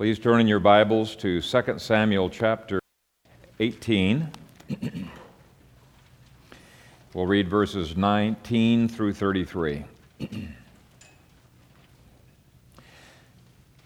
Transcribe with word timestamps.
Please 0.00 0.18
turn 0.18 0.40
in 0.40 0.48
your 0.48 0.60
Bibles 0.60 1.14
to 1.16 1.42
2 1.42 1.78
Samuel 1.78 2.30
chapter 2.30 2.80
18. 3.58 4.30
we'll 7.12 7.26
read 7.26 7.50
verses 7.50 7.98
19 7.98 8.88
through 8.88 9.12
33. 9.12 9.84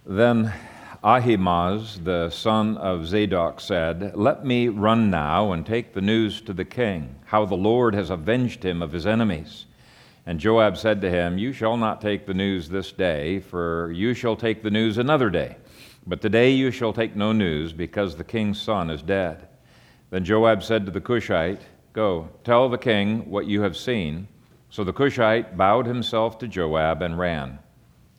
then 0.06 0.54
Ahimaaz, 1.02 1.98
the 2.04 2.30
son 2.30 2.76
of 2.76 3.08
Zadok, 3.08 3.58
said, 3.58 4.14
Let 4.14 4.46
me 4.46 4.68
run 4.68 5.10
now 5.10 5.50
and 5.50 5.66
take 5.66 5.94
the 5.94 6.00
news 6.00 6.40
to 6.42 6.52
the 6.52 6.64
king, 6.64 7.16
how 7.24 7.44
the 7.44 7.56
Lord 7.56 7.96
has 7.96 8.10
avenged 8.10 8.64
him 8.64 8.82
of 8.82 8.92
his 8.92 9.04
enemies. 9.04 9.66
And 10.24 10.38
Joab 10.38 10.76
said 10.76 11.00
to 11.00 11.10
him, 11.10 11.38
You 11.38 11.52
shall 11.52 11.76
not 11.76 12.00
take 12.00 12.24
the 12.24 12.34
news 12.34 12.68
this 12.68 12.92
day, 12.92 13.40
for 13.40 13.90
you 13.90 14.14
shall 14.14 14.36
take 14.36 14.62
the 14.62 14.70
news 14.70 14.96
another 14.96 15.28
day. 15.28 15.56
But 16.06 16.20
today 16.20 16.50
you 16.50 16.70
shall 16.70 16.92
take 16.92 17.16
no 17.16 17.32
news, 17.32 17.72
because 17.72 18.16
the 18.16 18.24
king's 18.24 18.60
son 18.60 18.90
is 18.90 19.02
dead. 19.02 19.48
Then 20.10 20.24
Joab 20.24 20.62
said 20.62 20.84
to 20.84 20.92
the 20.92 21.00
Cushite, 21.00 21.62
Go, 21.94 22.28
tell 22.44 22.68
the 22.68 22.76
king 22.76 23.30
what 23.30 23.46
you 23.46 23.62
have 23.62 23.76
seen. 23.76 24.28
So 24.68 24.84
the 24.84 24.92
Cushite 24.92 25.56
bowed 25.56 25.86
himself 25.86 26.38
to 26.38 26.48
Joab 26.48 27.00
and 27.00 27.18
ran. 27.18 27.58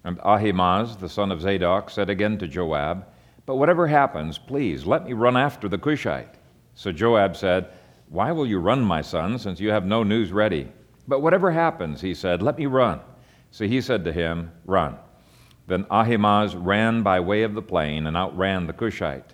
And 0.04 0.20
Ahimaaz, 0.24 0.98
the 0.98 1.10
son 1.10 1.32
of 1.32 1.42
Zadok, 1.42 1.90
said 1.90 2.10
again 2.10 2.38
to 2.40 2.48
Joab, 2.48 3.06
But 3.46 3.58
whatever 3.58 3.88
happens, 3.88 4.38
please 4.38 4.86
let 4.86 5.06
me 5.06 5.14
run 5.14 5.38
after 5.38 5.68
the 5.68 5.78
Cushite. 5.78 6.36
So 6.74 6.92
Joab 6.92 7.36
said, 7.36 7.70
Why 8.10 8.32
will 8.32 8.48
you 8.48 8.60
run, 8.60 8.82
my 8.82 9.02
son, 9.02 9.38
since 9.38 9.60
you 9.60 9.70
have 9.70 9.86
no 9.86 10.04
news 10.04 10.32
ready? 10.32 10.72
But 11.08 11.22
whatever 11.22 11.52
happens, 11.52 12.02
he 12.02 12.14
said, 12.14 12.42
let 12.42 12.58
me 12.58 12.66
run. 12.66 13.00
So 13.52 13.66
he 13.66 13.80
said 13.80 14.04
to 14.06 14.12
him, 14.12 14.52
Run. 14.66 14.98
Then 15.68 15.86
Ahimaaz 15.90 16.56
ran 16.56 17.02
by 17.02 17.20
way 17.20 17.44
of 17.44 17.56
the 17.56 17.62
plain 17.62 18.06
and 18.08 18.16
outran 18.16 18.68
the 18.68 18.74
Cushite. 18.74 19.34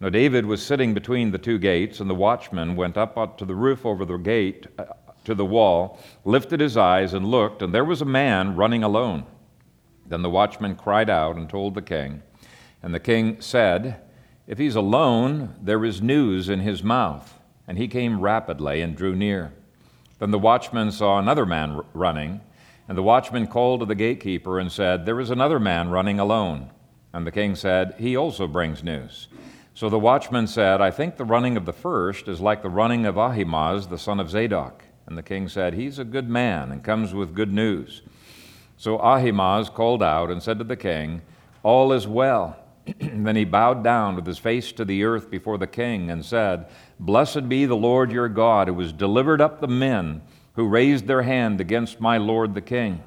Now 0.00 0.08
David 0.08 0.46
was 0.46 0.62
sitting 0.62 0.94
between 0.94 1.30
the 1.30 1.38
two 1.38 1.58
gates, 1.58 2.00
and 2.00 2.08
the 2.08 2.14
watchman 2.14 2.76
went 2.76 2.96
up 2.96 3.38
to 3.38 3.44
the 3.44 3.54
roof 3.54 3.84
over 3.84 4.04
the 4.04 4.16
gate 4.16 4.66
uh, 4.78 4.84
to 5.24 5.34
the 5.34 5.44
wall, 5.44 5.98
lifted 6.24 6.60
his 6.60 6.76
eyes, 6.76 7.12
and 7.12 7.26
looked, 7.26 7.62
and 7.62 7.74
there 7.74 7.84
was 7.84 8.00
a 8.00 8.06
man 8.06 8.56
running 8.56 8.82
alone. 8.82 9.26
Then 10.06 10.22
the 10.22 10.30
watchman 10.30 10.74
cried 10.74 11.10
out 11.10 11.36
and 11.36 11.48
told 11.48 11.74
the 11.74 11.82
king. 11.82 12.22
And 12.82 12.94
the 12.94 13.00
king 13.00 13.40
said, 13.40 14.00
If 14.46 14.58
he's 14.58 14.74
alone, 14.74 15.54
there 15.62 15.84
is 15.84 16.02
news 16.02 16.48
in 16.48 16.60
his 16.60 16.82
mouth. 16.82 17.38
And 17.68 17.78
he 17.78 17.86
came 17.86 18.20
rapidly 18.20 18.80
and 18.80 18.96
drew 18.96 19.14
near. 19.14 19.52
Then 20.18 20.32
the 20.32 20.38
watchman 20.38 20.90
saw 20.90 21.18
another 21.18 21.46
man 21.46 21.80
running, 21.94 22.40
and 22.90 22.98
the 22.98 23.04
watchman 23.04 23.46
called 23.46 23.78
to 23.78 23.86
the 23.86 23.94
gatekeeper 23.94 24.58
and 24.58 24.72
said, 24.72 25.06
There 25.06 25.20
is 25.20 25.30
another 25.30 25.60
man 25.60 25.90
running 25.90 26.18
alone. 26.18 26.72
And 27.12 27.24
the 27.24 27.30
king 27.30 27.54
said, 27.54 27.94
He 28.00 28.16
also 28.16 28.48
brings 28.48 28.82
news. 28.82 29.28
So 29.74 29.88
the 29.88 29.96
watchman 29.96 30.48
said, 30.48 30.80
I 30.80 30.90
think 30.90 31.16
the 31.16 31.24
running 31.24 31.56
of 31.56 31.66
the 31.66 31.72
first 31.72 32.26
is 32.26 32.40
like 32.40 32.62
the 32.62 32.68
running 32.68 33.06
of 33.06 33.16
Ahimaaz, 33.16 33.86
the 33.86 33.96
son 33.96 34.18
of 34.18 34.28
Zadok. 34.28 34.82
And 35.06 35.16
the 35.16 35.22
king 35.22 35.48
said, 35.48 35.74
He's 35.74 36.00
a 36.00 36.04
good 36.04 36.28
man 36.28 36.72
and 36.72 36.82
comes 36.82 37.14
with 37.14 37.32
good 37.32 37.52
news. 37.52 38.02
So 38.76 38.98
Ahimaaz 38.98 39.70
called 39.70 40.02
out 40.02 40.28
and 40.28 40.42
said 40.42 40.58
to 40.58 40.64
the 40.64 40.74
king, 40.74 41.22
All 41.62 41.92
is 41.92 42.08
well. 42.08 42.56
then 42.98 43.36
he 43.36 43.44
bowed 43.44 43.84
down 43.84 44.16
with 44.16 44.26
his 44.26 44.38
face 44.38 44.72
to 44.72 44.84
the 44.84 45.04
earth 45.04 45.30
before 45.30 45.58
the 45.58 45.68
king 45.68 46.10
and 46.10 46.24
said, 46.24 46.66
Blessed 46.98 47.48
be 47.48 47.66
the 47.66 47.76
Lord 47.76 48.10
your 48.10 48.28
God, 48.28 48.66
who 48.66 48.80
has 48.80 48.92
delivered 48.92 49.40
up 49.40 49.60
the 49.60 49.68
men 49.68 50.22
who 50.54 50.66
raised 50.66 51.06
their 51.06 51.22
hand 51.22 51.60
against 51.60 52.00
my 52.00 52.18
lord 52.18 52.54
the 52.54 52.60
king. 52.60 53.02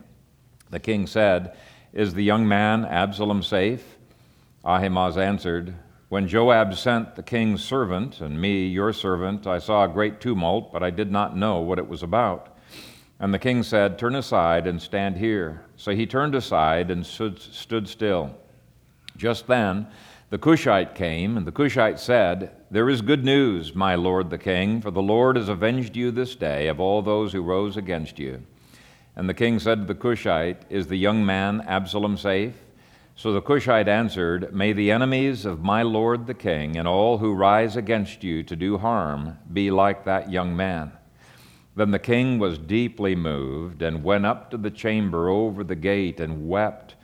The 0.69 0.79
king 0.79 1.07
said, 1.07 1.55
Is 1.91 2.13
the 2.13 2.23
young 2.23 2.47
man 2.47 2.85
Absalom 2.85 3.43
safe? 3.43 3.97
Ahimaaz 4.65 5.17
answered, 5.17 5.75
When 6.09 6.27
Joab 6.27 6.73
sent 6.75 7.15
the 7.15 7.23
king's 7.23 7.63
servant, 7.63 8.21
and 8.21 8.39
me, 8.39 8.67
your 8.67 8.93
servant, 8.93 9.45
I 9.45 9.59
saw 9.59 9.83
a 9.83 9.89
great 9.89 10.21
tumult, 10.21 10.71
but 10.71 10.81
I 10.81 10.89
did 10.89 11.11
not 11.11 11.37
know 11.37 11.59
what 11.59 11.79
it 11.79 11.87
was 11.87 12.01
about. 12.01 12.57
And 13.19 13.33
the 13.33 13.39
king 13.39 13.63
said, 13.63 13.99
Turn 13.99 14.15
aside 14.15 14.67
and 14.67 14.81
stand 14.81 15.17
here. 15.17 15.63
So 15.75 15.91
he 15.91 16.05
turned 16.05 16.35
aside 16.35 16.89
and 16.89 17.05
stood, 17.05 17.39
still. 17.87 18.35
Just 19.15 19.47
then, 19.47 19.87
the 20.33 20.39
Cushite 20.39 20.95
came, 20.95 21.37
and 21.37 21.45
the 21.45 21.51
Cushite 21.51 21.99
said, 21.99 22.49
There 22.71 22.89
is 22.89 23.03
good 23.03 23.23
news, 23.23 23.75
my 23.75 23.93
lord 23.93 24.31
the 24.31 24.39
king, 24.39 24.81
for 24.81 24.89
the 24.89 24.99
Lord 24.99 25.35
has 25.35 25.47
avenged 25.47 25.95
you 25.95 26.09
this 26.09 26.33
day 26.33 26.67
of 26.69 26.79
all 26.79 27.03
those 27.03 27.31
who 27.31 27.43
rose 27.43 27.77
against 27.77 28.17
you. 28.17 28.41
And 29.15 29.29
the 29.29 29.35
king 29.35 29.59
said 29.59 29.81
to 29.81 29.85
the 29.85 29.93
Cushite, 29.93 30.63
Is 30.71 30.87
the 30.87 30.95
young 30.95 31.23
man 31.23 31.61
Absalom 31.67 32.17
safe? 32.17 32.55
So 33.15 33.31
the 33.31 33.43
Cushite 33.43 33.87
answered, 33.87 34.51
May 34.55 34.73
the 34.73 34.89
enemies 34.89 35.45
of 35.45 35.61
my 35.61 35.83
lord 35.83 36.25
the 36.25 36.33
king 36.33 36.77
and 36.77 36.87
all 36.87 37.19
who 37.19 37.35
rise 37.35 37.75
against 37.75 38.23
you 38.23 38.41
to 38.41 38.55
do 38.55 38.79
harm 38.79 39.37
be 39.53 39.69
like 39.69 40.03
that 40.05 40.31
young 40.31 40.55
man. 40.55 40.93
Then 41.75 41.91
the 41.91 41.99
king 41.99 42.39
was 42.39 42.57
deeply 42.57 43.13
moved 43.13 43.83
and 43.83 44.03
went 44.03 44.25
up 44.25 44.49
to 44.49 44.57
the 44.57 44.71
chamber 44.71 45.29
over 45.29 45.63
the 45.63 45.75
gate 45.75 46.19
and 46.19 46.49
wept. 46.49 46.95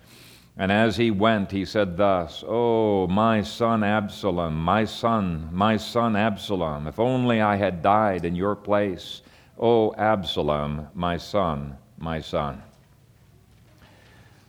And 0.57 0.71
as 0.71 0.97
he 0.97 1.09
went, 1.09 1.51
he 1.51 1.63
said 1.63 1.95
thus, 1.95 2.43
Oh, 2.45 3.07
my 3.07 3.41
son 3.41 3.83
Absalom, 3.83 4.59
my 4.59 4.85
son, 4.85 5.49
my 5.51 5.77
son 5.77 6.15
Absalom, 6.15 6.87
if 6.87 6.99
only 6.99 7.39
I 7.39 7.55
had 7.55 7.81
died 7.81 8.25
in 8.25 8.35
your 8.35 8.55
place. 8.55 9.21
Oh, 9.57 9.93
Absalom, 9.95 10.87
my 10.93 11.17
son, 11.17 11.77
my 11.97 12.19
son. 12.19 12.61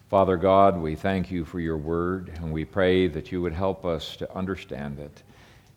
Father 0.09 0.37
God, 0.37 0.77
we 0.77 0.97
thank 0.97 1.31
you 1.31 1.45
for 1.45 1.61
your 1.61 1.77
word, 1.77 2.33
and 2.37 2.53
we 2.53 2.65
pray 2.65 3.07
that 3.07 3.31
you 3.31 3.41
would 3.43 3.53
help 3.53 3.85
us 3.85 4.17
to 4.17 4.37
understand 4.37 4.99
it 4.99 5.23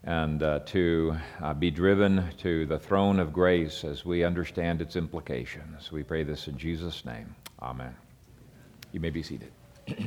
and 0.04 0.44
uh, 0.44 0.60
to 0.66 1.16
uh, 1.42 1.54
be 1.54 1.70
driven 1.72 2.26
to 2.40 2.66
the 2.66 2.80
throne 2.80 3.20
of 3.20 3.32
grace 3.32 3.84
as 3.84 4.04
we 4.04 4.24
understand 4.24 4.82
its 4.82 4.96
implications. 4.96 5.92
We 5.92 6.04
pray 6.04 6.24
this 6.24 6.48
in 6.48 6.58
Jesus' 6.58 7.06
name. 7.06 7.36
Amen. 7.62 7.96
You 8.92 9.00
may 9.00 9.12
be 9.12 9.24
seated. 9.24 9.52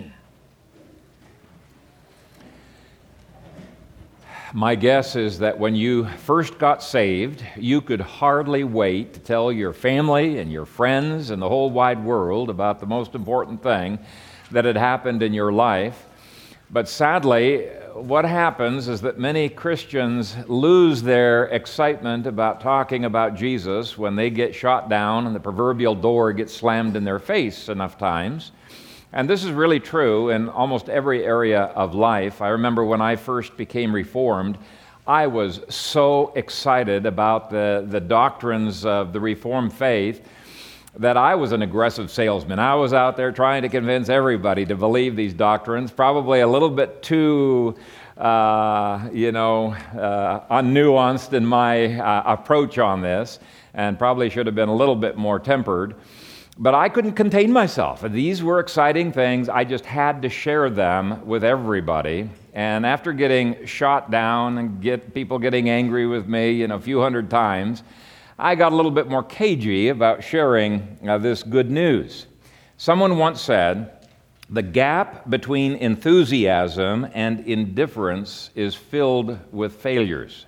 My 4.55 4.75
guess 4.75 5.17
is 5.17 5.41
that 5.41 5.59
when 5.59 5.75
you 5.75 6.07
first 6.07 6.59
got 6.59 6.83
saved, 6.83 7.45
you 7.57 7.81
could 7.81 8.01
hardly 8.01 8.65
wait 8.65 9.15
to 9.15 9.21
tell 9.21 9.53
your 9.53 9.73
family 9.73 10.39
and 10.39 10.51
your 10.51 10.65
friends 10.65 11.31
and 11.31 11.43
the 11.43 11.49
whole 11.49 11.71
wide 11.71 12.03
world 12.03 12.49
about 12.49 12.81
the 12.81 12.87
most 12.87 13.15
important 13.15 13.63
thing 13.63 13.99
that 14.53 14.65
had 14.65 14.77
happened 14.77 15.23
in 15.23 15.35
your 15.35 15.53
life. 15.53 16.07
But 16.71 16.89
sadly, 16.89 17.67
what 17.93 18.25
happens 18.25 18.89
is 18.89 19.01
that 19.03 19.19
many 19.19 19.49
Christians 19.49 20.37
lose 20.49 21.03
their 21.03 21.47
excitement 21.47 22.27
about 22.27 22.61
talking 22.61 23.05
about 23.05 23.35
Jesus 23.35 23.97
when 23.97 24.17
they 24.17 24.31
get 24.31 24.55
shot 24.55 24.89
down 24.89 25.27
and 25.27 25.35
the 25.35 25.41
proverbial 25.41 25.95
door 25.95 26.33
gets 26.33 26.55
slammed 26.55 26.97
in 26.97 27.05
their 27.05 27.19
face 27.19 27.69
enough 27.69 27.99
times. 27.99 28.53
And 29.17 29.31
this 29.31 29.45
is 29.45 29.51
really 29.51 29.81
true 29.81 30.29
in 30.29 30.51
almost 30.51 30.91
every 30.91 31.25
area 31.25 31.63
of 31.63 31.95
life. 31.95 32.43
I 32.43 32.49
remember 32.49 32.85
when 32.85 33.01
I 33.01 33.17
first 33.17 33.57
became 33.57 33.95
Reformed, 33.95 34.59
I 35.07 35.27
was 35.27 35.63
so 35.71 36.35
excited 36.37 37.07
about 37.07 37.49
the, 37.49 37.87
the 37.89 37.99
doctrines 37.99 38.85
of 38.85 39.15
the 39.15 39.21
Reformed 39.21 39.73
faith 39.73 40.23
that 40.99 41.17
I 41.17 41.35
was 41.35 41.53
an 41.53 41.63
aggressive 41.63 42.11
salesman. 42.11 42.59
I 42.59 42.75
was 42.75 42.93
out 42.93 43.17
there 43.17 43.33
trying 43.33 43.63
to 43.63 43.71
convince 43.71 44.11
everybody 44.11 44.67
to 44.67 44.77
believe 44.77 45.17
these 45.17 45.33
doctrines, 45.33 45.91
probably 45.91 46.41
a 46.41 46.47
little 46.47 46.69
bit 46.69 47.03
too, 47.03 47.75
uh, 48.19 49.09
you 49.15 49.33
know, 49.33 49.73
uh, 49.99 50.61
unnuanced 50.61 51.33
in 51.33 51.47
my 51.47 51.99
uh, 51.99 52.35
approach 52.35 52.77
on 52.77 53.01
this, 53.01 53.39
and 53.73 53.99
probably 53.99 54.29
should 54.29 54.45
have 54.45 54.55
been 54.55 54.69
a 54.69 54.77
little 54.77 54.97
bit 54.97 55.17
more 55.17 55.39
tempered. 55.39 55.95
But 56.59 56.75
I 56.75 56.89
couldn't 56.89 57.13
contain 57.13 57.53
myself. 57.53 58.01
These 58.01 58.43
were 58.43 58.61
exciting 58.61 59.13
things. 59.13 59.51
I 59.51 59.65
just 59.65 59.85
had 59.85 60.23
to 60.23 60.31
share 60.31 60.71
them 60.71 61.27
with 61.27 61.45
everybody. 61.45 62.31
And 62.55 62.87
after 62.87 63.13
getting 63.13 63.67
shot 63.67 64.11
down 64.11 64.57
and 64.57 64.81
get 64.81 65.13
people 65.13 65.39
getting 65.39 65.69
angry 65.69 66.07
with 66.07 66.27
me, 66.27 66.53
you 66.53 66.67
know, 66.67 66.77
a 66.77 66.81
few 66.81 66.99
hundred 66.99 67.29
times, 67.29 67.83
I 68.39 68.55
got 68.55 68.73
a 68.73 68.77
little 68.77 68.91
bit 68.91 69.07
more 69.07 69.23
cagey 69.23 69.89
about 69.89 70.25
sharing 70.25 70.99
uh, 71.07 71.19
this 71.19 71.43
good 71.43 71.71
news. 71.71 72.27
Someone 72.79 73.19
once 73.19 73.43
said, 73.43 74.09
the 74.49 74.63
gap 74.63 75.29
between 75.29 75.75
enthusiasm 75.75 77.07
and 77.13 77.41
indifference 77.41 78.49
is 78.55 78.75
filled 78.75 79.39
with 79.53 79.75
failures. 79.75 80.46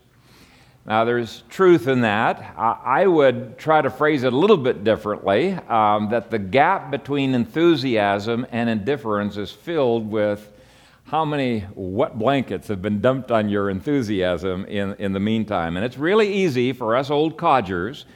Now, 0.88 1.05
there's 1.05 1.43
truth 1.50 1.87
in 1.87 2.00
that. 2.00 2.55
I 2.56 3.06
would 3.06 3.58
try 3.58 3.82
to 3.82 3.90
phrase 3.90 4.23
it 4.23 4.32
a 4.32 4.37
little 4.37 4.56
bit 4.56 4.85
differently 4.85 5.52
um, 5.52 6.08
that 6.08 6.31
the 6.31 6.38
gap 6.38 6.90
between 6.90 7.35
enthusiasm 7.35 8.46
and 8.52 8.70
indifference 8.70 9.37
is 9.37 9.52
filled 9.52 10.11
with 10.11 10.50
how 11.05 11.26
many 11.26 11.67
wet 11.75 12.19
blankets 12.19 12.69
have 12.69 12.81
been 12.81 13.02
dumped 13.02 13.31
on 13.31 13.50
your 13.50 13.69
enthusiasm 13.69 14.64
in, 14.64 14.94
in 14.94 15.12
the 15.12 15.20
meantime. 15.20 15.76
And 15.76 15.85
it's 15.85 15.99
really 15.99 16.32
easy 16.32 16.73
for 16.73 16.96
us 16.96 17.11
old 17.11 17.37
codgers 17.37 18.06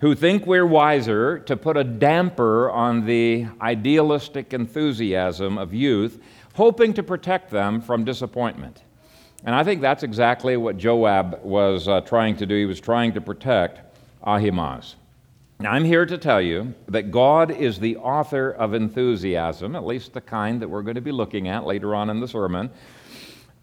who 0.00 0.14
think 0.14 0.44
we're 0.44 0.66
wiser 0.66 1.38
to 1.38 1.56
put 1.56 1.78
a 1.78 1.84
damper 1.84 2.70
on 2.70 3.06
the 3.06 3.46
idealistic 3.62 4.52
enthusiasm 4.52 5.56
of 5.56 5.72
youth 5.72 6.18
hoping 6.52 6.92
to 6.92 7.02
protect 7.02 7.50
them 7.50 7.80
from 7.80 8.04
disappointment. 8.04 8.82
And 9.44 9.54
I 9.54 9.64
think 9.64 9.80
that's 9.80 10.02
exactly 10.02 10.56
what 10.56 10.76
Joab 10.76 11.40
was 11.42 11.88
uh, 11.88 12.02
trying 12.02 12.36
to 12.36 12.46
do. 12.46 12.56
He 12.56 12.66
was 12.66 12.80
trying 12.80 13.12
to 13.14 13.20
protect 13.20 13.80
Ahimaaz. 14.22 14.96
Now, 15.60 15.72
I'm 15.72 15.84
here 15.84 16.06
to 16.06 16.16
tell 16.16 16.40
you 16.40 16.74
that 16.88 17.10
God 17.10 17.50
is 17.50 17.78
the 17.78 17.96
author 17.98 18.50
of 18.50 18.72
enthusiasm, 18.72 19.76
at 19.76 19.84
least 19.84 20.14
the 20.14 20.20
kind 20.20 20.60
that 20.62 20.68
we're 20.68 20.82
going 20.82 20.94
to 20.94 21.02
be 21.02 21.12
looking 21.12 21.48
at 21.48 21.66
later 21.66 21.94
on 21.94 22.08
in 22.08 22.20
the 22.20 22.28
sermon, 22.28 22.70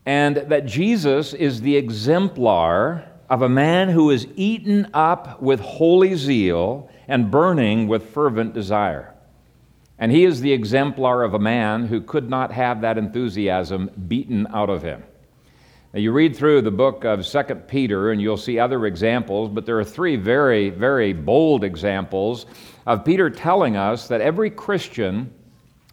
and 0.05 0.37
that 0.37 0.65
Jesus 0.65 1.33
is 1.33 1.61
the 1.61 1.75
exemplar 1.75 3.07
of 3.29 3.41
a 3.41 3.49
man 3.49 3.89
who 3.89 4.11
is 4.11 4.27
eaten 4.35 4.87
up 4.93 5.41
with 5.41 5.59
holy 5.59 6.15
zeal 6.15 6.89
and 7.07 7.31
burning 7.31 7.87
with 7.87 8.09
fervent 8.11 8.53
desire. 8.53 9.13
And 9.99 10.11
he 10.11 10.23
is 10.23 10.41
the 10.41 10.53
exemplar 10.53 11.23
of 11.23 11.33
a 11.33 11.39
man 11.39 11.87
who 11.87 12.01
could 12.01 12.29
not 12.29 12.51
have 12.51 12.81
that 12.81 12.97
enthusiasm 12.97 13.89
beaten 14.07 14.45
out 14.53 14.69
of 14.69 14.83
him. 14.83 15.03
You 15.97 16.11
read 16.11 16.35
through 16.35 16.61
the 16.61 16.69
book 16.69 17.05
of 17.05 17.25
2 17.25 17.43
Peter 17.67 18.11
and 18.11 18.21
you'll 18.21 18.37
see 18.37 18.59
other 18.59 18.85
examples, 18.85 19.49
but 19.49 19.65
there 19.65 19.79
are 19.79 19.83
three 19.83 20.15
very, 20.15 20.69
very 20.69 21.11
bold 21.11 21.63
examples 21.63 22.45
of 22.85 23.03
Peter 23.03 23.31
telling 23.31 23.77
us 23.77 24.07
that 24.09 24.21
every 24.21 24.51
Christian 24.51 25.33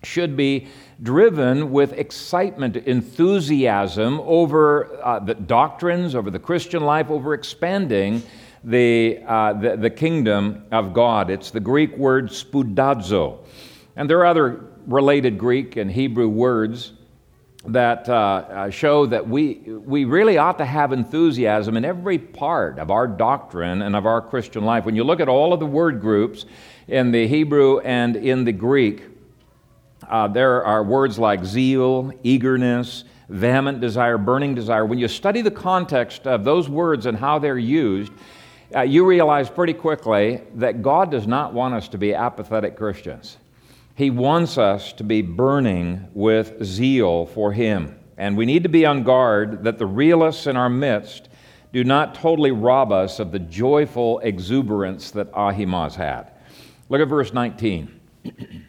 should 0.02 0.36
be 0.36 0.66
driven 1.02 1.72
with 1.72 1.94
excitement, 1.94 2.76
enthusiasm 2.76 4.20
over 4.24 4.94
uh, 5.02 5.20
the 5.20 5.32
doctrines, 5.32 6.14
over 6.14 6.30
the 6.30 6.38
Christian 6.38 6.84
life, 6.84 7.08
over 7.08 7.32
expanding 7.32 8.22
the, 8.62 9.22
uh, 9.26 9.54
the, 9.54 9.78
the, 9.78 9.90
kingdom 9.90 10.66
of 10.70 10.92
God. 10.92 11.30
It's 11.30 11.50
the 11.50 11.60
Greek 11.60 11.96
word 11.96 12.28
spoudazo. 12.28 13.38
And 13.96 14.10
there 14.10 14.18
are 14.18 14.26
other 14.26 14.66
related 14.86 15.38
Greek 15.38 15.76
and 15.76 15.90
Hebrew 15.90 16.28
words 16.28 16.92
that 17.66 18.08
uh, 18.08 18.14
uh 18.14 18.70
show 18.70 19.06
that 19.06 19.28
we, 19.28 19.54
we 19.54 20.04
really 20.04 20.38
ought 20.38 20.58
to 20.58 20.64
have 20.64 20.92
enthusiasm 20.92 21.76
in 21.76 21.84
every 21.84 22.18
part 22.18 22.78
of 22.78 22.90
our 22.90 23.06
doctrine 23.06 23.82
and 23.82 23.96
of 23.96 24.06
our 24.06 24.20
Christian 24.20 24.64
life. 24.64 24.84
When 24.84 24.96
you 24.96 25.04
look 25.04 25.20
at 25.20 25.28
all 25.28 25.52
of 25.52 25.60
the 25.60 25.66
word 25.66 26.00
groups 26.00 26.44
in 26.88 27.10
the 27.10 27.26
Hebrew 27.26 27.80
and 27.80 28.16
in 28.16 28.44
the 28.44 28.52
Greek, 28.52 29.04
uh, 30.08 30.28
there 30.28 30.64
are 30.64 30.82
words 30.82 31.18
like 31.18 31.44
zeal, 31.44 32.12
eagerness, 32.22 33.04
vehement 33.28 33.80
desire, 33.80 34.18
burning 34.18 34.54
desire. 34.54 34.84
When 34.84 34.98
you 34.98 35.08
study 35.08 35.40
the 35.40 35.50
context 35.50 36.26
of 36.26 36.44
those 36.44 36.68
words 36.68 37.06
and 37.06 37.16
how 37.16 37.38
they're 37.38 37.58
used, 37.58 38.12
uh, 38.74 38.82
you 38.82 39.06
realize 39.06 39.48
pretty 39.48 39.72
quickly 39.72 40.40
that 40.56 40.82
God 40.82 41.10
does 41.10 41.26
not 41.26 41.54
want 41.54 41.74
us 41.74 41.88
to 41.88 41.98
be 41.98 42.14
apathetic 42.14 42.76
Christians. 42.76 43.38
He 43.94 44.10
wants 44.10 44.58
us 44.58 44.92
to 44.94 45.04
be 45.04 45.22
burning 45.22 46.08
with 46.14 46.64
zeal 46.64 47.26
for 47.26 47.52
Him. 47.52 47.98
And 48.16 48.36
we 48.36 48.46
need 48.46 48.62
to 48.64 48.68
be 48.68 48.84
on 48.86 49.02
guard 49.04 49.64
that 49.64 49.78
the 49.78 49.86
realists 49.86 50.46
in 50.46 50.56
our 50.56 50.68
midst 50.68 51.28
do 51.72 51.84
not 51.84 52.14
totally 52.14 52.52
rob 52.52 52.92
us 52.92 53.18
of 53.18 53.32
the 53.32 53.38
joyful 53.38 54.20
exuberance 54.20 55.10
that 55.12 55.28
Ahimaaz 55.34 55.96
had. 55.96 56.30
Look 56.88 57.00
at 57.00 57.08
verse 57.08 57.32
19. 57.32 58.00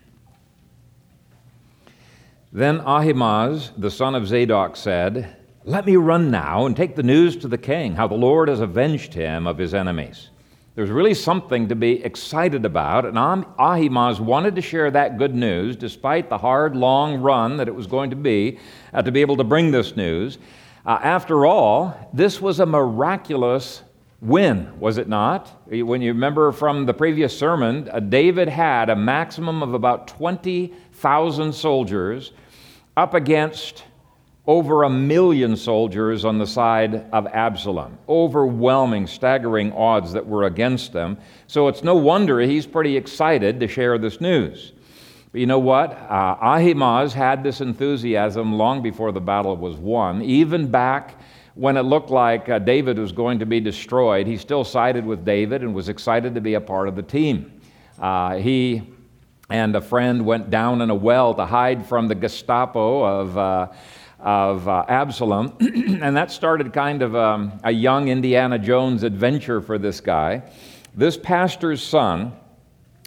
Then 2.52 2.80
Ahimaaz, 2.80 3.72
the 3.78 3.92
son 3.92 4.16
of 4.16 4.28
Zadok, 4.28 4.78
said, 4.78 5.36
Let 5.66 5.86
me 5.86 5.98
run 5.98 6.32
now 6.32 6.66
and 6.66 6.74
take 6.74 6.96
the 6.96 7.04
news 7.04 7.36
to 7.38 7.50
the 7.50 7.58
king, 7.58 7.96
how 7.96 8.08
the 8.08 8.16
Lord 8.16 8.48
has 8.48 8.62
avenged 8.62 9.14
him 9.14 9.46
of 9.46 9.58
his 9.58 9.74
enemies. 9.74 10.30
There's 10.76 10.90
really 10.90 11.14
something 11.14 11.70
to 11.70 11.76
be 11.76 12.04
excited 12.04 12.66
about, 12.66 13.06
and 13.06 13.18
Ahimaaz 13.18 14.20
wanted 14.20 14.56
to 14.56 14.62
share 14.62 14.92
that 14.92 15.18
good 15.18 15.34
news, 15.34 15.78
despite 15.78 16.30
the 16.30 16.38
hard, 16.38 16.76
long 16.76 17.22
run 17.22 17.56
that 17.58 17.70
it 17.70 17.74
was 17.74 17.88
going 17.88 18.10
to 18.10 18.18
be, 18.18 18.60
uh, 18.94 19.02
to 19.02 19.10
be 19.10 19.22
able 19.22 19.38
to 19.38 19.46
bring 19.46 19.72
this 19.72 19.96
news. 19.96 20.38
Uh, 20.86 21.00
after 21.02 21.46
all, 21.46 22.10
this 22.14 22.42
was 22.42 22.60
a 22.60 22.66
miraculous 22.66 23.84
win, 24.20 24.78
was 24.78 24.98
it 24.98 25.08
not? 25.08 25.50
When 25.66 26.02
you 26.02 26.12
remember 26.12 26.52
from 26.52 26.86
the 26.86 26.94
previous 26.94 27.38
sermon, 27.38 27.88
uh, 27.90 28.02
David 28.02 28.50
had 28.50 28.90
a 28.90 28.98
maximum 28.98 29.64
of 29.64 29.74
about 29.74 30.10
20,000 30.10 31.54
soldiers 31.54 32.34
up 32.98 33.14
against 33.14 33.86
over 34.48 34.84
a 34.84 34.90
million 34.90 35.56
soldiers 35.56 36.24
on 36.24 36.38
the 36.38 36.46
side 36.46 37.06
of 37.12 37.26
Absalom. 37.28 37.98
Overwhelming, 38.08 39.08
staggering 39.08 39.72
odds 39.74 40.14
that 40.14 40.26
were 40.26 40.44
against 40.44 40.94
them. 40.94 41.18
So 41.48 41.68
it's 41.68 41.84
no 41.84 41.96
wonder 41.96 42.40
he's 42.40 42.68
pretty 42.68 42.96
excited 42.96 43.60
to 43.60 43.68
share 43.68 43.98
this 43.98 44.22
news. 44.22 44.74
But 45.32 45.42
you 45.42 45.48
know 45.48 45.60
what? 45.60 45.92
Uh, 45.94 46.38
Ahimaaz 46.42 47.14
had 47.14 47.44
this 47.44 47.60
enthusiasm 47.60 48.54
long 48.54 48.82
before 48.82 49.12
the 49.12 49.20
battle 49.20 49.58
was 49.58 49.76
won. 49.76 50.22
Even 50.22 50.70
back 50.70 51.20
when 51.56 51.76
it 51.76 51.82
looked 51.82 52.10
like 52.10 52.48
uh, 52.48 52.60
David 52.60 53.00
was 53.00 53.12
going 53.12 53.40
to 53.40 53.46
be 53.46 53.60
destroyed, 53.60 54.28
he 54.28 54.38
still 54.38 54.64
sided 54.64 55.06
with 55.06 55.26
David 55.26 55.62
and 55.62 55.74
was 55.74 55.90
excited 55.90 56.36
to 56.36 56.42
be 56.42 56.54
a 56.54 56.62
part 56.62 56.88
of 56.88 56.96
the 56.96 57.04
team. 57.04 57.62
Uh, 58.00 58.36
he 58.36 58.84
and 59.50 59.76
a 59.76 59.82
friend 59.82 60.26
went 60.26 60.50
down 60.50 60.82
in 60.82 60.90
a 60.90 60.96
well 60.96 61.34
to 61.34 61.46
hide 61.46 61.86
from 61.86 62.08
the 62.08 62.16
Gestapo 62.16 63.04
of, 63.04 63.38
uh, 63.38 63.68
of 64.26 64.68
uh, 64.68 64.84
Absalom. 64.88 65.56
and 65.60 66.18
that 66.18 66.32
started 66.32 66.74
kind 66.74 67.04
of 67.04 67.16
um, 67.16 67.60
a 67.64 67.72
young 67.72 68.08
Indiana 68.08 68.58
Jones 68.58 69.04
adventure 69.04 69.62
for 69.62 69.78
this 69.78 70.02
guy. 70.02 70.42
This 70.96 71.16
pastor's 71.16 71.84
son 71.84 72.34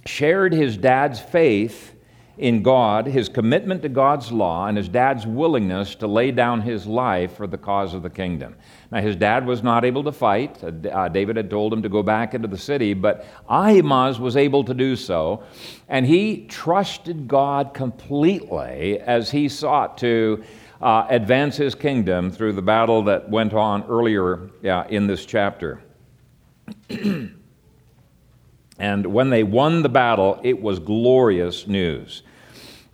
shared 0.06 0.54
his 0.54 0.76
dad's 0.76 1.18
faith 1.18 1.96
in 2.38 2.62
God, 2.62 3.06
his 3.06 3.28
commitment 3.28 3.82
to 3.82 3.88
God's 3.88 4.30
law, 4.30 4.68
and 4.68 4.76
his 4.76 4.88
dad's 4.88 5.26
willingness 5.26 5.96
to 5.96 6.06
lay 6.06 6.30
down 6.30 6.60
his 6.60 6.86
life 6.86 7.36
for 7.36 7.48
the 7.48 7.58
cause 7.58 7.94
of 7.94 8.04
the 8.04 8.10
kingdom. 8.10 8.54
Now, 8.92 9.00
his 9.00 9.16
dad 9.16 9.44
was 9.44 9.64
not 9.64 9.84
able 9.84 10.04
to 10.04 10.12
fight. 10.12 10.62
Uh, 10.62 10.88
uh, 10.88 11.08
David 11.08 11.36
had 11.36 11.50
told 11.50 11.72
him 11.72 11.82
to 11.82 11.88
go 11.88 12.00
back 12.04 12.34
into 12.34 12.46
the 12.46 12.56
city, 12.56 12.94
but 12.94 13.26
Ahimaaz 13.50 14.20
was 14.20 14.36
able 14.36 14.62
to 14.62 14.72
do 14.72 14.94
so. 14.94 15.42
And 15.88 16.06
he 16.06 16.46
trusted 16.46 17.26
God 17.26 17.74
completely 17.74 19.00
as 19.00 19.32
he 19.32 19.48
sought 19.48 19.98
to 19.98 20.44
uh, 20.80 21.06
advance 21.08 21.56
his 21.56 21.74
kingdom 21.74 22.30
through 22.30 22.52
the 22.52 22.62
battle 22.62 23.02
that 23.04 23.28
went 23.28 23.52
on 23.52 23.82
earlier 23.84 24.50
uh, 24.64 24.84
in 24.88 25.06
this 25.06 25.26
chapter. 25.26 25.80
and 28.78 29.06
when 29.06 29.30
they 29.30 29.42
won 29.42 29.82
the 29.82 29.88
battle, 29.88 30.40
it 30.42 30.60
was 30.60 30.78
glorious 30.78 31.66
news. 31.66 32.22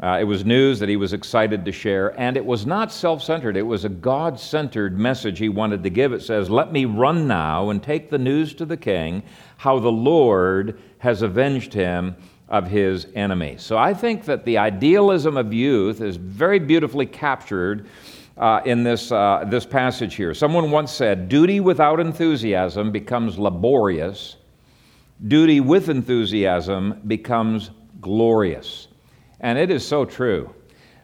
Uh, 0.02 0.18
it 0.20 0.24
was 0.24 0.44
news 0.44 0.80
that 0.80 0.88
he 0.88 0.96
was 0.96 1.12
excited 1.12 1.64
to 1.64 1.72
share, 1.72 2.18
and 2.20 2.36
it 2.36 2.44
was 2.44 2.66
not 2.66 2.90
self 2.90 3.22
centered. 3.22 3.56
It 3.56 3.62
was 3.62 3.84
a 3.84 3.88
God 3.88 4.40
centered 4.40 4.98
message 4.98 5.38
he 5.38 5.48
wanted 5.48 5.82
to 5.84 5.90
give. 5.90 6.12
It 6.12 6.22
says, 6.22 6.50
Let 6.50 6.72
me 6.72 6.84
run 6.84 7.28
now 7.28 7.70
and 7.70 7.82
take 7.82 8.10
the 8.10 8.18
news 8.18 8.54
to 8.54 8.66
the 8.66 8.76
king 8.76 9.22
how 9.56 9.78
the 9.78 9.92
Lord 9.92 10.78
has 10.98 11.22
avenged 11.22 11.72
him 11.72 12.16
of 12.54 12.68
his 12.68 13.08
enemies. 13.16 13.62
So 13.62 13.76
I 13.76 13.92
think 13.92 14.26
that 14.26 14.44
the 14.44 14.58
idealism 14.58 15.36
of 15.36 15.52
youth 15.52 16.00
is 16.00 16.14
very 16.14 16.60
beautifully 16.60 17.04
captured 17.04 17.88
uh, 18.36 18.60
in 18.64 18.84
this, 18.84 19.10
uh, 19.10 19.44
this 19.48 19.66
passage 19.66 20.14
here. 20.14 20.32
Someone 20.34 20.70
once 20.70 20.92
said, 20.92 21.28
Duty 21.28 21.58
without 21.58 21.98
enthusiasm 21.98 22.92
becomes 22.92 23.40
laborious, 23.40 24.36
duty 25.26 25.58
with 25.58 25.88
enthusiasm 25.88 27.00
becomes 27.08 27.72
glorious. 28.00 28.86
And 29.40 29.58
it 29.58 29.72
is 29.72 29.84
so 29.84 30.04
true. 30.04 30.54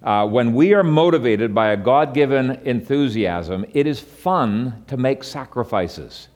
Uh, 0.04 0.28
when 0.28 0.54
we 0.54 0.72
are 0.72 0.84
motivated 0.84 1.52
by 1.52 1.72
a 1.72 1.76
God 1.76 2.14
given 2.14 2.60
enthusiasm, 2.64 3.66
it 3.72 3.88
is 3.88 3.98
fun 3.98 4.84
to 4.86 4.96
make 4.96 5.24
sacrifices. 5.24 6.28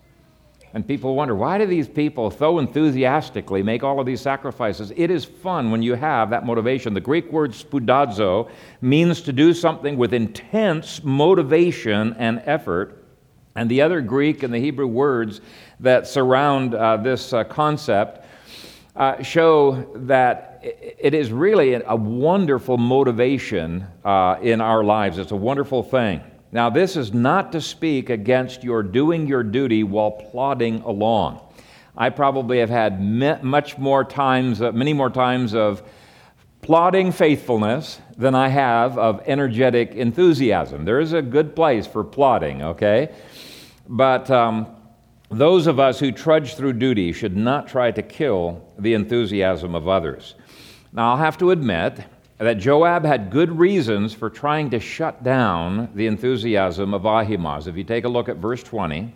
And 0.75 0.85
people 0.85 1.15
wonder, 1.15 1.37
why 1.37 1.57
do 1.59 1.67
these 1.67 1.89
people 1.89 2.33
so 2.33 2.59
enthusiastically 2.59 3.63
make 3.63 3.85
all 3.85 4.01
of 4.01 4.07
these 4.07 4.21
sacrifices? 4.21 4.93
It 4.97 5.09
is 5.09 5.25
fun 5.25 5.71
when 5.71 5.83
you 5.83 5.95
have 5.95 6.31
that 6.31 6.45
motivation. 6.45 6.95
The 6.95 7.01
Greek 7.01 7.31
word 7.31 7.53
spoudazo 7.53 8.51
means 8.81 9.23
to 9.23 9.33
do 9.33 9.55
something 9.55 9.97
with 9.97 10.13
intense 10.13 11.05
motivation 11.05 12.15
and 12.15 12.43
effort. 12.45 13.05
And 13.55 13.71
the 13.71 13.83
other 13.83 14.01
Greek 14.01 14.43
and 14.43 14.53
the 14.53 14.59
Hebrew 14.59 14.89
words 14.89 15.41
that 15.79 16.09
surround 16.09 16.75
uh, 16.75 16.97
this 16.97 17.33
uh, 17.33 17.45
concept 17.45 18.27
uh, 18.97 19.23
show 19.23 19.93
that 19.95 20.59
it 20.65 21.15
is 21.15 21.31
really 21.31 21.75
a 21.75 21.95
wonderful 21.95 22.79
motivation 22.79 23.87
uh, 24.05 24.39
in 24.43 24.61
our 24.61 24.83
lives. 24.83 25.19
It's 25.19 25.31
a 25.31 25.37
wonderful 25.37 25.85
thing. 25.85 26.21
Now, 26.55 26.71
this 26.71 26.97
is 26.97 27.13
not 27.13 27.51
to 27.51 27.61
speak 27.61 28.11
against 28.11 28.63
your 28.63 28.85
doing 28.85 29.27
your 29.27 29.43
duty 29.43 29.83
while 29.83 30.13
plodding 30.13 30.83
along. 30.83 31.41
I 31.97 32.11
probably 32.11 32.61
have 32.61 32.71
had 32.71 33.03
much 33.43 33.77
more 33.77 34.05
times, 34.05 34.63
uh, 34.63 34.71
many 34.71 34.93
more 34.93 35.11
times 35.11 35.53
of 35.53 35.83
plodding 36.63 37.11
faithfulness 37.11 38.01
than 38.17 38.37
I 38.37 38.47
have 38.51 38.97
of 38.99 39.21
energetic 39.27 39.97
enthusiasm. 39.97 40.85
There 40.85 41.01
is 41.01 41.13
a 41.13 41.23
good 41.23 41.57
place 41.57 41.89
for 41.89 42.05
plodding, 42.05 42.63
okay? 42.63 43.13
But 43.89 44.31
um, 44.31 44.69
those 45.33 45.67
of 45.67 45.81
us 45.81 45.99
who 45.99 46.13
trudge 46.13 46.55
through 46.55 46.75
duty 46.75 47.13
should 47.13 47.37
not 47.37 47.67
try 47.67 47.91
to 47.91 48.03
kill 48.03 48.65
the 48.79 48.95
enthusiasm 48.95 49.75
of 49.75 49.89
others. 49.89 50.37
Now, 50.93 51.11
I'll 51.11 51.17
have 51.17 51.37
to 51.39 51.51
admit 51.51 51.99
that 52.39 52.59
Joab 52.59 53.05
had 53.05 53.31
good 53.31 53.59
reasons 53.59 54.13
for 54.13 54.29
trying 54.29 54.71
to 54.71 54.81
shut 54.81 55.23
down 55.23 55.91
the 55.95 56.07
enthusiasm 56.07 56.93
of 56.93 57.07
Ahimaaz. 57.07 57.67
If 57.67 57.77
you 57.77 57.85
take 57.85 58.05
a 58.05 58.09
look 58.09 58.29
at 58.29 58.37
verse 58.39 58.63
20, 58.63 59.15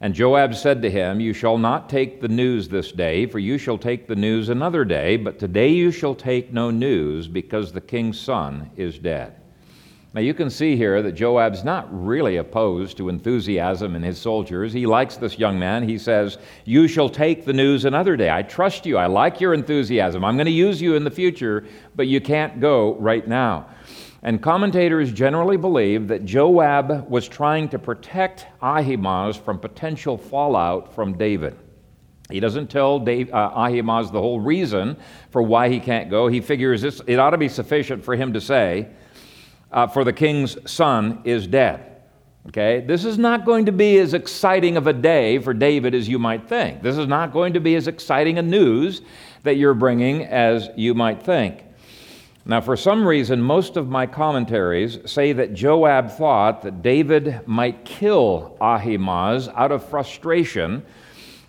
and 0.00 0.14
Joab 0.14 0.54
said 0.54 0.82
to 0.82 0.90
him, 0.90 1.20
You 1.20 1.32
shall 1.32 1.56
not 1.56 1.88
take 1.88 2.20
the 2.20 2.28
news 2.28 2.68
this 2.68 2.92
day, 2.92 3.24
for 3.24 3.38
you 3.38 3.56
shall 3.56 3.78
take 3.78 4.06
the 4.06 4.16
news 4.16 4.50
another 4.50 4.84
day, 4.84 5.16
but 5.16 5.38
today 5.38 5.70
you 5.70 5.90
shall 5.90 6.14
take 6.14 6.52
no 6.52 6.70
news, 6.70 7.26
because 7.28 7.72
the 7.72 7.80
king's 7.80 8.20
son 8.20 8.70
is 8.76 8.98
dead. 8.98 9.40
Now 10.16 10.22
you 10.22 10.32
can 10.32 10.48
see 10.48 10.78
here 10.78 11.02
that 11.02 11.12
Joab's 11.12 11.62
not 11.62 11.88
really 11.90 12.38
opposed 12.38 12.96
to 12.96 13.10
enthusiasm 13.10 13.94
in 13.94 14.02
his 14.02 14.18
soldiers. 14.18 14.72
He 14.72 14.86
likes 14.86 15.18
this 15.18 15.38
young 15.38 15.58
man. 15.58 15.86
He 15.86 15.98
says, 15.98 16.38
You 16.64 16.88
shall 16.88 17.10
take 17.10 17.44
the 17.44 17.52
news 17.52 17.84
another 17.84 18.16
day. 18.16 18.30
I 18.30 18.40
trust 18.40 18.86
you. 18.86 18.96
I 18.96 19.08
like 19.08 19.42
your 19.42 19.52
enthusiasm. 19.52 20.24
I'm 20.24 20.36
going 20.36 20.46
to 20.46 20.50
use 20.50 20.80
you 20.80 20.94
in 20.94 21.04
the 21.04 21.10
future, 21.10 21.66
but 21.96 22.06
you 22.06 22.22
can't 22.22 22.60
go 22.60 22.94
right 22.94 23.28
now. 23.28 23.68
And 24.22 24.40
commentators 24.40 25.12
generally 25.12 25.58
believe 25.58 26.08
that 26.08 26.24
Joab 26.24 27.10
was 27.10 27.28
trying 27.28 27.68
to 27.68 27.78
protect 27.78 28.46
Ahimaaz 28.62 29.36
from 29.36 29.58
potential 29.58 30.16
fallout 30.16 30.94
from 30.94 31.18
David. 31.18 31.58
He 32.30 32.40
doesn't 32.40 32.70
tell 32.70 32.98
Dave, 32.98 33.30
uh, 33.34 33.50
Ahimaaz 33.54 34.10
the 34.10 34.22
whole 34.22 34.40
reason 34.40 34.96
for 35.28 35.42
why 35.42 35.68
he 35.68 35.78
can't 35.78 36.08
go. 36.08 36.26
He 36.28 36.40
figures 36.40 36.80
this, 36.80 37.02
it 37.06 37.18
ought 37.18 37.30
to 37.30 37.38
be 37.38 37.50
sufficient 37.50 38.02
for 38.02 38.16
him 38.16 38.32
to 38.32 38.40
say, 38.40 38.88
uh, 39.70 39.86
For 39.86 40.04
the 40.04 40.12
king's 40.12 40.56
son 40.70 41.20
is 41.24 41.46
dead. 41.46 41.96
Okay? 42.48 42.84
This 42.86 43.04
is 43.04 43.18
not 43.18 43.44
going 43.44 43.66
to 43.66 43.72
be 43.72 43.98
as 43.98 44.14
exciting 44.14 44.76
of 44.76 44.86
a 44.86 44.92
day 44.92 45.38
for 45.38 45.52
David 45.52 45.94
as 45.94 46.08
you 46.08 46.18
might 46.18 46.48
think. 46.48 46.82
This 46.82 46.96
is 46.96 47.06
not 47.06 47.32
going 47.32 47.54
to 47.54 47.60
be 47.60 47.74
as 47.74 47.88
exciting 47.88 48.38
a 48.38 48.42
news 48.42 49.02
that 49.42 49.56
you're 49.56 49.74
bringing 49.74 50.24
as 50.24 50.70
you 50.76 50.94
might 50.94 51.22
think. 51.22 51.64
Now, 52.48 52.60
for 52.60 52.76
some 52.76 53.04
reason, 53.04 53.42
most 53.42 53.76
of 53.76 53.88
my 53.88 54.06
commentaries 54.06 54.98
say 55.04 55.32
that 55.32 55.52
Joab 55.52 56.12
thought 56.12 56.62
that 56.62 56.80
David 56.80 57.40
might 57.44 57.84
kill 57.84 58.56
Ahimaaz 58.60 59.48
out 59.48 59.72
of 59.72 59.88
frustration 59.88 60.84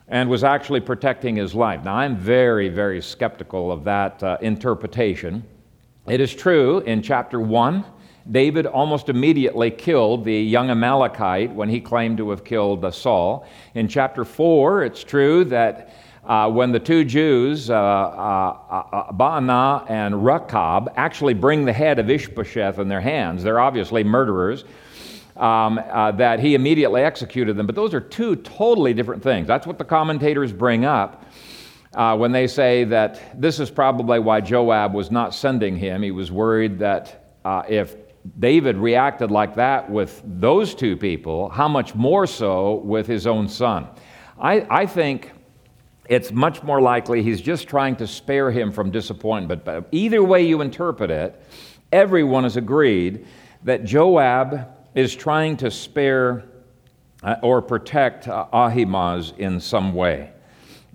and 0.07 0.27
was 0.27 0.43
actually 0.43 0.79
protecting 0.79 1.35
his 1.35 1.53
life. 1.53 1.83
Now, 1.83 1.97
I'm 1.97 2.17
very, 2.17 2.69
very 2.69 2.99
skeptical 2.99 3.71
of 3.71 3.83
that 3.83 4.23
uh, 4.23 4.37
interpretation. 4.41 5.43
It 6.07 6.19
is 6.19 6.33
true 6.33 6.79
in 6.79 7.03
chapter 7.03 7.39
1, 7.39 7.85
David 8.31 8.65
almost 8.65 9.09
immediately 9.09 9.71
killed 9.71 10.25
the 10.25 10.35
young 10.35 10.69
Amalekite 10.69 11.53
when 11.53 11.69
he 11.69 11.79
claimed 11.79 12.17
to 12.17 12.29
have 12.31 12.43
killed 12.43 12.93
Saul. 12.93 13.47
In 13.73 13.87
chapter 13.87 14.25
4, 14.25 14.83
it's 14.83 15.03
true 15.03 15.45
that 15.45 15.93
uh, 16.25 16.51
when 16.51 16.73
the 16.73 16.79
two 16.79 17.05
Jews, 17.05 17.69
uh, 17.69 17.73
uh, 17.73 18.83
uh 18.91 19.11
Baanah 19.13 19.89
and 19.89 20.25
Rechab, 20.25 20.91
actually 20.97 21.33
bring 21.33 21.63
the 21.63 21.71
head 21.71 21.99
of 21.99 22.09
Ishbosheth 22.09 22.79
in 22.79 22.89
their 22.89 22.99
hands. 22.99 23.43
They're 23.43 23.59
obviously 23.59 24.03
murderers. 24.03 24.65
Um, 25.37 25.77
uh, 25.77 26.13
that 26.13 26.39
he 26.39 26.55
immediately 26.55 27.03
executed 27.03 27.57
them. 27.57 27.67
But 27.67 27.75
those 27.75 27.93
are 27.93 28.01
two 28.01 28.37
totally 28.37 28.95
different 28.95 29.21
things. 29.21 29.45
That's 29.45 29.67
what 29.67 29.77
the 29.77 29.85
commentators 29.85 30.51
bring 30.51 30.83
up 30.83 31.25
uh, 31.93 32.17
when 32.17 32.31
they 32.31 32.47
say 32.47 32.85
that 32.85 33.39
this 33.39 33.59
is 33.59 33.69
probably 33.69 34.17
why 34.17 34.41
Joab 34.41 34.95
was 34.95 35.11
not 35.11 35.35
sending 35.35 35.77
him. 35.77 36.01
He 36.01 36.09
was 36.09 36.31
worried 36.31 36.79
that 36.79 37.23
if 37.69 37.95
David 38.39 38.77
reacted 38.77 39.31
like 39.31 39.55
that 39.55 39.89
with 39.89 40.21
those 40.25 40.73
two 40.73 40.97
people, 40.97 41.49
how 41.49 41.67
much 41.67 41.95
more 41.95 42.25
so 42.25 42.75
with 42.75 43.07
his 43.07 43.27
own 43.27 43.47
son? 43.47 43.87
I, 44.39 44.65
I 44.69 44.85
think 44.85 45.31
it's 46.09 46.31
much 46.31 46.63
more 46.63 46.81
likely 46.81 47.21
he's 47.21 47.41
just 47.41 47.67
trying 47.67 47.95
to 47.97 48.07
spare 48.07 48.51
him 48.51 48.71
from 48.71 48.91
disappointment. 48.91 49.65
But 49.65 49.87
either 49.91 50.23
way 50.23 50.45
you 50.45 50.61
interpret 50.61 51.11
it, 51.11 51.41
everyone 51.91 52.43
has 52.43 52.57
agreed 52.57 53.25
that 53.63 53.83
Joab 53.83 54.67
is 54.95 55.15
trying 55.15 55.57
to 55.57 55.69
spare 55.69 56.45
uh, 57.23 57.35
or 57.41 57.61
protect 57.61 58.27
uh, 58.27 58.45
Ahimaaz 58.53 59.33
in 59.37 59.59
some 59.59 59.93
way. 59.93 60.31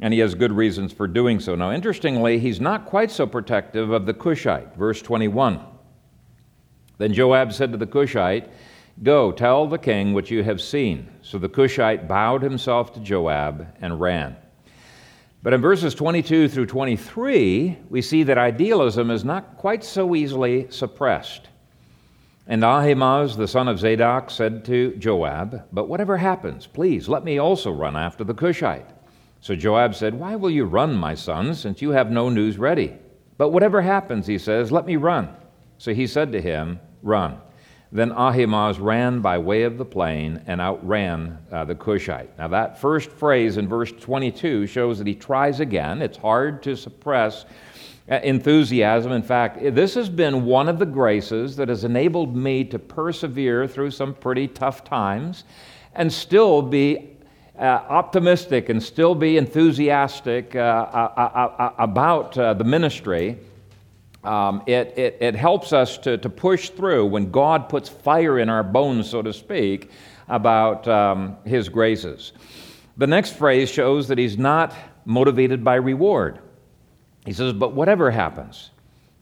And 0.00 0.12
he 0.14 0.20
has 0.20 0.34
good 0.34 0.52
reasons 0.52 0.92
for 0.92 1.06
doing 1.06 1.38
so. 1.38 1.54
Now, 1.54 1.72
interestingly, 1.72 2.38
he's 2.38 2.60
not 2.60 2.86
quite 2.86 3.10
so 3.10 3.26
protective 3.26 3.90
of 3.90 4.06
the 4.06 4.14
Cushite. 4.14 4.74
Verse 4.76 5.02
21. 5.02 5.60
Then 7.02 7.12
Joab 7.12 7.52
said 7.52 7.72
to 7.72 7.78
the 7.78 7.84
Cushite, 7.84 8.48
Go, 9.02 9.32
tell 9.32 9.66
the 9.66 9.76
king 9.76 10.14
what 10.14 10.30
you 10.30 10.44
have 10.44 10.60
seen. 10.60 11.08
So 11.20 11.36
the 11.36 11.48
Cushite 11.48 12.06
bowed 12.06 12.42
himself 12.42 12.94
to 12.94 13.00
Joab 13.00 13.66
and 13.80 14.00
ran. 14.00 14.36
But 15.42 15.52
in 15.52 15.60
verses 15.60 15.96
22 15.96 16.46
through 16.46 16.66
23, 16.66 17.76
we 17.90 18.02
see 18.02 18.22
that 18.22 18.38
idealism 18.38 19.10
is 19.10 19.24
not 19.24 19.56
quite 19.56 19.82
so 19.82 20.14
easily 20.14 20.68
suppressed. 20.70 21.48
And 22.46 22.62
Ahimaaz, 22.62 23.36
the 23.36 23.48
son 23.48 23.66
of 23.66 23.80
Zadok, 23.80 24.30
said 24.30 24.64
to 24.66 24.94
Joab, 24.94 25.64
But 25.72 25.88
whatever 25.88 26.16
happens, 26.18 26.68
please 26.68 27.08
let 27.08 27.24
me 27.24 27.38
also 27.38 27.72
run 27.72 27.96
after 27.96 28.22
the 28.22 28.32
Cushite. 28.34 28.86
So 29.40 29.56
Joab 29.56 29.96
said, 29.96 30.14
Why 30.14 30.36
will 30.36 30.52
you 30.52 30.66
run, 30.66 30.94
my 30.94 31.16
son, 31.16 31.56
since 31.56 31.82
you 31.82 31.90
have 31.90 32.12
no 32.12 32.28
news 32.28 32.58
ready? 32.58 32.96
But 33.38 33.48
whatever 33.48 33.82
happens, 33.82 34.28
he 34.28 34.38
says, 34.38 34.70
let 34.70 34.86
me 34.86 34.94
run. 34.94 35.30
So 35.78 35.92
he 35.92 36.06
said 36.06 36.30
to 36.30 36.40
him, 36.40 36.78
Run. 37.02 37.38
Then 37.92 38.10
Ahimaaz 38.12 38.78
ran 38.78 39.20
by 39.20 39.36
way 39.36 39.64
of 39.64 39.76
the 39.76 39.84
plain 39.84 40.42
and 40.46 40.62
outran 40.62 41.38
uh, 41.52 41.66
the 41.66 41.74
Cushite. 41.74 42.30
Now, 42.38 42.48
that 42.48 42.80
first 42.80 43.10
phrase 43.10 43.58
in 43.58 43.68
verse 43.68 43.92
22 43.92 44.66
shows 44.66 44.96
that 44.96 45.06
he 45.06 45.14
tries 45.14 45.60
again. 45.60 46.00
It's 46.00 46.16
hard 46.16 46.62
to 46.62 46.74
suppress 46.74 47.44
uh, 48.10 48.14
enthusiasm. 48.24 49.12
In 49.12 49.22
fact, 49.22 49.58
this 49.74 49.94
has 49.94 50.08
been 50.08 50.46
one 50.46 50.70
of 50.70 50.78
the 50.78 50.86
graces 50.86 51.54
that 51.56 51.68
has 51.68 51.84
enabled 51.84 52.34
me 52.34 52.64
to 52.64 52.78
persevere 52.78 53.68
through 53.68 53.90
some 53.90 54.14
pretty 54.14 54.48
tough 54.48 54.84
times 54.84 55.44
and 55.94 56.10
still 56.10 56.62
be 56.62 57.10
uh, 57.58 57.62
optimistic 57.62 58.70
and 58.70 58.82
still 58.82 59.14
be 59.14 59.36
enthusiastic 59.36 60.56
uh, 60.56 60.58
uh, 60.58 61.12
uh 61.16 61.72
about 61.78 62.32
the 62.32 62.64
ministry 62.64 63.38
um, 64.24 64.62
it, 64.66 64.96
it, 64.96 65.18
it, 65.20 65.34
helps 65.34 65.72
us 65.72 65.98
to, 65.98 66.16
to 66.18 66.28
push 66.28 66.70
through 66.70 67.06
when 67.06 67.30
God 67.30 67.68
puts 67.68 67.88
fire 67.88 68.38
in 68.38 68.48
our 68.48 68.62
bones, 68.62 69.10
so 69.10 69.20
to 69.20 69.32
speak, 69.32 69.90
about 70.28 70.86
um, 70.86 71.36
His 71.44 71.68
graces. 71.68 72.32
The 72.96 73.06
next 73.06 73.36
phrase 73.36 73.70
shows 73.70 74.08
that 74.08 74.18
he's 74.18 74.36
not 74.36 74.74
motivated 75.04 75.64
by 75.64 75.76
reward. 75.76 76.40
He 77.24 77.32
says, 77.32 77.52
but 77.52 77.72
whatever 77.72 78.10
happens, 78.10 78.70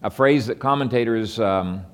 a 0.01 0.09
phrase 0.09 0.47
that 0.47 0.59
commentators 0.59 1.39
um, 1.39 1.85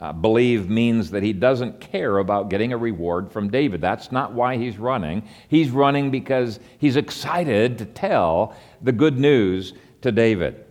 uh, 0.00 0.12
believe 0.12 0.68
means 0.68 1.10
that 1.10 1.22
he 1.22 1.32
doesn't 1.32 1.80
care 1.80 2.18
about 2.18 2.50
getting 2.50 2.72
a 2.72 2.76
reward 2.76 3.30
from 3.30 3.48
David. 3.48 3.80
That's 3.80 4.10
not 4.10 4.32
why 4.32 4.56
he's 4.56 4.76
running. 4.76 5.22
He's 5.48 5.70
running 5.70 6.10
because 6.10 6.58
he's 6.78 6.96
excited 6.96 7.78
to 7.78 7.84
tell 7.84 8.56
the 8.82 8.92
good 8.92 9.18
news 9.18 9.74
to 10.02 10.10
David. 10.10 10.63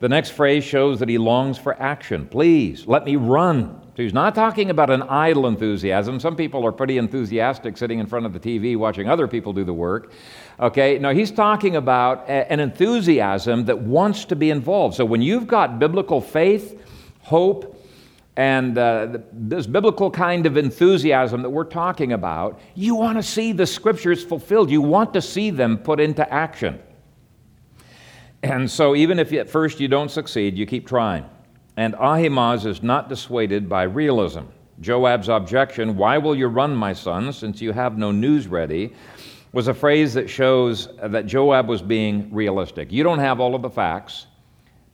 The 0.00 0.08
next 0.08 0.30
phrase 0.30 0.64
shows 0.64 0.98
that 0.98 1.08
he 1.08 1.18
longs 1.18 1.56
for 1.56 1.80
action. 1.80 2.26
Please, 2.26 2.86
let 2.86 3.04
me 3.04 3.16
run. 3.16 3.80
So 3.96 4.02
he's 4.02 4.12
not 4.12 4.34
talking 4.34 4.70
about 4.70 4.90
an 4.90 5.02
idle 5.02 5.46
enthusiasm. 5.46 6.18
Some 6.18 6.34
people 6.34 6.66
are 6.66 6.72
pretty 6.72 6.98
enthusiastic 6.98 7.76
sitting 7.76 8.00
in 8.00 8.06
front 8.06 8.26
of 8.26 8.32
the 8.32 8.40
TV 8.40 8.76
watching 8.76 9.08
other 9.08 9.28
people 9.28 9.52
do 9.52 9.62
the 9.62 9.72
work. 9.72 10.10
Okay, 10.58 10.98
no, 10.98 11.14
he's 11.14 11.30
talking 11.30 11.76
about 11.76 12.28
a, 12.28 12.50
an 12.52 12.58
enthusiasm 12.58 13.64
that 13.66 13.78
wants 13.78 14.24
to 14.26 14.36
be 14.36 14.50
involved. 14.50 14.96
So 14.96 15.04
when 15.04 15.22
you've 15.22 15.46
got 15.46 15.78
biblical 15.78 16.20
faith, 16.20 16.82
hope, 17.20 17.70
and 18.36 18.76
uh, 18.76 19.18
this 19.32 19.68
biblical 19.68 20.10
kind 20.10 20.44
of 20.44 20.56
enthusiasm 20.56 21.42
that 21.42 21.50
we're 21.50 21.62
talking 21.62 22.12
about, 22.12 22.58
you 22.74 22.96
want 22.96 23.16
to 23.16 23.22
see 23.22 23.52
the 23.52 23.66
scriptures 23.66 24.24
fulfilled. 24.24 24.70
You 24.70 24.82
want 24.82 25.14
to 25.14 25.22
see 25.22 25.50
them 25.50 25.78
put 25.78 26.00
into 26.00 26.28
action. 26.32 26.80
And 28.44 28.70
so, 28.70 28.94
even 28.94 29.18
if 29.18 29.32
at 29.32 29.48
first 29.48 29.80
you 29.80 29.88
don't 29.88 30.10
succeed, 30.10 30.58
you 30.58 30.66
keep 30.66 30.86
trying. 30.86 31.24
And 31.78 31.94
Ahimaaz 31.94 32.66
is 32.66 32.82
not 32.82 33.08
dissuaded 33.08 33.70
by 33.70 33.84
realism. 33.84 34.42
Joab's 34.82 35.30
objection, 35.30 35.96
Why 35.96 36.18
will 36.18 36.36
you 36.36 36.48
run, 36.48 36.76
my 36.76 36.92
son, 36.92 37.32
since 37.32 37.62
you 37.62 37.72
have 37.72 37.96
no 37.96 38.12
news 38.12 38.46
ready? 38.46 38.92
was 39.52 39.68
a 39.68 39.72
phrase 39.72 40.12
that 40.12 40.28
shows 40.28 40.88
that 41.02 41.24
Joab 41.24 41.68
was 41.68 41.80
being 41.80 42.28
realistic. 42.34 42.92
You 42.92 43.02
don't 43.02 43.20
have 43.20 43.40
all 43.40 43.54
of 43.54 43.62
the 43.62 43.70
facts, 43.70 44.26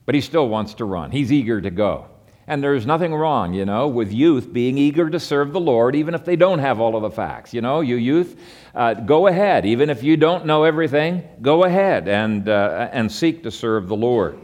but 0.05 0.15
he 0.15 0.21
still 0.21 0.47
wants 0.47 0.73
to 0.75 0.85
run. 0.85 1.11
He's 1.11 1.33
eager 1.33 1.59
to 1.59 1.71
go. 1.71 2.05
And 2.47 2.63
there's 2.63 2.85
nothing 2.85 3.13
wrong, 3.13 3.53
you 3.53 3.65
know, 3.65 3.87
with 3.87 4.11
youth 4.11 4.51
being 4.51 4.77
eager 4.77 5.09
to 5.09 5.19
serve 5.19 5.53
the 5.53 5.59
Lord, 5.59 5.95
even 5.95 6.15
if 6.15 6.25
they 6.25 6.35
don't 6.35 6.59
have 6.59 6.79
all 6.79 6.95
of 6.95 7.03
the 7.03 7.11
facts. 7.11 7.53
You 7.53 7.61
know, 7.61 7.81
you 7.81 7.95
youth, 7.95 8.39
uh, 8.73 8.95
go 8.95 9.27
ahead. 9.27 9.65
Even 9.65 9.89
if 9.89 10.03
you 10.03 10.17
don't 10.17 10.45
know 10.45 10.63
everything, 10.63 11.23
go 11.41 11.63
ahead 11.65 12.07
and, 12.07 12.49
uh, 12.49 12.89
and 12.91 13.11
seek 13.11 13.43
to 13.43 13.51
serve 13.51 13.87
the 13.87 13.95
Lord. 13.95 14.39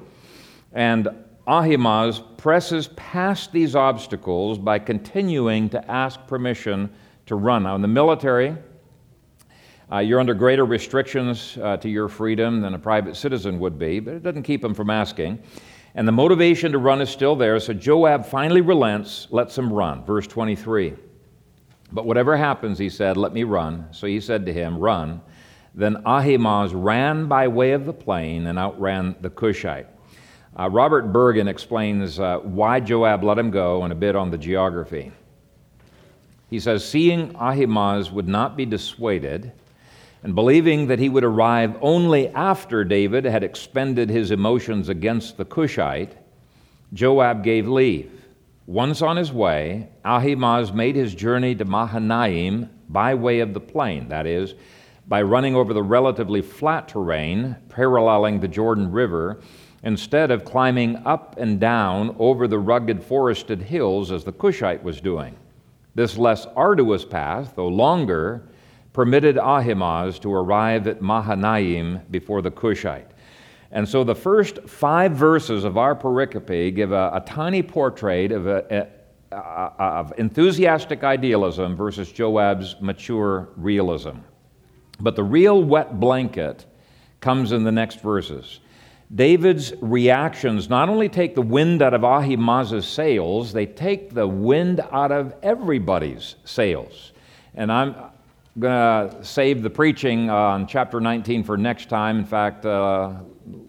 And 0.73 1.09
Ahimaaz 1.47 2.21
presses 2.37 2.89
past 2.89 3.51
these 3.51 3.75
obstacles 3.75 4.57
by 4.59 4.79
continuing 4.79 5.69
to 5.69 5.91
ask 5.91 6.19
permission 6.27 6.89
to 7.25 7.35
run. 7.35 7.63
Now, 7.63 7.75
in 7.75 7.81
the 7.81 7.87
military, 7.87 8.55
uh, 9.89 9.99
you're 9.99 10.19
under 10.19 10.33
greater 10.33 10.65
restrictions 10.65 11.57
uh, 11.61 11.77
to 11.77 11.87
your 11.87 12.09
freedom 12.09 12.59
than 12.59 12.73
a 12.73 12.79
private 12.79 13.15
citizen 13.15 13.57
would 13.59 13.79
be, 13.79 14.01
but 14.01 14.15
it 14.15 14.23
doesn't 14.23 14.43
keep 14.43 14.63
him 14.63 14.73
from 14.73 14.89
asking. 14.89 15.41
And 15.95 16.07
the 16.07 16.11
motivation 16.11 16.71
to 16.73 16.77
run 16.77 17.01
is 17.01 17.09
still 17.09 17.35
there, 17.35 17.59
so 17.59 17.73
Joab 17.73 18.25
finally 18.25 18.61
relents, 18.61 19.27
lets 19.31 19.57
him 19.57 19.71
run. 19.71 20.03
Verse 20.05 20.27
23. 20.27 20.93
But 21.91 22.05
whatever 22.05 22.35
happens, 22.35 22.77
he 22.77 22.89
said, 22.89 23.17
let 23.17 23.33
me 23.33 23.43
run. 23.43 23.87
So 23.91 24.07
he 24.07 24.19
said 24.19 24.45
to 24.45 24.53
him, 24.53 24.77
Run. 24.77 25.21
Then 25.73 25.97
Ahimaaz 26.05 26.73
ran 26.73 27.27
by 27.27 27.47
way 27.47 27.71
of 27.71 27.85
the 27.85 27.93
plain 27.93 28.47
and 28.47 28.57
outran 28.57 29.15
the 29.21 29.29
Cushite. 29.29 29.87
Uh, 30.59 30.69
Robert 30.69 31.13
Bergen 31.13 31.47
explains 31.47 32.19
uh, 32.19 32.39
why 32.39 32.79
Joab 32.79 33.23
let 33.23 33.37
him 33.37 33.51
go 33.51 33.83
and 33.83 33.93
a 33.93 33.95
bit 33.95 34.15
on 34.15 34.31
the 34.31 34.39
geography. 34.39 35.11
He 36.49 36.59
says, 36.59 36.83
Seeing 36.83 37.35
Ahimaaz 37.35 38.11
would 38.11 38.27
not 38.27 38.57
be 38.57 38.65
dissuaded, 38.65 39.51
and 40.23 40.35
believing 40.35 40.87
that 40.87 40.99
he 40.99 41.09
would 41.09 41.23
arrive 41.23 41.77
only 41.81 42.29
after 42.29 42.83
David 42.83 43.25
had 43.25 43.43
expended 43.43 44.09
his 44.09 44.31
emotions 44.31 44.89
against 44.89 45.37
the 45.37 45.45
Cushite, 45.45 46.15
Joab 46.93 47.43
gave 47.43 47.67
leave. 47.67 48.11
Once 48.65 49.01
on 49.01 49.15
his 49.15 49.31
way, 49.31 49.89
Ahimaaz 50.03 50.73
made 50.73 50.95
his 50.95 51.15
journey 51.15 51.55
to 51.55 51.65
Mahanaim 51.65 52.69
by 52.89 53.13
way 53.13 53.39
of 53.39 53.53
the 53.53 53.59
plain, 53.59 54.09
that 54.09 54.25
is, 54.25 54.55
by 55.07 55.21
running 55.21 55.55
over 55.55 55.73
the 55.73 55.83
relatively 55.83 56.41
flat 56.41 56.87
terrain 56.87 57.55
paralleling 57.69 58.39
the 58.39 58.47
Jordan 58.47 58.91
River, 58.91 59.39
instead 59.83 60.31
of 60.31 60.43
climbing 60.43 60.97
up 61.05 61.37
and 61.37 61.59
down 61.59 62.13
over 62.19 62.47
the 62.47 62.59
rugged 62.59 63.01
forested 63.01 63.61
hills 63.61 64.11
as 64.11 64.23
the 64.23 64.33
Cushite 64.33 64.83
was 64.83 64.99
doing. 64.99 65.35
This 65.95 66.17
less 66.17 66.45
arduous 66.55 67.05
path, 67.05 67.53
though 67.55 67.67
longer, 67.67 68.43
permitted 68.97 69.37
Ahimaaz 69.37 70.17
to 70.17 70.33
arrive 70.33 70.87
at 70.87 71.03
Mahanaim 71.03 72.01
before 72.09 72.41
the 72.41 72.49
Cushite. 72.49 73.11
And 73.71 73.87
so 73.87 74.03
the 74.03 74.15
first 74.15 74.57
five 74.67 75.11
verses 75.11 75.65
of 75.65 75.77
our 75.77 75.95
pericope 75.95 76.73
give 76.73 76.91
a, 76.91 77.11
a 77.13 77.23
tiny 77.23 77.61
portrait 77.61 78.31
of, 78.31 78.47
a, 78.47 78.87
a, 79.31 79.35
of 79.35 80.13
enthusiastic 80.17 81.03
idealism 81.03 81.75
versus 81.75 82.11
Joab's 82.11 82.75
mature 82.81 83.49
realism. 83.55 84.17
But 84.99 85.15
the 85.15 85.23
real 85.23 85.63
wet 85.63 85.99
blanket 85.99 86.65
comes 87.19 87.51
in 87.51 87.63
the 87.63 87.71
next 87.71 88.01
verses. 88.01 88.61
David's 89.13 89.73
reactions 89.79 90.69
not 90.69 90.89
only 90.89 91.07
take 91.07 91.35
the 91.35 91.43
wind 91.43 91.83
out 91.83 91.93
of 91.93 92.03
Ahimaaz's 92.03 92.87
sails, 92.87 93.53
they 93.53 93.67
take 93.67 94.15
the 94.15 94.27
wind 94.27 94.79
out 94.91 95.11
of 95.11 95.35
everybody's 95.43 96.33
sails. 96.45 97.11
And 97.53 97.71
I'm, 97.71 97.95
going 98.59 99.09
to 99.11 99.23
save 99.23 99.61
the 99.61 99.69
preaching 99.69 100.31
on 100.31 100.65
chapter 100.65 100.99
19 100.99 101.43
for 101.43 101.57
next 101.57 101.89
time. 101.89 102.17
In 102.17 102.25
fact, 102.25 102.65
uh, 102.65 103.13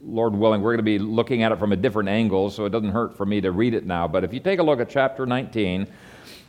Lord 0.02 0.34
willing, 0.34 0.62
we're 0.62 0.72
going 0.72 0.78
to 0.78 0.82
be 0.82 0.98
looking 0.98 1.42
at 1.42 1.52
it 1.52 1.58
from 1.58 1.72
a 1.72 1.76
different 1.76 2.08
angle, 2.08 2.48
so 2.48 2.64
it 2.64 2.70
doesn't 2.70 2.92
hurt 2.92 3.14
for 3.14 3.26
me 3.26 3.40
to 3.42 3.52
read 3.52 3.74
it 3.74 3.84
now. 3.84 4.08
But 4.08 4.24
if 4.24 4.32
you 4.32 4.40
take 4.40 4.60
a 4.60 4.62
look 4.62 4.80
at 4.80 4.88
chapter 4.88 5.26
19, 5.26 5.86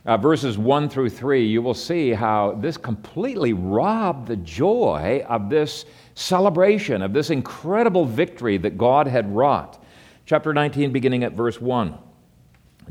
uh, 0.05 0.15
verses 0.17 0.57
1 0.57 0.87
through 0.87 1.09
3, 1.09 1.45
you 1.45 1.61
will 1.61 1.73
see 1.73 2.11
how 2.11 2.53
this 2.61 2.77
completely 2.77 3.51
robbed 3.51 4.29
the 4.29 4.37
joy 4.37 5.25
of 5.27 5.49
this 5.49 5.83
celebration, 6.15 7.01
of 7.01 7.11
this 7.11 7.31
incredible 7.31 8.05
victory 8.05 8.57
that 8.57 8.77
God 8.77 9.05
had 9.05 9.29
wrought. 9.35 9.83
Chapter 10.25 10.53
19, 10.53 10.93
beginning 10.93 11.25
at 11.25 11.33
verse 11.33 11.59
1. 11.59 11.97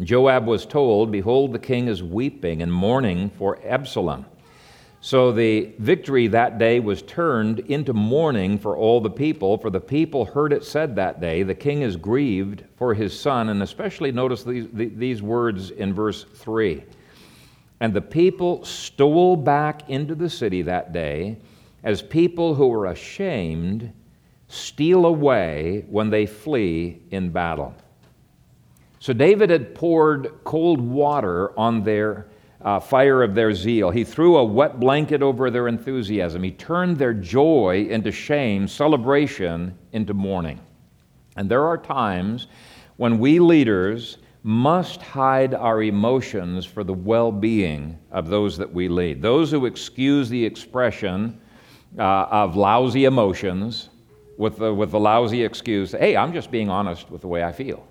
Joab 0.00 0.46
was 0.46 0.66
told, 0.66 1.10
Behold, 1.10 1.54
the 1.54 1.58
king 1.58 1.88
is 1.88 2.02
weeping 2.02 2.60
and 2.60 2.70
mourning 2.70 3.30
for 3.30 3.58
Absalom. 3.64 4.26
So 5.00 5.30
the 5.30 5.72
victory 5.78 6.26
that 6.28 6.58
day 6.58 6.80
was 6.80 7.02
turned 7.02 7.60
into 7.60 7.92
mourning 7.92 8.58
for 8.58 8.76
all 8.76 9.00
the 9.00 9.10
people, 9.10 9.56
for 9.56 9.70
the 9.70 9.80
people 9.80 10.24
heard 10.24 10.52
it 10.52 10.64
said 10.64 10.96
that 10.96 11.20
day, 11.20 11.44
The 11.44 11.54
king 11.54 11.82
is 11.82 11.96
grieved 11.96 12.64
for 12.76 12.94
his 12.94 13.18
son. 13.18 13.48
And 13.50 13.62
especially 13.62 14.10
notice 14.10 14.42
these, 14.42 14.66
these 14.72 15.22
words 15.22 15.70
in 15.70 15.94
verse 15.94 16.24
3. 16.34 16.82
And 17.80 17.94
the 17.94 18.02
people 18.02 18.64
stole 18.64 19.36
back 19.36 19.88
into 19.88 20.16
the 20.16 20.28
city 20.28 20.62
that 20.62 20.92
day 20.92 21.38
as 21.84 22.02
people 22.02 22.54
who 22.54 22.72
are 22.72 22.86
ashamed 22.86 23.92
steal 24.48 25.06
away 25.06 25.84
when 25.88 26.10
they 26.10 26.26
flee 26.26 27.00
in 27.10 27.30
battle. 27.30 27.74
So 28.98 29.12
David 29.12 29.50
had 29.50 29.76
poured 29.76 30.32
cold 30.42 30.80
water 30.80 31.56
on 31.58 31.84
their 31.84 32.26
uh, 32.62 32.80
fire 32.80 33.22
of 33.22 33.34
their 33.34 33.54
zeal. 33.54 33.90
He 33.90 34.04
threw 34.04 34.36
a 34.36 34.44
wet 34.44 34.80
blanket 34.80 35.22
over 35.22 35.50
their 35.50 35.68
enthusiasm. 35.68 36.42
He 36.42 36.50
turned 36.50 36.96
their 36.96 37.14
joy 37.14 37.86
into 37.88 38.10
shame, 38.10 38.66
celebration 38.66 39.76
into 39.92 40.14
mourning. 40.14 40.60
And 41.36 41.48
there 41.48 41.66
are 41.66 41.78
times 41.78 42.48
when 42.96 43.18
we 43.18 43.38
leaders 43.38 44.18
must 44.42 45.02
hide 45.02 45.54
our 45.54 45.82
emotions 45.82 46.64
for 46.64 46.82
the 46.82 46.92
well 46.92 47.30
being 47.30 47.98
of 48.10 48.28
those 48.28 48.56
that 48.58 48.72
we 48.72 48.88
lead. 48.88 49.22
Those 49.22 49.50
who 49.50 49.66
excuse 49.66 50.28
the 50.28 50.44
expression 50.44 51.40
uh, 51.98 52.26
of 52.30 52.56
lousy 52.56 53.04
emotions 53.04 53.88
with 54.36 54.58
the, 54.58 54.72
with 54.72 54.90
the 54.90 55.00
lousy 55.00 55.44
excuse, 55.44 55.92
hey, 55.92 56.16
I'm 56.16 56.32
just 56.32 56.50
being 56.50 56.70
honest 56.70 57.10
with 57.10 57.20
the 57.20 57.28
way 57.28 57.44
I 57.44 57.52
feel. 57.52 57.86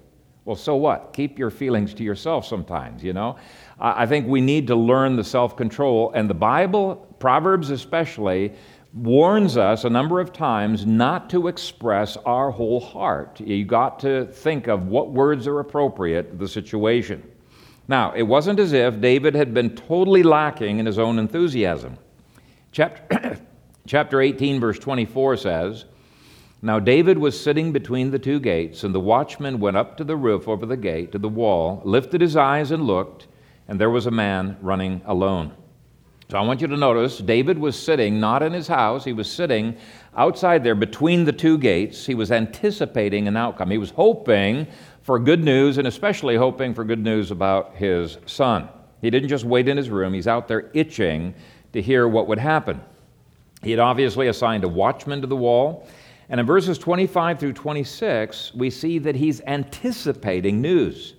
Well, 0.45 0.55
so 0.55 0.77
what? 0.77 1.11
Keep 1.11 1.37
your 1.37 1.49
feelings 1.49 1.93
to 1.95 2.03
yourself 2.03 2.45
sometimes, 2.45 3.03
you 3.03 3.11
know? 3.11 3.35
I 3.79 4.07
think 4.07 4.27
we 4.27 4.41
need 4.41 4.67
to 4.67 4.75
learn 4.75 5.15
the 5.15 5.23
self 5.23 5.55
control, 5.55 6.11
and 6.15 6.29
the 6.29 6.33
Bible, 6.33 6.95
Proverbs 7.19 7.69
especially, 7.69 8.53
warns 8.93 9.55
us 9.57 9.83
a 9.83 9.89
number 9.89 10.19
of 10.19 10.33
times 10.33 10.85
not 10.85 11.29
to 11.29 11.47
express 11.47 12.17
our 12.17 12.49
whole 12.49 12.79
heart. 12.79 13.39
You 13.39 13.63
got 13.65 13.99
to 13.99 14.25
think 14.25 14.67
of 14.67 14.87
what 14.87 15.11
words 15.11 15.45
are 15.45 15.59
appropriate 15.59 16.31
to 16.31 16.37
the 16.37 16.47
situation. 16.47 17.23
Now, 17.87 18.13
it 18.13 18.23
wasn't 18.23 18.59
as 18.59 18.73
if 18.73 18.99
David 18.99 19.35
had 19.35 19.53
been 19.53 19.75
totally 19.75 20.23
lacking 20.23 20.79
in 20.79 20.85
his 20.85 20.97
own 20.97 21.19
enthusiasm. 21.19 21.97
Chapter, 22.71 23.39
chapter 23.87 24.21
18, 24.21 24.59
verse 24.59 24.79
24 24.79 25.37
says, 25.37 25.85
Now 26.63 26.79
David 26.79 27.19
was 27.19 27.39
sitting 27.39 27.71
between 27.71 28.09
the 28.09 28.19
two 28.19 28.39
gates, 28.39 28.83
and 28.83 28.93
the 28.93 28.99
watchman 28.99 29.59
went 29.59 29.77
up 29.77 29.95
to 29.97 30.03
the 30.03 30.17
roof 30.17 30.47
over 30.47 30.65
the 30.65 30.75
gate, 30.75 31.11
to 31.11 31.19
the 31.19 31.29
wall, 31.29 31.81
lifted 31.85 32.21
his 32.21 32.35
eyes 32.35 32.71
and 32.71 32.83
looked 32.83 33.27
and 33.67 33.79
there 33.79 33.89
was 33.89 34.05
a 34.05 34.11
man 34.11 34.57
running 34.61 35.01
alone. 35.05 35.53
So 36.29 36.37
I 36.37 36.41
want 36.41 36.59
you 36.59 36.67
to 36.67 36.75
notice 36.75 37.19
David 37.19 37.57
was 37.57 37.81
sitting 37.81 38.19
not 38.19 38.43
in 38.43 38.51
his 38.51 38.67
house, 38.67 39.05
he 39.05 39.13
was 39.13 39.31
sitting 39.31 39.77
outside 40.17 40.63
there 40.63 40.75
between 40.75 41.23
the 41.23 41.31
two 41.31 41.57
gates. 41.57 42.05
He 42.05 42.15
was 42.15 42.31
anticipating 42.31 43.29
an 43.29 43.37
outcome. 43.37 43.71
He 43.71 43.77
was 43.77 43.91
hoping 43.91 44.67
for 45.03 45.19
good 45.19 45.41
news 45.41 45.77
and 45.77 45.87
especially 45.87 46.35
hoping 46.35 46.73
for 46.73 46.83
good 46.83 46.99
news 46.99 47.31
about 47.31 47.75
his 47.75 48.17
son. 48.25 48.67
He 49.01 49.09
didn't 49.09 49.29
just 49.29 49.45
wait 49.45 49.69
in 49.69 49.77
his 49.77 49.89
room, 49.89 50.13
he's 50.13 50.27
out 50.27 50.47
there 50.47 50.69
itching 50.73 51.33
to 51.71 51.81
hear 51.81 52.07
what 52.07 52.27
would 52.27 52.39
happen. 52.39 52.81
He 53.63 53.71
had 53.71 53.79
obviously 53.79 54.27
assigned 54.27 54.63
a 54.63 54.67
watchman 54.67 55.21
to 55.21 55.27
the 55.27 55.35
wall. 55.35 55.87
And 56.29 56.39
in 56.39 56.45
verses 56.45 56.77
25 56.77 57.39
through 57.39 57.53
26, 57.53 58.53
we 58.53 58.69
see 58.69 58.99
that 58.99 59.15
he's 59.15 59.41
anticipating 59.41 60.61
news. 60.61 61.13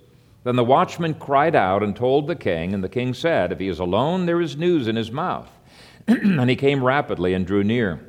Then 0.49 0.57
the 0.57 0.65
watchman 0.65 1.13
cried 1.13 1.55
out 1.55 1.83
and 1.83 1.95
told 1.95 2.27
the 2.27 2.35
king, 2.35 2.73
and 2.73 2.83
the 2.83 2.89
king 2.89 3.13
said, 3.13 3.53
If 3.53 3.59
he 3.59 3.69
is 3.69 3.81
alone, 3.81 4.25
there 4.25 4.41
is 4.41 4.57
news 4.57 4.89
in 4.89 4.97
his 4.97 5.13
mouth. 5.13 5.51
and 6.07 6.49
he 6.49 6.57
came 6.57 6.83
rapidly 6.83 7.35
and 7.35 7.47
drew 7.47 7.63
near. 7.63 8.01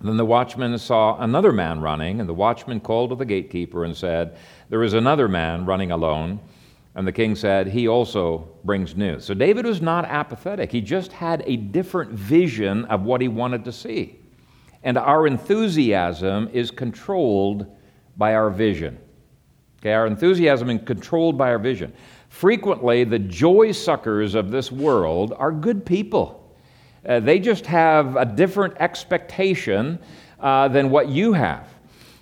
Then 0.00 0.16
the 0.16 0.24
watchman 0.24 0.78
saw 0.78 1.18
another 1.18 1.50
man 1.50 1.80
running, 1.80 2.20
and 2.20 2.28
the 2.28 2.32
watchman 2.32 2.78
called 2.78 3.10
to 3.10 3.16
the 3.16 3.24
gatekeeper 3.24 3.84
and 3.84 3.96
said, 3.96 4.36
There 4.68 4.84
is 4.84 4.94
another 4.94 5.26
man 5.26 5.66
running 5.66 5.90
alone. 5.90 6.38
And 6.94 7.08
the 7.08 7.12
king 7.12 7.34
said, 7.34 7.66
He 7.66 7.88
also 7.88 8.48
brings 8.62 8.94
news. 8.94 9.24
So 9.24 9.34
David 9.34 9.66
was 9.66 9.82
not 9.82 10.04
apathetic. 10.04 10.70
He 10.70 10.80
just 10.80 11.12
had 11.12 11.42
a 11.44 11.56
different 11.56 12.12
vision 12.12 12.84
of 12.84 13.02
what 13.02 13.20
he 13.20 13.26
wanted 13.26 13.64
to 13.64 13.72
see. 13.72 14.20
And 14.84 14.96
our 14.96 15.26
enthusiasm 15.26 16.50
is 16.52 16.70
controlled 16.70 17.66
by 18.16 18.36
our 18.36 18.50
vision. 18.50 18.96
Okay, 19.84 19.92
our 19.92 20.06
enthusiasm 20.06 20.70
is 20.70 20.80
controlled 20.86 21.36
by 21.36 21.50
our 21.50 21.58
vision. 21.58 21.92
Frequently, 22.30 23.04
the 23.04 23.18
joy 23.18 23.70
suckers 23.70 24.34
of 24.34 24.50
this 24.50 24.72
world 24.72 25.34
are 25.36 25.52
good 25.52 25.84
people. 25.84 26.42
Uh, 27.06 27.20
they 27.20 27.38
just 27.38 27.66
have 27.66 28.16
a 28.16 28.24
different 28.24 28.72
expectation 28.80 29.98
uh, 30.40 30.68
than 30.68 30.88
what 30.88 31.10
you 31.10 31.34
have. 31.34 31.68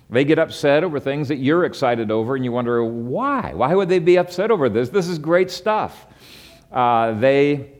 They 0.09 0.25
get 0.25 0.39
upset 0.39 0.83
over 0.83 0.99
things 0.99 1.29
that 1.29 1.37
you're 1.37 1.63
excited 1.63 2.11
over, 2.11 2.35
and 2.35 2.43
you 2.43 2.51
wonder 2.51 2.83
why. 2.83 3.53
Why 3.53 3.73
would 3.73 3.87
they 3.87 3.99
be 3.99 4.17
upset 4.17 4.51
over 4.51 4.67
this? 4.67 4.89
This 4.89 5.07
is 5.07 5.17
great 5.17 5.49
stuff. 5.49 6.05
Uh, 6.69 7.13
they 7.13 7.71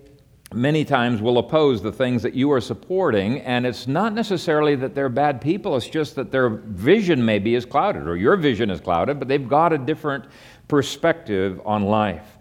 many 0.53 0.85
times 0.85 1.21
will 1.21 1.37
oppose 1.37 1.81
the 1.81 1.91
things 1.91 2.23
that 2.23 2.33
you 2.33 2.51
are 2.51 2.61
supporting, 2.61 3.41
and 3.41 3.65
it's 3.65 3.87
not 3.87 4.13
necessarily 4.13 4.75
that 4.75 4.95
they're 4.95 5.09
bad 5.09 5.41
people, 5.41 5.75
it's 5.75 5.87
just 5.87 6.15
that 6.15 6.31
their 6.31 6.49
vision 6.49 7.23
maybe 7.23 7.55
is 7.55 7.65
clouded, 7.65 8.07
or 8.07 8.15
your 8.15 8.35
vision 8.35 8.69
is 8.69 8.79
clouded, 8.79 9.19
but 9.19 9.27
they've 9.27 9.47
got 9.47 9.73
a 9.73 9.77
different 9.77 10.25
perspective 10.67 11.61
on 11.65 11.83
life. 11.83 12.37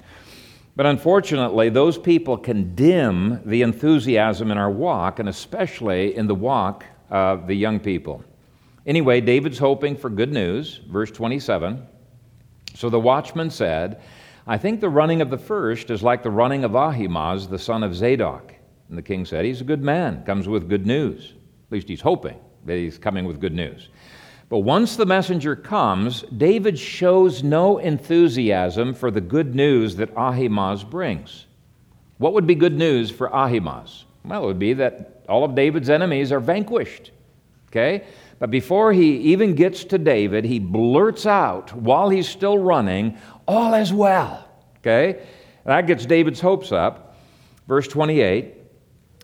But 0.74 0.86
unfortunately, 0.86 1.68
those 1.68 1.98
people 1.98 2.38
can 2.38 2.74
dim 2.74 3.40
the 3.44 3.62
enthusiasm 3.62 4.50
in 4.50 4.58
our 4.58 4.70
walk, 4.70 5.18
and 5.18 5.28
especially 5.28 6.16
in 6.16 6.26
the 6.26 6.34
walk 6.34 6.86
of 7.10 7.46
the 7.46 7.54
young 7.54 7.78
people. 7.78 8.24
Anyway, 8.86 9.20
David's 9.20 9.58
hoping 9.58 9.96
for 9.96 10.08
good 10.08 10.32
news, 10.32 10.80
verse 10.88 11.10
27. 11.10 11.86
So 12.74 12.88
the 12.88 12.98
watchman 12.98 13.50
said, 13.50 14.00
I 14.46 14.58
think 14.58 14.80
the 14.80 14.88
running 14.88 15.20
of 15.20 15.30
the 15.30 15.38
first 15.38 15.90
is 15.90 16.02
like 16.02 16.22
the 16.22 16.30
running 16.30 16.64
of 16.64 16.74
Ahimaaz, 16.74 17.48
the 17.48 17.58
son 17.58 17.82
of 17.82 17.94
Zadok. 17.94 18.54
And 18.88 18.98
the 18.98 19.02
king 19.02 19.24
said, 19.24 19.44
He's 19.44 19.60
a 19.60 19.64
good 19.64 19.82
man, 19.82 20.24
comes 20.24 20.48
with 20.48 20.68
good 20.68 20.86
news. 20.86 21.34
At 21.66 21.72
least 21.72 21.88
he's 21.88 22.00
hoping 22.00 22.38
that 22.66 22.76
he's 22.76 22.98
coming 22.98 23.24
with 23.24 23.40
good 23.40 23.54
news. 23.54 23.88
But 24.48 24.60
once 24.60 24.96
the 24.96 25.06
messenger 25.06 25.56
comes, 25.56 26.22
David 26.36 26.78
shows 26.78 27.42
no 27.42 27.78
enthusiasm 27.78 28.92
for 28.92 29.10
the 29.10 29.20
good 29.20 29.54
news 29.54 29.96
that 29.96 30.14
Ahimaaz 30.14 30.84
brings. 30.84 31.46
What 32.18 32.34
would 32.34 32.46
be 32.46 32.54
good 32.54 32.76
news 32.76 33.10
for 33.10 33.34
Ahimaaz? 33.34 34.04
Well, 34.24 34.44
it 34.44 34.46
would 34.46 34.58
be 34.58 34.74
that 34.74 35.24
all 35.28 35.44
of 35.44 35.54
David's 35.54 35.88
enemies 35.88 36.32
are 36.32 36.40
vanquished. 36.40 37.12
Okay? 37.68 38.04
But 38.38 38.50
before 38.50 38.92
he 38.92 39.16
even 39.18 39.54
gets 39.54 39.84
to 39.84 39.98
David, 39.98 40.44
he 40.44 40.58
blurts 40.58 41.26
out 41.26 41.74
while 41.74 42.10
he's 42.10 42.28
still 42.28 42.58
running, 42.58 43.16
All 43.52 43.74
is 43.74 43.92
well. 43.92 44.48
Okay? 44.78 45.22
That 45.66 45.86
gets 45.86 46.06
David's 46.06 46.40
hopes 46.40 46.72
up. 46.72 47.16
Verse 47.68 47.86
28 47.86 48.54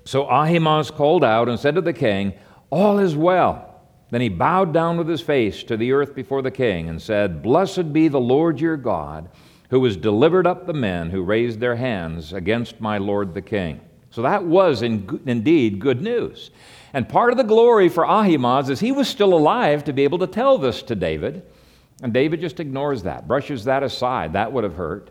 So 0.04 0.28
Ahimaaz 0.28 0.90
called 0.90 1.24
out 1.24 1.48
and 1.48 1.58
said 1.58 1.76
to 1.76 1.80
the 1.80 1.94
king, 1.94 2.34
All 2.68 2.98
is 2.98 3.16
well. 3.16 3.64
Then 4.10 4.20
he 4.20 4.28
bowed 4.28 4.74
down 4.74 4.98
with 4.98 5.08
his 5.08 5.22
face 5.22 5.62
to 5.64 5.78
the 5.78 5.92
earth 5.92 6.14
before 6.14 6.42
the 6.42 6.50
king 6.50 6.90
and 6.90 7.00
said, 7.00 7.42
Blessed 7.42 7.92
be 7.92 8.08
the 8.08 8.20
Lord 8.20 8.60
your 8.60 8.76
God, 8.76 9.30
who 9.70 9.82
has 9.84 9.96
delivered 9.96 10.46
up 10.46 10.66
the 10.66 10.74
men 10.74 11.08
who 11.08 11.22
raised 11.22 11.58
their 11.58 11.76
hands 11.76 12.34
against 12.34 12.82
my 12.82 12.98
lord 12.98 13.32
the 13.32 13.42
king. 13.42 13.80
So 14.10 14.22
that 14.22 14.44
was 14.44 14.82
in, 14.82 15.20
indeed 15.24 15.78
good 15.78 16.02
news. 16.02 16.50
And 16.92 17.08
part 17.08 17.32
of 17.32 17.38
the 17.38 17.44
glory 17.44 17.88
for 17.88 18.04
Ahimaaz 18.04 18.68
is 18.68 18.80
he 18.80 18.92
was 18.92 19.08
still 19.08 19.32
alive 19.32 19.84
to 19.84 19.92
be 19.94 20.04
able 20.04 20.18
to 20.18 20.26
tell 20.26 20.58
this 20.58 20.82
to 20.82 20.94
David. 20.94 21.44
And 22.02 22.12
David 22.12 22.40
just 22.40 22.60
ignores 22.60 23.02
that, 23.02 23.26
brushes 23.26 23.64
that 23.64 23.82
aside. 23.82 24.32
That 24.32 24.52
would 24.52 24.64
have 24.64 24.74
hurt. 24.74 25.10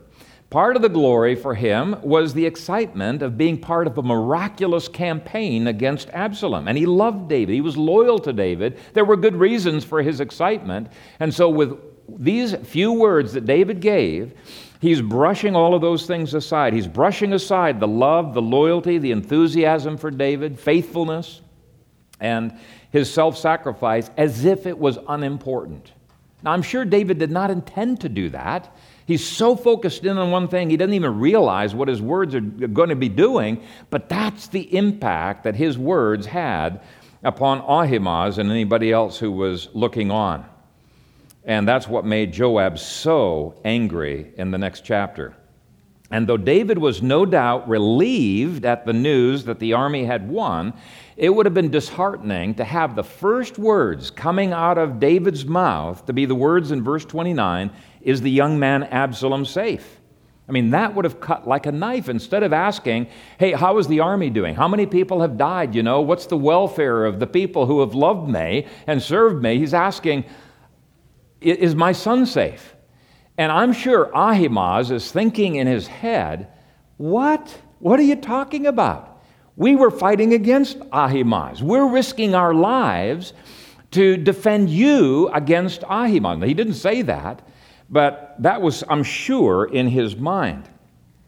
Part 0.50 0.76
of 0.76 0.82
the 0.82 0.88
glory 0.88 1.34
for 1.34 1.54
him 1.54 1.96
was 2.02 2.32
the 2.32 2.46
excitement 2.46 3.20
of 3.20 3.36
being 3.36 3.58
part 3.58 3.86
of 3.86 3.98
a 3.98 4.02
miraculous 4.02 4.88
campaign 4.88 5.66
against 5.66 6.08
Absalom. 6.10 6.68
And 6.68 6.78
he 6.78 6.86
loved 6.86 7.28
David, 7.28 7.52
he 7.52 7.60
was 7.60 7.76
loyal 7.76 8.18
to 8.20 8.32
David. 8.32 8.78
There 8.94 9.04
were 9.04 9.16
good 9.16 9.36
reasons 9.36 9.84
for 9.84 10.02
his 10.02 10.20
excitement. 10.20 10.88
And 11.20 11.34
so, 11.34 11.50
with 11.50 11.78
these 12.08 12.54
few 12.54 12.94
words 12.94 13.34
that 13.34 13.44
David 13.44 13.80
gave, 13.80 14.32
he's 14.80 15.02
brushing 15.02 15.54
all 15.54 15.74
of 15.74 15.82
those 15.82 16.06
things 16.06 16.32
aside. 16.32 16.72
He's 16.72 16.88
brushing 16.88 17.34
aside 17.34 17.78
the 17.78 17.88
love, 17.88 18.32
the 18.32 18.40
loyalty, 18.40 18.96
the 18.96 19.10
enthusiasm 19.10 19.98
for 19.98 20.10
David, 20.10 20.58
faithfulness, 20.58 21.42
and 22.20 22.58
his 22.90 23.12
self 23.12 23.36
sacrifice 23.36 24.10
as 24.16 24.46
if 24.46 24.66
it 24.66 24.78
was 24.78 24.98
unimportant. 25.08 25.92
Now, 26.42 26.52
I'm 26.52 26.62
sure 26.62 26.84
David 26.84 27.18
did 27.18 27.30
not 27.30 27.50
intend 27.50 28.00
to 28.02 28.08
do 28.08 28.30
that. 28.30 28.74
He's 29.06 29.26
so 29.26 29.56
focused 29.56 30.04
in 30.04 30.18
on 30.18 30.30
one 30.30 30.48
thing, 30.48 30.70
he 30.70 30.76
doesn't 30.76 30.94
even 30.94 31.18
realize 31.18 31.74
what 31.74 31.88
his 31.88 32.02
words 32.02 32.34
are 32.34 32.40
going 32.40 32.90
to 32.90 32.96
be 32.96 33.08
doing, 33.08 33.62
but 33.90 34.08
that's 34.08 34.48
the 34.48 34.76
impact 34.76 35.44
that 35.44 35.56
his 35.56 35.78
words 35.78 36.26
had 36.26 36.82
upon 37.24 37.60
Ahimaaz 37.60 38.38
and 38.38 38.50
anybody 38.50 38.92
else 38.92 39.18
who 39.18 39.32
was 39.32 39.68
looking 39.72 40.10
on. 40.10 40.44
And 41.44 41.66
that's 41.66 41.88
what 41.88 42.04
made 42.04 42.32
Joab 42.32 42.78
so 42.78 43.54
angry 43.64 44.32
in 44.36 44.50
the 44.50 44.58
next 44.58 44.82
chapter. 44.82 45.34
And 46.10 46.26
though 46.26 46.36
David 46.36 46.78
was 46.78 47.02
no 47.02 47.26
doubt 47.26 47.68
relieved 47.68 48.64
at 48.64 48.86
the 48.86 48.92
news 48.92 49.44
that 49.44 49.58
the 49.58 49.72
army 49.74 50.04
had 50.04 50.28
won, 50.28 50.74
it 51.18 51.34
would 51.34 51.46
have 51.46 51.54
been 51.54 51.70
disheartening 51.70 52.54
to 52.54 52.64
have 52.64 52.94
the 52.94 53.02
first 53.02 53.58
words 53.58 54.08
coming 54.08 54.52
out 54.52 54.78
of 54.78 55.00
David's 55.00 55.44
mouth 55.44 56.06
to 56.06 56.12
be 56.12 56.26
the 56.26 56.34
words 56.34 56.70
in 56.70 56.84
verse 56.84 57.04
29 57.04 57.72
is 58.00 58.20
the 58.20 58.30
young 58.30 58.60
man 58.60 58.84
Absalom 58.84 59.44
safe? 59.44 60.00
I 60.48 60.52
mean, 60.52 60.70
that 60.70 60.94
would 60.94 61.04
have 61.04 61.20
cut 61.20 61.46
like 61.46 61.66
a 61.66 61.72
knife. 61.72 62.08
Instead 62.08 62.44
of 62.44 62.52
asking, 62.52 63.08
hey, 63.36 63.50
how 63.50 63.78
is 63.78 63.88
the 63.88 63.98
army 63.98 64.30
doing? 64.30 64.54
How 64.54 64.68
many 64.68 64.86
people 64.86 65.20
have 65.20 65.36
died? 65.36 65.74
You 65.74 65.82
know, 65.82 66.00
what's 66.02 66.26
the 66.26 66.36
welfare 66.36 67.04
of 67.04 67.18
the 67.18 67.26
people 67.26 67.66
who 67.66 67.80
have 67.80 67.96
loved 67.96 68.30
me 68.30 68.68
and 68.86 69.02
served 69.02 69.42
me? 69.42 69.58
He's 69.58 69.74
asking, 69.74 70.24
is 71.40 71.74
my 71.74 71.90
son 71.90 72.26
safe? 72.26 72.76
And 73.36 73.50
I'm 73.50 73.72
sure 73.72 74.16
Ahimaaz 74.16 74.92
is 74.92 75.10
thinking 75.10 75.56
in 75.56 75.66
his 75.66 75.88
head, 75.88 76.52
what? 76.96 77.60
What 77.80 77.98
are 77.98 78.04
you 78.04 78.16
talking 78.16 78.66
about? 78.66 79.07
We 79.58 79.74
were 79.74 79.90
fighting 79.90 80.34
against 80.34 80.78
Ahimaaz. 80.92 81.64
We're 81.64 81.88
risking 81.88 82.32
our 82.36 82.54
lives 82.54 83.32
to 83.90 84.16
defend 84.16 84.70
you 84.70 85.28
against 85.34 85.82
Ahimaaz. 85.82 86.44
He 86.44 86.54
didn't 86.54 86.74
say 86.74 87.02
that, 87.02 87.42
but 87.90 88.36
that 88.38 88.62
was, 88.62 88.84
I'm 88.88 89.02
sure, 89.02 89.64
in 89.64 89.88
his 89.88 90.14
mind. 90.14 90.68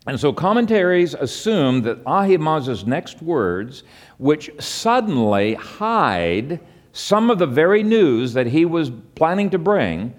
And 0.06 0.18
so 0.18 0.32
commentaries 0.32 1.14
assume 1.14 1.82
that 1.82 1.98
Ahimaaz's 2.06 2.86
next 2.86 3.20
words, 3.20 3.82
which 4.18 4.48
suddenly 4.60 5.54
hide 5.54 6.60
some 6.92 7.32
of 7.32 7.40
the 7.40 7.46
very 7.48 7.82
news 7.82 8.32
that 8.34 8.46
he 8.46 8.64
was 8.64 8.92
planning 9.16 9.50
to 9.50 9.58
bring, 9.58 10.14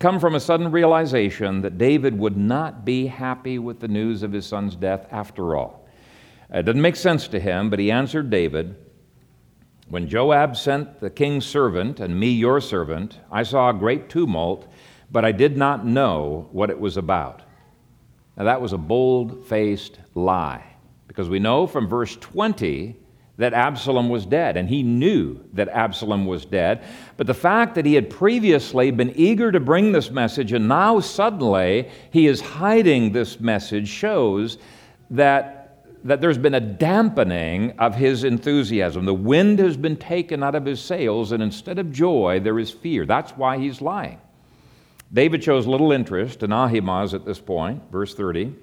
come 0.00 0.18
from 0.18 0.34
a 0.34 0.40
sudden 0.40 0.72
realization 0.72 1.60
that 1.60 1.78
David 1.78 2.18
would 2.18 2.36
not 2.36 2.84
be 2.84 3.06
happy 3.06 3.60
with 3.60 3.78
the 3.78 3.86
news 3.86 4.24
of 4.24 4.32
his 4.32 4.46
son's 4.46 4.74
death 4.74 5.06
after 5.12 5.54
all. 5.54 5.81
It 6.52 6.64
didn't 6.64 6.82
make 6.82 6.96
sense 6.96 7.28
to 7.28 7.40
him, 7.40 7.70
but 7.70 7.78
he 7.78 7.90
answered 7.90 8.30
David 8.30 8.76
When 9.88 10.08
Joab 10.08 10.56
sent 10.56 11.00
the 11.00 11.10
king's 11.10 11.46
servant 11.46 11.98
and 11.98 12.18
me 12.18 12.30
your 12.30 12.60
servant, 12.60 13.18
I 13.30 13.42
saw 13.42 13.70
a 13.70 13.74
great 13.74 14.08
tumult 14.08 14.68
but 15.12 15.26
I 15.26 15.32
did 15.32 15.56
not 15.56 15.86
know 15.86 16.48
what 16.52 16.70
it 16.70 16.80
was 16.80 16.96
about. 16.96 17.42
Now, 18.36 18.44
that 18.44 18.62
was 18.62 18.72
a 18.72 18.78
bold 18.78 19.46
faced 19.46 20.00
lie, 20.14 20.64
because 21.06 21.28
we 21.28 21.38
know 21.38 21.66
from 21.66 21.86
verse 21.86 22.16
20 22.16 22.96
that 23.36 23.52
Absalom 23.52 24.08
was 24.08 24.24
dead, 24.24 24.56
and 24.56 24.68
he 24.68 24.82
knew 24.82 25.38
that 25.52 25.68
Absalom 25.68 26.24
was 26.24 26.46
dead. 26.46 26.82
But 27.18 27.26
the 27.26 27.34
fact 27.34 27.74
that 27.74 27.84
he 27.84 27.94
had 27.94 28.08
previously 28.08 28.90
been 28.90 29.12
eager 29.16 29.52
to 29.52 29.60
bring 29.60 29.92
this 29.92 30.10
message, 30.10 30.52
and 30.52 30.66
now 30.66 31.00
suddenly 31.00 31.90
he 32.10 32.26
is 32.26 32.40
hiding 32.40 33.12
this 33.12 33.38
message, 33.38 33.88
shows 33.88 34.56
that 35.10 35.61
that 36.04 36.20
there's 36.20 36.38
been 36.38 36.54
a 36.54 36.60
dampening 36.60 37.78
of 37.78 37.94
his 37.94 38.24
enthusiasm. 38.24 39.04
The 39.04 39.14
wind 39.14 39.58
has 39.60 39.76
been 39.76 39.96
taken 39.96 40.42
out 40.42 40.54
of 40.54 40.64
his 40.64 40.80
sails, 40.80 41.32
and 41.32 41.42
instead 41.42 41.78
of 41.78 41.92
joy, 41.92 42.40
there 42.40 42.58
is 42.58 42.70
fear. 42.70 43.06
That's 43.06 43.32
why 43.32 43.58
he's 43.58 43.80
lying. 43.80 44.20
David 45.12 45.44
shows 45.44 45.66
little 45.66 45.92
interest 45.92 46.42
in 46.42 46.52
Ahimaaz 46.52 47.14
at 47.14 47.24
this 47.24 47.38
point, 47.38 47.82
verse 47.92 48.14
30. 48.14 48.54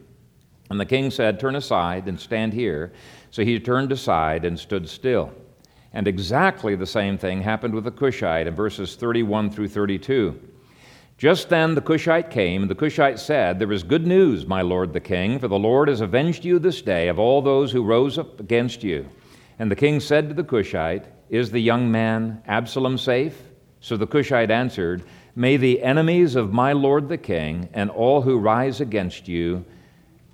And 0.69 0.79
the 0.79 0.85
king 0.85 1.11
said, 1.11 1.39
Turn 1.39 1.55
aside 1.55 2.07
and 2.07 2.19
stand 2.19 2.53
here. 2.53 2.91
So 3.31 3.43
he 3.43 3.59
turned 3.59 3.91
aside 3.91 4.45
and 4.45 4.59
stood 4.59 4.89
still. 4.89 5.31
And 5.93 6.07
exactly 6.07 6.75
the 6.75 6.85
same 6.85 7.17
thing 7.17 7.41
happened 7.41 7.73
with 7.73 7.83
the 7.83 7.91
Cushite 7.91 8.47
in 8.47 8.55
verses 8.55 8.95
31 8.95 9.49
through 9.51 9.69
32. 9.69 10.39
Just 11.19 11.49
then 11.49 11.75
the 11.75 11.81
Cushite 11.81 12.29
came, 12.29 12.61
and 12.61 12.71
the 12.71 12.75
Cushite 12.75 13.19
said, 13.19 13.59
There 13.59 13.73
is 13.73 13.83
good 13.83 14.07
news, 14.07 14.47
my 14.47 14.61
lord 14.61 14.93
the 14.93 15.01
king, 15.01 15.37
for 15.37 15.49
the 15.49 15.59
Lord 15.59 15.89
has 15.89 15.99
avenged 15.99 16.45
you 16.45 16.59
this 16.59 16.81
day 16.81 17.09
of 17.09 17.19
all 17.19 17.41
those 17.41 17.73
who 17.73 17.83
rose 17.83 18.17
up 18.17 18.39
against 18.39 18.85
you. 18.85 19.05
And 19.59 19.69
the 19.69 19.75
king 19.75 19.99
said 19.99 20.29
to 20.29 20.33
the 20.33 20.45
Cushite, 20.45 21.03
Is 21.29 21.51
the 21.51 21.59
young 21.59 21.91
man 21.91 22.41
Absalom 22.47 22.97
safe? 22.97 23.37
So 23.81 23.97
the 23.97 24.07
Cushite 24.07 24.49
answered, 24.49 25.03
May 25.35 25.57
the 25.57 25.83
enemies 25.83 26.37
of 26.37 26.53
my 26.53 26.71
Lord 26.71 27.09
the 27.09 27.17
King 27.17 27.67
and 27.73 27.89
all 27.89 28.21
who 28.21 28.39
rise 28.39 28.79
against 28.79 29.27
you 29.27 29.65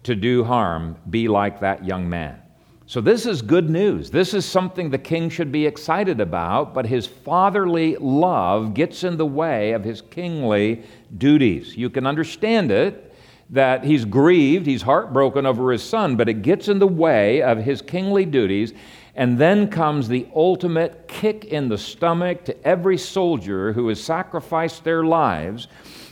to 0.03 0.13
do 0.13 0.43
harm 0.43 0.97
be 1.09 1.27
like 1.27 1.61
that 1.61 1.83
young 1.83 2.07
man. 2.07 2.39
So, 2.87 3.01
this 3.01 3.25
is 3.25 3.41
good 3.41 3.67
news. 3.67 4.11
This 4.11 4.35
is 4.35 4.45
something 4.45 4.91
the 4.91 4.99
king 4.99 5.29
should 5.29 5.51
be 5.51 5.65
excited 5.65 6.21
about, 6.21 6.75
but 6.75 6.85
his 6.85 7.07
fatherly 7.07 7.95
love 7.95 8.75
gets 8.75 9.03
in 9.03 9.17
the 9.17 9.25
way 9.25 9.71
of 9.71 9.83
his 9.83 10.01
kingly 10.01 10.83
duties. 11.17 11.75
You 11.75 11.89
can 11.89 12.05
understand 12.05 12.71
it 12.71 13.11
that 13.49 13.83
he's 13.83 14.05
grieved, 14.05 14.67
he's 14.67 14.83
heartbroken 14.83 15.47
over 15.47 15.71
his 15.71 15.81
son, 15.81 16.15
but 16.15 16.29
it 16.29 16.43
gets 16.43 16.67
in 16.67 16.77
the 16.77 16.87
way 16.87 17.41
of 17.41 17.57
his 17.57 17.81
kingly 17.81 18.25
duties. 18.25 18.71
And 19.15 19.37
then 19.39 19.69
comes 19.69 20.07
the 20.07 20.27
ultimate 20.35 21.07
kick 21.07 21.45
in 21.45 21.69
the 21.69 21.77
stomach 21.77 22.43
to 22.45 22.67
every 22.67 22.97
soldier 22.97 23.71
who 23.73 23.87
has 23.87 24.03
sacrificed 24.03 24.83
their 24.83 25.03
lives 25.03 25.69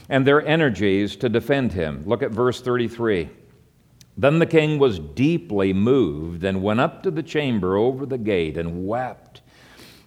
and 0.08 0.26
their 0.26 0.44
energies 0.44 1.14
to 1.16 1.28
defend 1.28 1.72
him. 1.72 2.02
Look 2.06 2.22
at 2.22 2.30
verse 2.30 2.60
33. 2.62 3.28
Then 4.16 4.38
the 4.38 4.46
king 4.46 4.78
was 4.78 4.98
deeply 4.98 5.72
moved 5.72 6.44
and 6.44 6.62
went 6.62 6.80
up 6.80 7.02
to 7.02 7.10
the 7.10 7.22
chamber 7.22 7.76
over 7.76 8.06
the 8.06 8.18
gate 8.18 8.56
and 8.56 8.86
wept. 8.86 9.42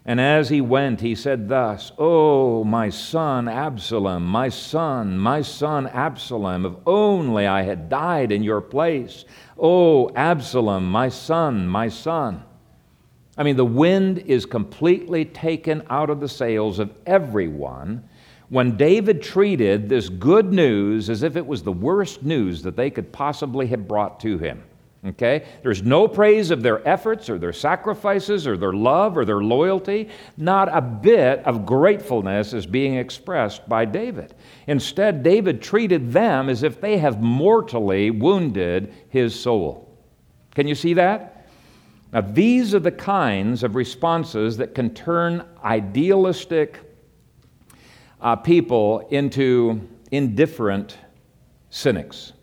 And 0.06 0.22
as 0.22 0.48
he 0.48 0.62
went, 0.62 1.02
he 1.02 1.16
said 1.16 1.50
thus, 1.50 1.92
Oh, 1.98 2.64
my 2.64 2.90
son 2.90 3.50
Absalom, 3.50 4.26
my 4.26 4.48
son, 4.48 5.20
my 5.20 5.42
son 5.42 5.88
Absalom, 5.88 6.66
if 6.66 6.74
only 6.86 7.46
I 7.46 7.64
had 7.64 7.90
died 7.90 8.32
in 8.32 8.42
your 8.42 8.62
place. 8.62 9.26
Oh, 9.60 10.10
Absalom, 10.16 10.90
my 10.90 11.10
son, 11.10 11.68
my 11.68 11.90
son. 11.90 12.44
I 13.38 13.44
mean, 13.44 13.58
the 13.58 13.66
wind 13.66 14.20
is 14.20 14.46
completely 14.46 15.26
taken 15.26 15.84
out 15.90 16.10
of 16.10 16.22
the 16.22 16.30
sails 16.30 16.80
of 16.80 16.94
everyone 17.06 18.08
when 18.50 18.78
David 18.78 19.22
treated 19.22 19.90
this 19.90 20.10
good 20.10 20.54
news 20.54 21.10
as 21.10 21.24
if 21.24 21.36
it 21.36 21.46
was 21.46 21.64
the 21.64 21.72
worst 21.72 22.24
news 22.24 22.62
that 22.64 22.76
they 22.76 22.90
could 22.90 23.12
possibly 23.12 23.68
have 23.68 23.88
brought 23.88 24.20
to 24.22 24.38
him. 24.38 24.64
Okay? 25.06 25.46
There's 25.64 25.84
no 25.84 26.08
praise 26.08 26.50
of 26.50 26.64
their 26.64 26.86
efforts 26.88 27.30
or 27.30 27.38
their 27.38 27.54
sacrifices 27.54 28.48
or 28.48 28.58
their 28.58 28.74
love 28.74 29.18
or 29.18 29.26
their 29.26 29.42
loyalty. 29.42 30.10
Not 30.38 30.70
a 30.76 30.82
bit 30.82 31.40
of 31.46 31.66
gratefulness 31.66 32.54
is 32.54 32.66
being 32.66 32.96
expressed 32.96 33.68
by 33.70 33.86
David. 33.86 34.34
Instead, 34.68 35.24
David 35.24 35.62
treated 35.62 36.12
them 36.12 36.50
as 36.50 36.64
if 36.64 36.82
they 36.82 36.98
have 36.98 37.22
mortally 37.22 38.12
wounded 38.12 38.94
his 39.10 39.38
soul. 39.40 39.98
Can 40.56 40.68
you 40.68 40.76
see 40.76 40.94
that? 40.96 41.48
Now, 42.12 42.22
these 42.22 42.74
are 42.74 42.80
the 42.80 42.92
kinds 42.92 43.64
of 43.64 43.76
responses 43.76 44.58
that 44.58 44.74
can 44.74 44.94
turn 44.94 45.46
idealistic 45.64 46.87
uh, 48.22 48.36
people 48.36 49.08
into 49.10 49.88
indifferent 50.12 50.98
cynics. 51.70 52.34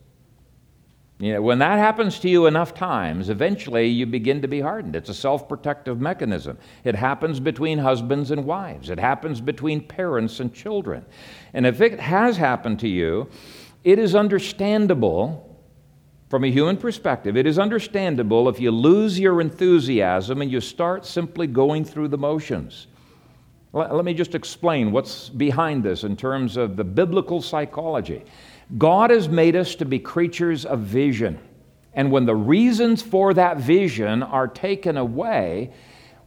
You 1.19 1.35
know, 1.35 1.43
when 1.43 1.61
that 1.61 1.79
happens 1.79 2.19
to 2.21 2.29
you 2.29 2.47
enough 2.47 2.75
times, 2.75 3.29
eventually 3.29 3.87
you 3.87 4.05
begin 4.05 4.43
to 4.43 4.49
be 4.49 4.61
hardened. 4.61 4.97
It's 4.97 5.09
a 5.09 5.15
self 5.15 5.49
protective 5.49 6.01
mechanism. 6.01 6.59
It 6.83 6.97
happens 6.97 7.39
between 7.39 7.79
husbands 7.79 8.31
and 8.31 8.45
wives, 8.45 8.91
it 8.91 8.99
happens 8.99 9.41
between 9.41 9.81
parents 9.81 10.41
and 10.41 10.53
children. 10.53 11.05
And 11.53 11.67
if 11.67 11.81
it 11.81 12.01
has 12.01 12.37
happened 12.37 12.81
to 12.81 12.89
you, 12.89 13.29
it 13.85 13.99
is 13.99 14.15
understandable 14.15 15.51
from 16.29 16.43
a 16.43 16.51
human 16.51 16.77
perspective, 16.77 17.37
it 17.37 17.47
is 17.47 17.61
understandable 17.61 18.49
if 18.49 18.59
you 18.59 18.73
lose 18.73 19.21
your 19.21 19.41
enthusiasm 19.41 20.43
and 20.43 20.51
you 20.51 20.61
start 20.61 21.07
simply 21.07 21.47
going 21.47 21.85
through 21.85 22.09
the 22.09 22.19
motions. 22.19 22.89
Let 23.75 24.05
me 24.05 24.15
just 24.15 24.37
explain 24.37 24.93
what's 24.93 25.29
behind 25.29 25.83
this 25.83 26.05
in 26.05 26.17
terms 26.17 26.57
of 26.57 26.77
the 26.77 26.85
biblical 26.85 27.43
psychology. 27.43 28.25
God 28.79 29.11
has 29.11 29.29
made 29.29 29.57
us 29.57 29.75
to 29.75 29.85
be 29.85 29.99
creatures 29.99 30.65
of 30.65 30.79
vision. 30.79 31.41
And 31.93 32.13
when 32.13 32.25
the 32.25 32.37
reasons 32.37 33.03
for 33.03 33.35
that 33.35 33.57
vision 33.57 34.23
are 34.23 34.47
taken 34.47 34.97
away, 34.97 35.73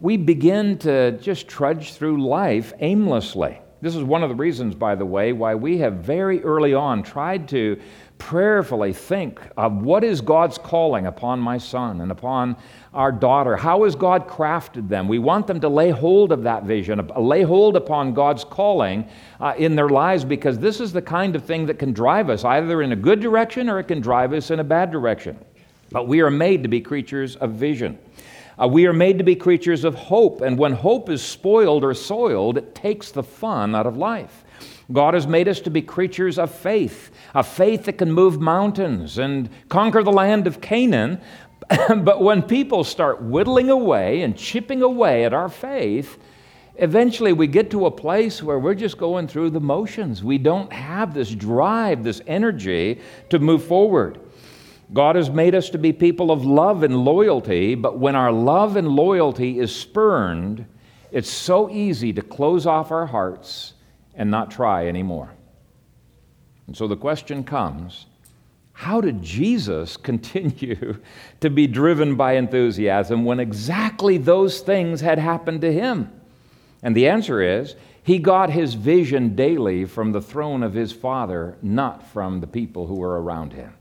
we 0.01 0.17
begin 0.17 0.77
to 0.79 1.13
just 1.19 1.47
trudge 1.47 1.93
through 1.93 2.21
life 2.21 2.73
aimlessly. 2.79 3.61
This 3.79 3.95
is 3.95 4.03
one 4.03 4.23
of 4.23 4.29
the 4.29 4.35
reasons, 4.35 4.75
by 4.75 4.95
the 4.95 5.05
way, 5.05 5.31
why 5.31 5.55
we 5.55 5.77
have 5.77 5.97
very 5.97 6.43
early 6.43 6.73
on 6.73 7.01
tried 7.01 7.47
to 7.49 7.79
prayerfully 8.17 8.91
think 8.91 9.39
of 9.55 9.83
what 9.83 10.03
is 10.03 10.19
God's 10.19 10.57
calling 10.57 11.05
upon 11.05 11.39
my 11.39 11.59
son 11.59 12.01
and 12.01 12.11
upon 12.11 12.57
our 12.97 13.11
daughter. 13.11 13.55
How 13.55 13.83
has 13.83 13.95
God 13.95 14.27
crafted 14.27 14.89
them? 14.89 15.07
We 15.07 15.19
want 15.19 15.45
them 15.45 15.59
to 15.61 15.69
lay 15.69 15.91
hold 15.91 16.31
of 16.31 16.41
that 16.43 16.63
vision, 16.63 16.99
lay 17.15 17.43
hold 17.43 17.75
upon 17.75 18.15
God's 18.15 18.43
calling 18.43 19.07
uh, 19.39 19.53
in 19.55 19.75
their 19.75 19.87
lives 19.87 20.25
because 20.25 20.57
this 20.57 20.79
is 20.79 20.91
the 20.91 21.01
kind 21.01 21.35
of 21.35 21.45
thing 21.45 21.67
that 21.67 21.77
can 21.77 21.93
drive 21.93 22.31
us 22.31 22.43
either 22.43 22.81
in 22.81 22.91
a 22.91 22.95
good 22.95 23.19
direction 23.19 23.69
or 23.69 23.79
it 23.79 23.83
can 23.83 24.01
drive 24.01 24.33
us 24.33 24.49
in 24.49 24.59
a 24.59 24.63
bad 24.63 24.91
direction. 24.91 25.37
But 25.91 26.07
we 26.07 26.21
are 26.21 26.31
made 26.31 26.63
to 26.63 26.69
be 26.69 26.81
creatures 26.81 27.35
of 27.35 27.51
vision. 27.51 27.99
Uh, 28.59 28.67
we 28.67 28.87
are 28.87 28.93
made 28.93 29.19
to 29.19 29.23
be 29.23 29.35
creatures 29.35 29.83
of 29.83 29.93
hope, 29.93 30.41
and 30.41 30.57
when 30.57 30.73
hope 30.73 31.09
is 31.09 31.21
spoiled 31.21 31.83
or 31.83 31.93
soiled, 31.93 32.57
it 32.57 32.73
takes 32.73 33.11
the 33.11 33.21
fun 33.21 33.75
out 33.75 33.85
of 33.85 33.95
life. 33.95 34.43
God 34.91 35.13
has 35.13 35.27
made 35.27 35.47
us 35.47 35.59
to 35.61 35.69
be 35.69 35.81
creatures 35.81 36.39
of 36.39 36.49
faith, 36.49 37.11
a 37.35 37.43
faith 37.43 37.83
that 37.85 37.93
can 37.93 38.11
move 38.11 38.39
mountains 38.39 39.17
and 39.17 39.49
conquer 39.69 40.01
the 40.01 40.13
land 40.13 40.47
of 40.47 40.61
Canaan. 40.61 41.19
but 41.89 42.21
when 42.21 42.41
people 42.41 42.83
start 42.83 43.21
whittling 43.21 43.69
away 43.69 44.21
and 44.21 44.37
chipping 44.37 44.81
away 44.81 45.25
at 45.25 45.33
our 45.33 45.49
faith, 45.49 46.17
eventually 46.75 47.33
we 47.33 47.47
get 47.47 47.69
to 47.71 47.85
a 47.87 47.91
place 47.91 48.41
where 48.41 48.59
we're 48.59 48.73
just 48.73 48.97
going 48.97 49.27
through 49.27 49.49
the 49.49 49.59
motions. 49.59 50.23
We 50.23 50.37
don't 50.37 50.71
have 50.71 51.13
this 51.13 51.33
drive, 51.33 52.03
this 52.03 52.21
energy 52.27 53.01
to 53.29 53.39
move 53.39 53.65
forward. 53.65 54.19
God 54.93 55.17
has 55.17 55.29
made 55.29 55.53
us 55.53 55.69
to 55.71 55.77
be 55.77 55.91
people 55.91 56.31
of 56.31 56.45
love 56.45 56.83
and 56.83 56.95
loyalty, 56.95 57.75
but 57.75 57.99
when 57.99 58.15
our 58.15 58.31
love 58.31 58.77
and 58.77 58.87
loyalty 58.87 59.59
is 59.59 59.75
spurned, 59.75 60.65
it's 61.11 61.29
so 61.29 61.69
easy 61.69 62.13
to 62.13 62.21
close 62.21 62.65
off 62.65 62.91
our 62.91 63.05
hearts 63.05 63.73
and 64.15 64.31
not 64.31 64.51
try 64.51 64.87
anymore. 64.87 65.33
And 66.67 66.75
so 66.75 66.87
the 66.87 66.95
question 66.95 67.43
comes 67.43 68.05
how 68.77 69.01
did 69.01 69.23
Jesus 69.23 69.97
continue 70.09 70.97
to 71.39 71.49
be 71.49 71.65
driven 71.65 72.15
by 72.15 72.33
enthusiasm 72.33 73.25
when 73.25 73.39
exactly 73.39 74.19
those 74.19 74.59
things 74.61 75.01
had 75.01 75.17
happened 75.17 75.61
to 75.61 75.73
him? 75.73 76.11
And 76.83 76.95
the 76.95 77.07
answer 77.07 77.41
is 77.41 77.75
he 78.03 78.19
got 78.19 78.51
his 78.51 78.75
vision 78.75 79.35
daily 79.35 79.85
from 79.85 80.11
the 80.11 80.21
throne 80.21 80.61
of 80.61 80.75
his 80.75 80.91
Father, 80.91 81.57
not 81.63 82.05
from 82.09 82.39
the 82.39 82.45
people 82.45 82.85
who 82.85 82.97
were 82.97 83.19
around 83.19 83.53
him. 83.53 83.73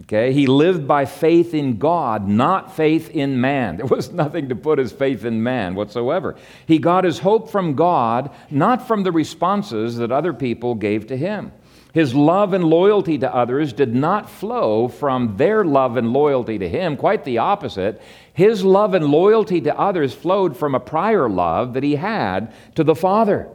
Okay, 0.00 0.32
he 0.32 0.48
lived 0.48 0.88
by 0.88 1.04
faith 1.04 1.54
in 1.54 1.78
God, 1.78 2.26
not 2.26 2.74
faith 2.74 3.10
in 3.10 3.40
man. 3.40 3.76
There 3.80 3.86
was 3.86 4.10
nothing 4.10 4.48
to 4.48 4.56
put 4.56 4.80
his 4.80 4.90
faith 4.90 5.24
in 5.24 5.40
man 5.40 5.76
whatsoever. 5.76 6.34
He 6.66 6.78
got 6.78 7.04
his 7.04 7.20
hope 7.20 7.48
from 7.48 7.74
God, 7.76 8.32
not 8.50 8.88
from 8.88 9.04
the 9.04 9.12
responses 9.12 9.98
that 9.98 10.10
other 10.10 10.32
people 10.32 10.74
gave 10.74 11.06
to 11.06 11.16
him. 11.16 11.52
His 11.92 12.14
love 12.14 12.52
and 12.52 12.64
loyalty 12.64 13.18
to 13.18 13.34
others 13.34 13.72
did 13.72 13.94
not 13.94 14.30
flow 14.30 14.88
from 14.88 15.36
their 15.36 15.64
love 15.64 15.96
and 15.96 16.12
loyalty 16.12 16.58
to 16.58 16.68
him, 16.68 16.96
quite 16.96 17.24
the 17.24 17.38
opposite. 17.38 18.00
His 18.32 18.64
love 18.64 18.94
and 18.94 19.06
loyalty 19.06 19.60
to 19.62 19.78
others 19.78 20.14
flowed 20.14 20.56
from 20.56 20.74
a 20.74 20.80
prior 20.80 21.28
love 21.28 21.74
that 21.74 21.82
he 21.82 21.96
had 21.96 22.52
to 22.76 22.84
the 22.84 22.94
Father. 22.94 23.48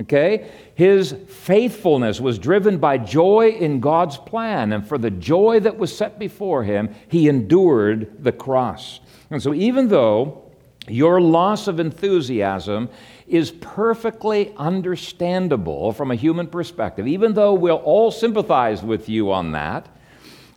Okay? 0.00 0.50
His 0.74 1.14
faithfulness 1.28 2.20
was 2.20 2.38
driven 2.38 2.78
by 2.78 2.98
joy 2.98 3.50
in 3.50 3.80
God's 3.80 4.16
plan, 4.16 4.72
and 4.72 4.86
for 4.86 4.98
the 4.98 5.10
joy 5.10 5.60
that 5.60 5.78
was 5.78 5.96
set 5.96 6.18
before 6.18 6.64
him, 6.64 6.94
he 7.08 7.28
endured 7.28 8.22
the 8.22 8.32
cross. 8.32 9.00
And 9.30 9.42
so, 9.42 9.52
even 9.54 9.88
though 9.88 10.44
your 10.86 11.20
loss 11.20 11.68
of 11.68 11.80
enthusiasm 11.80 12.88
is 13.28 13.50
perfectly 13.50 14.54
understandable 14.56 15.92
from 15.92 16.10
a 16.10 16.14
human 16.14 16.46
perspective, 16.46 17.06
even 17.06 17.34
though 17.34 17.54
we'll 17.54 17.76
all 17.76 18.10
sympathize 18.10 18.82
with 18.82 19.08
you 19.08 19.32
on 19.32 19.52
that, 19.52 19.88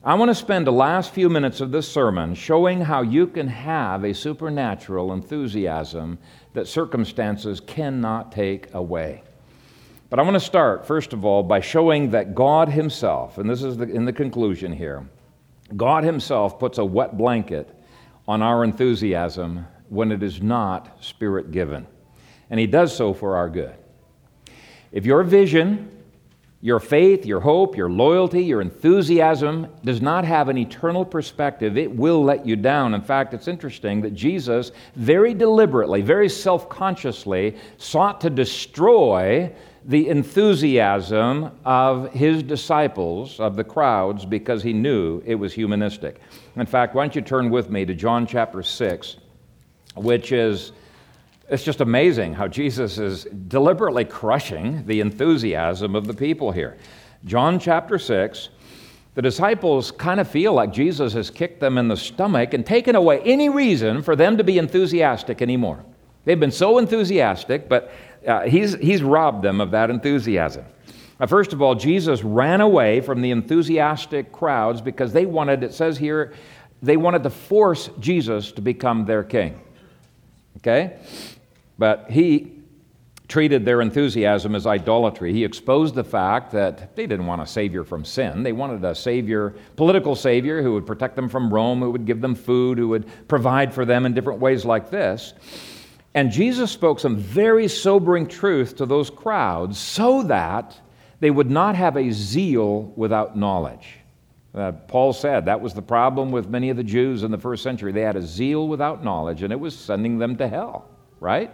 I 0.04 0.16
want 0.16 0.30
to 0.30 0.36
spend 0.36 0.66
the 0.66 0.72
last 0.72 1.14
few 1.14 1.30
minutes 1.30 1.62
of 1.62 1.72
this 1.72 1.88
sermon 1.88 2.34
showing 2.34 2.82
how 2.82 3.04
you 3.04 3.28
can 3.28 3.48
have 3.48 4.04
a 4.04 4.16
supernatural 4.16 5.14
enthusiasm 5.14 6.18
that 6.54 6.68
circumstances 6.68 7.60
cannot 7.60 8.32
take 8.32 8.74
away. 8.74 9.22
But 10.10 10.20
I 10.20 10.24
want 10.24 10.34
to 10.34 10.40
start, 10.40 10.88
first 10.88 11.14
of 11.14 11.24
all, 11.24 11.44
by 11.44 11.60
showing 11.60 12.10
that 12.12 12.34
God 12.34 12.68
Himself, 12.68 13.38
and 13.38 13.50
this 13.50 13.62
is 13.62 13.78
the, 13.78 13.86
in 13.86 14.06
the 14.06 14.12
conclusion 14.12 14.74
here, 14.74 15.08
God 15.78 16.04
Himself 16.04 16.58
puts 16.60 16.80
a 16.80 16.86
wet 16.86 17.18
blanket 17.18 17.70
on 18.28 18.42
our 18.42 18.64
enthusiasm 18.64 19.68
when 19.90 20.12
it 20.12 20.24
is 20.24 20.42
not 20.42 20.98
spirit 21.04 21.52
given. 21.52 21.86
And 22.52 22.60
He 22.60 22.68
does 22.68 22.96
so 22.96 23.16
for 23.16 23.36
our 23.36 23.50
good. 23.50 23.74
If 24.92 25.06
your 25.06 25.24
vision, 25.24 25.90
your 26.64 26.80
faith, 26.80 27.26
your 27.26 27.40
hope, 27.40 27.76
your 27.76 27.90
loyalty, 27.90 28.44
your 28.44 28.62
enthusiasm 28.62 29.68
does 29.84 30.00
not 30.00 30.26
have 30.26 30.48
an 30.48 30.60
eternal 30.60 31.04
perspective, 31.04 31.76
it 31.76 31.94
will 31.96 32.24
let 32.24 32.46
you 32.46 32.56
down. 32.56 32.94
In 32.94 33.02
fact, 33.02 33.34
it's 33.34 33.48
interesting 33.48 34.02
that 34.02 34.14
Jesus 34.14 34.72
very 34.96 35.34
deliberately, 35.34 36.04
very 36.04 36.30
self 36.30 36.70
consciously 36.70 37.58
sought 37.78 38.22
to 38.22 38.30
destroy 38.30 39.52
the 39.86 40.10
enthusiasm 40.10 41.52
of 41.66 42.12
his 42.14 42.44
disciples, 42.44 43.40
of 43.40 43.56
the 43.56 43.64
crowds, 43.64 44.26
because 44.26 44.62
he 44.62 44.74
knew 44.74 45.24
it 45.26 45.34
was 45.34 45.54
humanistic. 45.54 46.20
In 46.56 46.68
fact, 46.68 46.94
why 46.94 47.04
don't 47.04 47.16
you 47.16 47.24
turn 47.24 47.50
with 47.50 47.72
me 47.72 47.86
to 47.86 47.96
John 47.96 48.28
chapter 48.28 48.62
6, 48.62 49.18
which 49.96 50.32
is, 50.32 50.74
it's 51.52 51.64
just 51.64 51.82
amazing 51.82 52.34
how 52.34 52.48
Jesus 52.48 52.98
is 52.98 53.26
deliberately 53.26 54.06
crushing 54.06 54.86
the 54.86 55.02
enthusiasm 55.02 55.98
of 55.98 56.08
the 56.08 56.14
people 56.14 56.54
here. 56.54 56.78
John 57.26 57.60
chapter 57.60 58.00
6, 58.00 58.50
the 59.16 59.22
disciples 59.22 59.92
kind 59.92 60.22
of 60.22 60.30
feel 60.30 60.54
like 60.54 60.72
Jesus 60.72 61.12
has 61.12 61.30
kicked 61.30 61.60
them 61.60 61.78
in 61.78 61.90
the 61.90 61.98
stomach 61.98 62.54
and 62.54 62.66
taken 62.66 62.96
away 62.96 63.20
any 63.26 63.50
reason 63.50 64.02
for 64.02 64.16
them 64.16 64.38
to 64.38 64.46
be 64.46 64.58
enthusiastic 64.58 65.42
anymore. 65.42 65.84
They've 66.24 66.40
been 66.40 66.52
so 66.52 66.78
enthusiastic, 66.78 67.68
but 67.68 67.92
uh, 68.26 68.44
he's, 68.44 68.76
he's 68.76 69.04
robbed 69.04 69.44
them 69.44 69.60
of 69.60 69.72
that 69.72 69.90
enthusiasm. 69.90 70.64
Uh, 71.20 71.26
first 71.26 71.52
of 71.52 71.62
all, 71.62 71.76
Jesus 71.76 72.24
ran 72.24 72.62
away 72.62 73.02
from 73.02 73.22
the 73.22 73.32
enthusiastic 73.32 74.32
crowds 74.32 74.80
because 74.80 75.12
they 75.12 75.26
wanted, 75.26 75.64
it 75.64 75.74
says 75.74 75.98
here, 75.98 76.34
they 76.82 76.96
wanted 76.96 77.24
to 77.24 77.30
force 77.30 77.90
Jesus 78.00 78.54
to 78.54 78.62
become 78.62 79.06
their 79.06 79.24
king. 79.24 79.60
Okay? 80.58 80.98
But 81.82 82.12
he 82.12 82.62
treated 83.28 83.66
their 83.66 83.82
enthusiasm 83.82 84.54
as 84.54 84.68
idolatry. 84.68 85.34
He 85.34 85.44
exposed 85.44 85.96
the 85.96 86.04
fact 86.04 86.52
that 86.52 86.96
they 86.96 87.08
didn't 87.08 87.26
want 87.26 87.42
a 87.42 87.48
savior 87.48 87.84
from 87.84 88.06
sin. 88.06 88.44
They 88.44 88.52
wanted 88.52 88.84
a 88.84 88.94
savior, 88.94 89.56
political 89.78 90.16
savior, 90.16 90.62
who 90.62 90.74
would 90.74 90.86
protect 90.86 91.16
them 91.16 91.28
from 91.28 91.52
Rome, 91.52 91.80
who 91.80 91.90
would 91.90 92.06
give 92.06 92.22
them 92.22 92.36
food, 92.36 92.78
who 92.78 92.90
would 92.90 93.08
provide 93.28 93.74
for 93.74 93.84
them 93.84 94.06
in 94.06 94.14
different 94.14 94.40
ways 94.40 94.64
like 94.64 94.92
this. 94.92 95.34
And 96.14 96.30
Jesus 96.30 96.70
spoke 96.70 97.00
some 97.00 97.18
very 97.18 97.68
sobering 97.68 98.28
truth 98.28 98.76
to 98.76 98.86
those 98.86 99.10
crowds 99.10 99.80
so 99.80 100.22
that 100.24 100.80
they 101.20 101.32
would 101.32 101.50
not 101.50 101.76
have 101.76 101.98
a 101.98 102.12
zeal 102.12 102.94
without 102.96 103.36
knowledge. 103.36 103.98
Uh, 104.54 104.74
Paul 104.74 105.14
said 105.14 105.46
that 105.46 105.62
was 105.62 105.74
the 105.74 105.82
problem 105.82 106.30
with 106.30 106.48
many 106.48 106.70
of 106.70 106.78
the 106.78 106.84
Jews 106.84 107.24
in 107.24 107.32
the 107.32 107.40
first 107.40 107.64
century. 107.64 107.92
They 107.92 108.02
had 108.02 108.18
a 108.18 108.22
zeal 108.22 108.68
without 108.68 109.04
knowledge, 109.04 109.42
and 109.42 109.52
it 109.52 109.60
was 109.60 109.76
sending 109.76 110.20
them 110.20 110.36
to 110.36 110.48
hell, 110.48 110.88
right? 111.20 111.50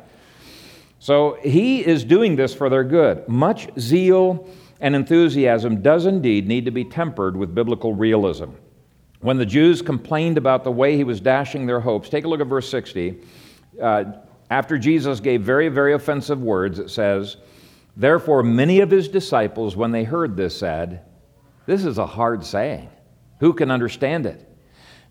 So 1.08 1.38
he 1.42 1.86
is 1.86 2.04
doing 2.04 2.36
this 2.36 2.54
for 2.54 2.70
their 2.70 2.84
good. 2.84 3.30
Much 3.30 3.70
zeal 3.80 4.46
and 4.82 4.94
enthusiasm 4.94 5.82
does 5.82 6.06
indeed 6.06 6.50
need 6.50 6.66
to 6.66 6.72
be 6.72 6.84
tempered 6.84 7.38
with 7.38 7.56
biblical 7.56 7.94
realism. 7.94 8.50
When 9.22 9.38
the 9.38 9.46
Jews 9.46 9.82
complained 9.82 10.38
about 10.38 10.66
the 10.66 10.72
way 10.74 10.98
he 10.98 11.06
was 11.06 11.22
dashing 11.22 11.66
their 11.66 11.80
hopes, 11.80 12.10
take 12.10 12.26
a 12.26 12.28
look 12.28 12.42
at 12.42 12.48
verse 12.48 12.70
60. 12.70 13.22
Uh, 13.82 14.04
after 14.50 14.78
Jesus 14.78 15.22
gave 15.22 15.44
very, 15.44 15.70
very 15.70 15.94
offensive 15.94 16.42
words, 16.42 16.78
it 16.78 16.90
says, 16.90 17.38
Therefore, 17.96 18.44
many 18.44 18.82
of 18.82 18.92
his 18.92 19.08
disciples, 19.08 19.78
when 19.78 19.94
they 19.94 20.04
heard 20.04 20.36
this, 20.36 20.58
said, 20.58 21.06
This 21.68 21.86
is 21.86 22.00
a 22.00 22.06
hard 22.06 22.44
saying. 22.44 22.90
Who 23.40 23.54
can 23.54 23.72
understand 23.72 24.26
it? 24.26 24.46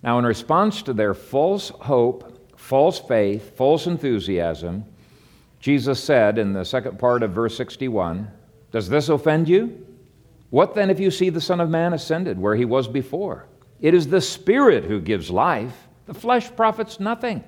Now, 0.03 0.19
in 0.19 0.27
response 0.27 0.83
to 0.83 0.93
their 0.93 1.15
false 1.15 1.71
hope, 1.71 2.55
false 2.59 2.99
faith, 2.99 3.57
false 3.57 3.87
enthusiasm, 3.87 4.85
Jesus 5.61 6.03
said 6.03 6.39
in 6.39 6.53
the 6.53 6.65
second 6.65 6.99
part 6.99 7.23
of 7.23 7.33
verse 7.33 7.57
61, 7.57 8.31
Does 8.73 8.89
this 8.89 9.09
offend 9.09 9.49
you? 9.49 9.87
What 10.51 10.75
then 10.75 10.91
if 10.91 11.01
you 11.01 11.11
see 11.11 11.31
the 11.31 11.41
Son 11.41 11.61
of 11.61 11.71
Man 11.71 11.93
ascended 11.93 12.39
where 12.39 12.55
he 12.55 12.65
was 12.65 12.87
before? 12.87 13.47
It 13.81 13.95
is 13.95 14.07
the 14.09 14.21
Spirit 14.21 14.85
who 14.85 15.01
gives 15.01 15.31
life, 15.31 15.89
the 16.07 16.15
flesh 16.15 16.55
profits 16.55 17.01
nothing. 17.01 17.43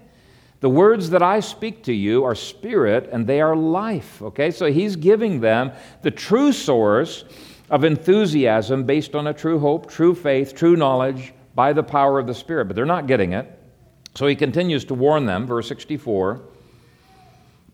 The 0.61 0.69
words 0.69 1.11
that 1.11 1.23
I 1.23 1.39
speak 1.39 1.85
to 1.85 1.93
you 1.93 2.25
are 2.25 2.35
spirit 2.35 3.09
and 3.13 3.27
they 3.27 3.41
are 3.41 3.55
life. 3.55 4.21
Okay, 4.21 4.51
so 4.51 4.67
he's 4.67 4.97
giving 4.97 5.41
them 5.41 5.71
the 6.03 6.11
true 6.11 6.53
source 6.53 7.25
of 7.71 7.85
enthusiasm 7.85 8.85
based 8.85 9.15
on 9.15 9.29
a 9.29 9.35
true 9.35 9.61
hope, 9.61 9.89
true 9.89 10.15
faith, 10.15 10.55
true 10.55 10.75
knowledge 10.75 11.33
by 11.55 11.73
the 11.73 11.83
power 11.83 12.19
of 12.19 12.27
the 12.27 12.35
Spirit, 12.35 12.67
but 12.67 12.75
they're 12.75 12.87
not 12.87 13.07
getting 13.07 13.33
it. 13.33 13.59
So 14.15 14.27
he 14.27 14.35
continues 14.35 14.85
to 14.87 14.95
warn 14.95 15.27
them, 15.27 15.47
verse 15.47 15.69
64. 15.69 16.41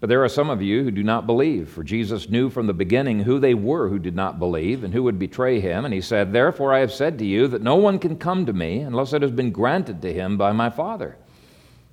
But 0.04 0.10
there 0.10 0.22
are 0.22 0.28
some 0.28 0.50
of 0.50 0.60
you 0.60 0.84
who 0.84 0.90
do 0.90 1.02
not 1.02 1.26
believe, 1.26 1.70
for 1.70 1.82
Jesus 1.82 2.28
knew 2.28 2.50
from 2.50 2.66
the 2.66 2.74
beginning 2.74 3.20
who 3.20 3.38
they 3.38 3.54
were 3.54 3.88
who 3.88 3.98
did 3.98 4.14
not 4.14 4.38
believe 4.38 4.84
and 4.84 4.92
who 4.92 5.02
would 5.04 5.18
betray 5.18 5.60
him. 5.60 5.86
And 5.86 5.94
he 5.94 6.02
said, 6.02 6.30
Therefore 6.30 6.74
I 6.74 6.80
have 6.80 6.92
said 6.92 7.18
to 7.20 7.24
you 7.24 7.48
that 7.48 7.62
no 7.62 7.76
one 7.76 7.98
can 7.98 8.18
come 8.18 8.44
to 8.44 8.52
me 8.52 8.80
unless 8.80 9.14
it 9.14 9.22
has 9.22 9.30
been 9.30 9.50
granted 9.50 10.02
to 10.02 10.12
him 10.12 10.36
by 10.36 10.52
my 10.52 10.68
Father. 10.68 11.16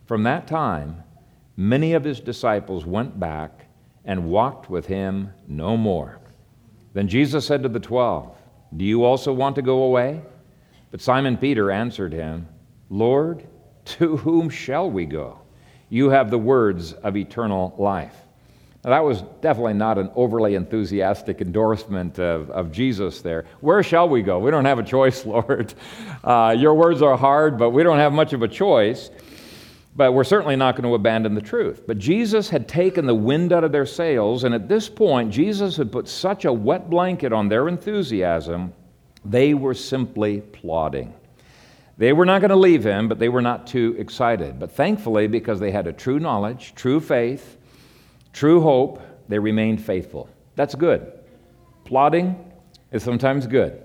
From 0.07 0.23
that 0.23 0.45
time, 0.45 1.05
many 1.55 1.93
of 1.93 2.03
his 2.03 2.19
disciples 2.19 2.85
went 2.85 3.17
back 3.17 3.67
and 4.03 4.29
walked 4.29 4.69
with 4.69 4.87
him 4.87 5.31
no 5.47 5.77
more. 5.77 6.19
Then 6.91 7.07
Jesus 7.07 7.47
said 7.47 7.63
to 7.63 7.69
the 7.69 7.79
twelve, 7.79 8.35
Do 8.75 8.83
you 8.83 9.05
also 9.05 9.31
want 9.31 9.55
to 9.55 9.61
go 9.61 9.83
away? 9.83 10.21
But 10.91 10.99
Simon 10.99 11.37
Peter 11.37 11.71
answered 11.71 12.11
him, 12.11 12.49
Lord, 12.89 13.47
to 13.85 14.17
whom 14.17 14.49
shall 14.49 14.91
we 14.91 15.05
go? 15.05 15.40
You 15.91 16.09
have 16.09 16.31
the 16.31 16.37
words 16.37 16.93
of 16.93 17.17
eternal 17.17 17.75
life. 17.77 18.15
Now, 18.85 18.91
that 18.91 19.03
was 19.03 19.23
definitely 19.41 19.73
not 19.73 19.97
an 19.97 20.09
overly 20.15 20.55
enthusiastic 20.55 21.41
endorsement 21.41 22.17
of, 22.17 22.49
of 22.49 22.71
Jesus 22.71 23.21
there. 23.21 23.43
Where 23.59 23.83
shall 23.83 24.07
we 24.07 24.21
go? 24.21 24.39
We 24.39 24.51
don't 24.51 24.63
have 24.63 24.79
a 24.79 24.83
choice, 24.83 25.25
Lord. 25.27 25.73
Uh, 26.23 26.55
your 26.57 26.75
words 26.75 27.01
are 27.01 27.17
hard, 27.17 27.57
but 27.57 27.71
we 27.71 27.83
don't 27.83 27.97
have 27.97 28.13
much 28.13 28.31
of 28.31 28.41
a 28.41 28.47
choice. 28.47 29.11
But 29.93 30.13
we're 30.13 30.23
certainly 30.23 30.55
not 30.55 30.77
going 30.77 30.87
to 30.87 30.95
abandon 30.95 31.35
the 31.35 31.41
truth. 31.41 31.83
But 31.85 31.97
Jesus 31.97 32.49
had 32.49 32.69
taken 32.69 33.05
the 33.05 33.13
wind 33.13 33.51
out 33.51 33.65
of 33.65 33.73
their 33.73 33.85
sails, 33.85 34.45
and 34.45 34.55
at 34.55 34.69
this 34.69 34.87
point, 34.87 35.29
Jesus 35.29 35.75
had 35.75 35.91
put 35.91 36.07
such 36.07 36.45
a 36.45 36.53
wet 36.53 36.89
blanket 36.89 37.33
on 37.33 37.49
their 37.49 37.67
enthusiasm, 37.67 38.71
they 39.25 39.53
were 39.53 39.73
simply 39.73 40.39
plodding. 40.39 41.13
They 42.01 42.13
were 42.13 42.25
not 42.25 42.41
going 42.41 42.49
to 42.49 42.55
leave 42.55 42.83
him, 42.83 43.07
but 43.07 43.19
they 43.19 43.29
were 43.29 43.43
not 43.43 43.67
too 43.67 43.95
excited. 43.99 44.57
But 44.57 44.71
thankfully, 44.71 45.27
because 45.27 45.59
they 45.59 45.69
had 45.69 45.85
a 45.85 45.93
true 45.93 46.17
knowledge, 46.17 46.73
true 46.73 46.99
faith, 46.99 47.59
true 48.33 48.59
hope, 48.59 49.03
they 49.29 49.37
remained 49.37 49.85
faithful. 49.85 50.27
That's 50.55 50.73
good. 50.73 51.13
Plodding 51.83 52.51
is 52.91 53.03
sometimes 53.03 53.45
good. 53.45 53.83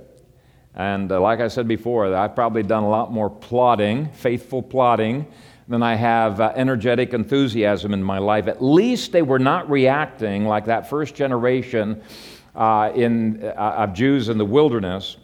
And 0.75 1.13
uh, 1.13 1.21
like 1.21 1.41
I 1.41 1.49
said 1.49 1.69
before, 1.69 2.15
I've 2.15 2.35
probably 2.35 2.63
done 2.63 2.85
a 2.85 2.89
lot 2.89 3.13
more 3.13 3.29
plodding, 3.29 4.09
faithful 4.13 4.63
plodding, 4.63 5.27
than 5.69 5.83
I 5.83 5.95
have 5.95 6.41
uh, 6.41 6.55
energetic 6.57 7.13
enthusiasm 7.13 7.93
in 7.93 8.03
my 8.03 8.17
life. 8.17 8.49
At 8.49 8.65
least 8.65 9.13
they 9.13 9.21
were 9.21 9.39
not 9.39 9.69
reacting 9.69 10.47
like 10.47 10.65
that 10.65 10.89
first 10.89 11.15
generation 11.15 12.01
uh, 12.55 12.93
in, 12.95 13.45
uh, 13.45 13.75
of 13.77 13.93
Jews 13.93 14.31
in 14.31 14.39
the 14.39 14.47
wilderness 14.47 15.19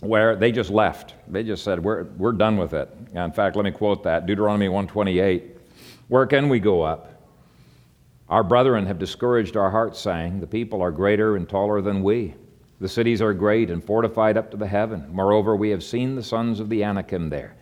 where 0.00 0.34
they 0.36 0.50
just 0.50 0.70
left. 0.70 1.14
They 1.28 1.42
just 1.42 1.62
said, 1.62 1.82
we're, 1.82 2.04
we're 2.16 2.32
done 2.32 2.56
with 2.56 2.72
it. 2.72 2.90
In 3.12 3.32
fact, 3.32 3.56
let 3.56 3.64
me 3.64 3.70
quote 3.70 4.02
that 4.04 4.26
Deuteronomy 4.26 4.68
128 4.68 5.58
Where 6.08 6.26
can 6.26 6.48
we 6.48 6.58
go 6.58 6.82
up? 6.82 7.10
Our 8.28 8.44
brethren 8.44 8.86
have 8.86 8.98
discouraged 8.98 9.56
our 9.56 9.70
hearts, 9.70 9.98
saying, 9.98 10.40
The 10.40 10.46
people 10.46 10.82
are 10.82 10.92
greater 10.92 11.36
and 11.36 11.48
taller 11.48 11.80
than 11.80 12.02
we. 12.02 12.34
The 12.80 12.88
cities 12.88 13.20
are 13.20 13.34
great 13.34 13.70
and 13.70 13.84
fortified 13.84 14.38
up 14.38 14.50
to 14.52 14.56
the 14.56 14.66
heaven. 14.66 15.06
Moreover, 15.12 15.54
we 15.54 15.70
have 15.70 15.82
seen 15.82 16.14
the 16.14 16.22
sons 16.22 16.60
of 16.60 16.68
the 16.70 16.82
Anakim 16.82 17.28
there. 17.28 17.56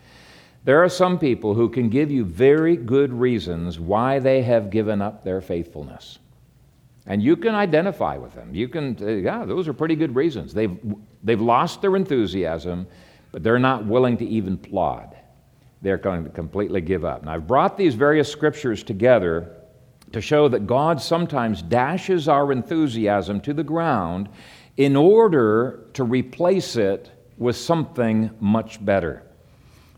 There 0.65 0.85
are 0.85 0.89
some 0.89 1.19
people 1.19 1.55
who 1.55 1.69
can 1.69 1.89
give 1.89 2.11
you 2.11 2.25
very 2.25 2.77
good 2.77 3.13
reasons 3.13 3.81
why 3.81 4.19
they 4.19 4.43
have 4.43 4.71
given 4.71 5.01
up 5.01 5.25
their 5.25 5.41
faithfulness. 5.41 6.19
And 7.09 7.23
you 7.23 7.37
can 7.37 7.55
identify 7.55 8.19
with 8.19 8.35
them. 8.35 8.55
You 8.55 8.69
can, 8.69 8.97
say, 8.97 9.21
yeah, 9.21 9.47
those 9.47 9.67
are 9.67 9.73
pretty 9.73 9.97
good 9.97 10.15
reasons. 10.15 10.53
They've, 10.53 10.79
they've 11.25 11.41
lost 11.41 11.81
their 11.81 11.97
enthusiasm, 11.97 12.87
but 13.33 13.43
they're 13.43 13.59
not 13.59 13.87
willing 13.87 14.19
to 14.19 14.27
even 14.27 14.59
plod. 14.59 15.17
They're 15.81 15.97
going 15.97 16.25
to 16.25 16.31
completely 16.31 16.83
give 16.83 17.07
up. 17.07 17.23
And 17.23 17.31
I've 17.31 17.47
brought 17.47 17.79
these 17.79 17.95
various 17.95 18.31
scriptures 18.31 18.83
together 18.83 19.57
to 20.13 20.21
show 20.21 20.49
that 20.49 20.67
God 20.67 21.01
sometimes 21.01 21.63
dashes 21.63 22.29
our 22.29 22.53
enthusiasm 22.53 23.41
to 23.41 23.55
the 23.55 23.65
ground 23.65 24.29
in 24.77 24.95
order 24.95 25.87
to 25.95 26.05
replace 26.05 26.77
it 26.77 27.11
with 27.39 27.57
something 27.57 28.31
much 28.39 28.85
better. 28.85 29.23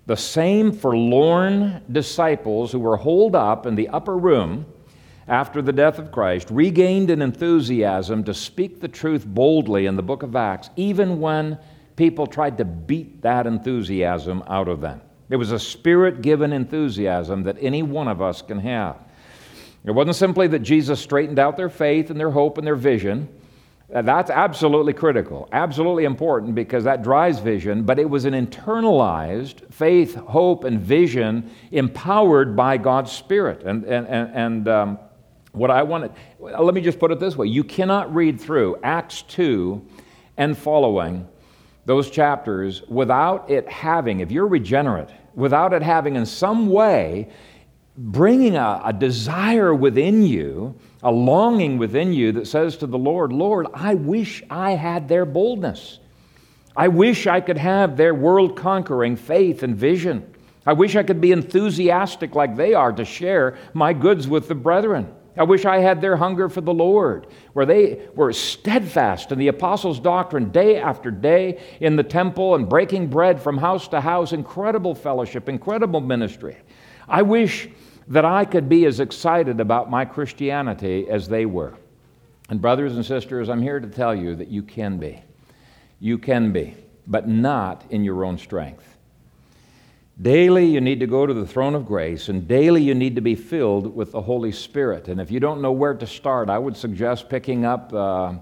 The 0.07 0.16
same 0.16 0.70
forlorn 0.70 1.83
disciples 1.90 2.70
who 2.70 2.79
were 2.79 2.96
holed 2.96 3.35
up 3.35 3.66
in 3.66 3.75
the 3.75 3.88
upper 3.88 4.16
room 4.16 4.66
after 5.31 5.62
the 5.62 5.73
death 5.73 6.01
of 6.01 6.11
Christ 6.11 6.51
regained 6.51 7.09
an 7.09 7.23
enthusiasm 7.23 8.25
to 8.25 8.35
speak 8.35 8.81
the 8.81 8.88
truth 8.88 9.25
boldly 9.25 9.87
in 9.87 9.95
the 9.95 10.03
book 10.03 10.25
of 10.25 10.35
Acts, 10.35 10.71
even 10.75 11.21
when 11.21 11.57
people 11.95 12.27
tried 12.27 12.59
to 12.59 12.64
beat 12.64 13.23
that 13.23 13.47
enthusiasm 13.47 14.43
out 14.49 14.66
of 14.66 14.81
them. 14.81 15.01
It 15.31 15.37
was 15.37 15.53
a 15.53 15.59
spirit 15.59 16.21
given 16.21 16.53
enthusiasm 16.53 17.45
that 17.45 17.57
any 17.61 17.85
one 17.85 18.09
of 18.09 18.21
us 18.21 18.43
can 18.43 18.59
have. 18.59 18.97
It 19.85 19.93
wasn't 19.93 20.16
simply 20.16 20.49
that 20.49 20.59
Jesus 20.59 21.01
straightened 21.01 21.38
out 21.38 21.57
their 21.57 21.71
faith 21.71 22.11
and 22.11 22.19
their 22.19 22.33
hope 22.33 22.59
and 22.59 22.66
their 22.66 22.75
vision. 22.75 23.29
That's 23.88 24.31
absolutely 24.31 24.95
critical, 24.95 25.49
absolutely 25.53 26.05
important 26.05 26.57
because 26.57 26.85
that 26.85 27.03
drives 27.03 27.38
vision, 27.38 27.85
but 27.85 28.01
it 28.01 28.11
was 28.11 28.25
an 28.25 28.35
internalized 28.35 29.73
faith, 29.73 30.16
hope, 30.16 30.64
and 30.64 30.81
vision 30.81 31.51
empowered 31.71 32.57
by 32.57 32.79
God's 32.79 33.12
Spirit. 33.12 33.62
And, 33.62 33.85
and, 33.85 34.07
and, 34.09 34.31
and 34.35 34.69
um, 34.69 34.99
what 35.53 35.71
I 35.71 35.83
want 35.83 36.15
to, 36.15 36.47
uh, 36.47 36.63
let 36.63 36.75
me 36.75 36.81
just 36.81 36.99
put 36.99 37.11
it 37.11 37.19
this 37.19 37.37
way 37.37 37.47
you 37.47 37.65
cannot 37.65 38.15
read 38.15 38.41
through 38.41 38.79
Acts 38.83 39.23
2 39.23 39.85
and 40.37 40.57
following 40.57 41.29
those 41.87 42.11
chapters 42.11 42.83
without 42.89 43.51
it 43.51 43.69
having, 43.69 44.21
if 44.21 44.31
you're 44.31 44.47
regenerate, 44.47 45.09
without 45.35 45.73
it 45.73 45.83
having 45.83 46.17
in 46.17 46.27
some 46.27 46.69
way 46.69 47.29
bringing 47.97 48.57
a, 48.57 48.81
a 48.85 48.93
desire 48.93 49.75
within 49.75 50.23
you 50.23 50.75
a 51.03 51.11
longing 51.11 51.79
within 51.79 52.13
you 52.13 52.33
that 52.33 52.47
says 52.47 52.77
to 52.79 52.87
the 52.87 52.99
Lord, 52.99 53.33
Lord, 53.33 53.67
I 53.73 53.95
wish 53.95 54.43
I 54.51 54.73
had 54.73 55.09
their 55.09 55.25
boldness. 55.25 55.98
I 56.77 56.88
wish 56.88 57.27
I 57.27 57.40
could 57.40 57.59
have 57.59 57.96
their 57.96 58.15
world 58.15 58.57
conquering 58.57 59.17
faith 59.17 59.63
and 59.63 59.77
vision. 59.77 60.35
I 60.67 60.75
wish 60.75 60.96
I 60.96 61.03
could 61.03 61.21
be 61.21 61.33
enthusiastic 61.33 62.35
like 62.35 62.55
they 62.55 62.75
are 62.75 62.92
to 62.92 63.05
share 63.05 63.57
my 63.73 63.92
goods 63.92 64.29
with 64.29 64.46
the 64.46 64.55
brethren. 64.55 65.13
I 65.37 65.44
wish 65.44 65.64
I 65.64 65.78
had 65.78 66.00
their 66.00 66.16
hunger 66.16 66.48
for 66.48 66.60
the 66.60 66.74
Lord, 66.74 67.28
where 67.52 67.66
they 67.66 68.08
were 68.14 68.33
steadfast 68.33 69.33
in 69.33 69.38
the 69.38 69.48
apostles' 69.48 70.00
doctrine 70.00 70.50
day 70.50 70.76
after 70.76 71.10
day 71.10 71.60
in 71.81 71.96
the 71.96 72.02
temple 72.02 72.54
and 72.56 72.68
breaking 72.68 73.08
bread 73.08 73.40
from 73.40 73.56
house 73.56 73.88
to 73.88 74.00
house. 74.00 74.33
Incredible 74.33 74.94
fellowship, 74.94 75.48
incredible 75.48 76.00
ministry. 76.00 76.56
I 77.08 77.22
wish 77.22 77.68
that 78.08 78.24
I 78.24 78.44
could 78.44 78.68
be 78.68 78.87
as 78.87 78.98
excited 79.00 79.60
about 79.60 79.88
my 79.90 80.04
Christianity 80.04 81.08
as 81.08 81.28
they 81.28 81.46
were. 81.46 81.74
And, 82.48 82.60
brothers 82.60 82.96
and 82.96 83.06
sisters, 83.06 83.48
I'm 83.48 83.62
here 83.62 83.78
to 83.78 83.87
tell 83.87 84.14
you 84.14 84.35
that 84.35 84.48
you 84.48 84.62
can 84.62 84.98
be. 84.98 85.22
You 86.00 86.18
can 86.18 86.52
be, 86.52 86.74
but 87.06 87.28
not 87.28 87.85
in 87.90 88.02
your 88.02 88.24
own 88.24 88.37
strength. 88.37 88.96
Daily, 90.21 90.66
you 90.66 90.81
need 90.81 91.00
to 91.00 91.06
go 91.06 91.25
to 91.25 91.33
the 91.33 91.46
throne 91.46 91.75
of 91.75 91.87
grace, 91.87 92.29
and 92.29 92.46
daily, 92.46 92.83
you 92.83 92.94
need 92.94 93.14
to 93.14 93.23
be 93.23 93.35
filled 93.35 93.94
with 93.94 94.12
the 94.12 94.21
Holy 94.21 94.52
Spirit. 94.52 95.08
And 95.08 95.21
if 95.21 95.31
you 95.31 95.40
don't 95.40 95.62
know 95.62 95.73
where 95.73 95.94
to 95.94 96.06
start, 96.06 96.50
I 96.50 96.58
would 96.58 96.77
suggest 96.77 97.31
picking 97.31 97.64
up 97.64 97.92
uh, 97.94 98.35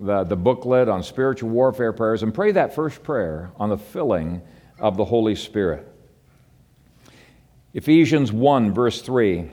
the, 0.00 0.24
the 0.24 0.34
booklet 0.34 0.88
on 0.88 1.02
spiritual 1.02 1.50
warfare 1.50 1.92
prayers 1.92 2.24
and 2.24 2.34
pray 2.34 2.50
that 2.52 2.74
first 2.74 3.04
prayer 3.04 3.52
on 3.56 3.68
the 3.68 3.78
filling 3.78 4.42
of 4.80 4.96
the 4.96 5.04
Holy 5.04 5.36
Spirit. 5.36 5.86
Ephesians 7.72 8.32
1, 8.32 8.74
verse 8.74 9.00
3 9.00 9.48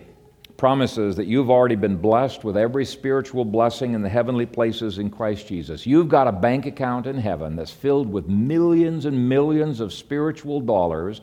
promises 0.58 1.16
that 1.16 1.26
you've 1.26 1.50
already 1.50 1.76
been 1.76 1.96
blessed 1.96 2.44
with 2.44 2.58
every 2.58 2.84
spiritual 2.84 3.46
blessing 3.46 3.94
in 3.94 4.02
the 4.02 4.10
heavenly 4.10 4.46
places 4.46 4.98
in 4.98 5.10
Christ 5.10 5.48
Jesus. 5.48 5.86
You've 5.86 6.10
got 6.10 6.28
a 6.28 6.34
bank 6.34 6.66
account 6.66 7.08
in 7.08 7.18
heaven 7.18 7.56
that's 7.56 7.72
filled 7.72 8.12
with 8.12 8.28
millions 8.28 9.06
and 9.06 9.30
millions 9.30 9.80
of 9.80 9.94
spiritual 9.94 10.60
dollars, 10.60 11.22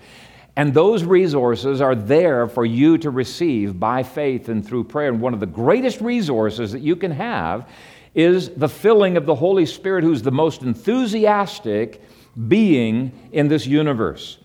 and 0.57 0.73
those 0.73 1.05
resources 1.05 1.83
are 1.83 1.95
there 1.95 2.49
for 2.49 2.65
you 2.65 2.97
to 2.99 3.11
receive 3.11 3.79
by 3.79 4.03
faith 4.03 4.49
and 4.49 4.67
through 4.67 4.85
prayer. 4.85 5.09
And 5.09 5.21
one 5.21 5.35
of 5.35 5.41
the 5.41 5.47
greatest 5.47 6.01
resources 6.01 6.73
that 6.73 6.81
you 6.81 6.97
can 6.97 7.11
have 7.11 7.69
is 8.15 8.49
the 8.49 8.69
filling 8.69 9.19
of 9.19 9.27
the 9.27 9.35
Holy 9.35 9.67
Spirit, 9.67 10.03
who's 10.03 10.23
the 10.23 10.31
most 10.31 10.63
enthusiastic 10.63 12.03
being 12.49 13.13
in 13.33 13.49
this 13.49 13.67
universe. 13.67 14.39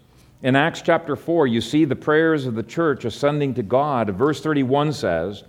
In 0.44 0.58
Acts 0.58 0.82
chapter 0.82 1.16
4, 1.16 1.48
you 1.48 1.62
see 1.62 1.86
the 1.86 1.96
prayers 1.96 2.46
of 2.46 2.56
the 2.56 2.64
church 2.64 3.06
ascending 3.06 3.54
to 3.54 3.64
God. 3.64 4.10
Verse 4.10 4.42
31 4.42 4.92
says, 4.92 5.44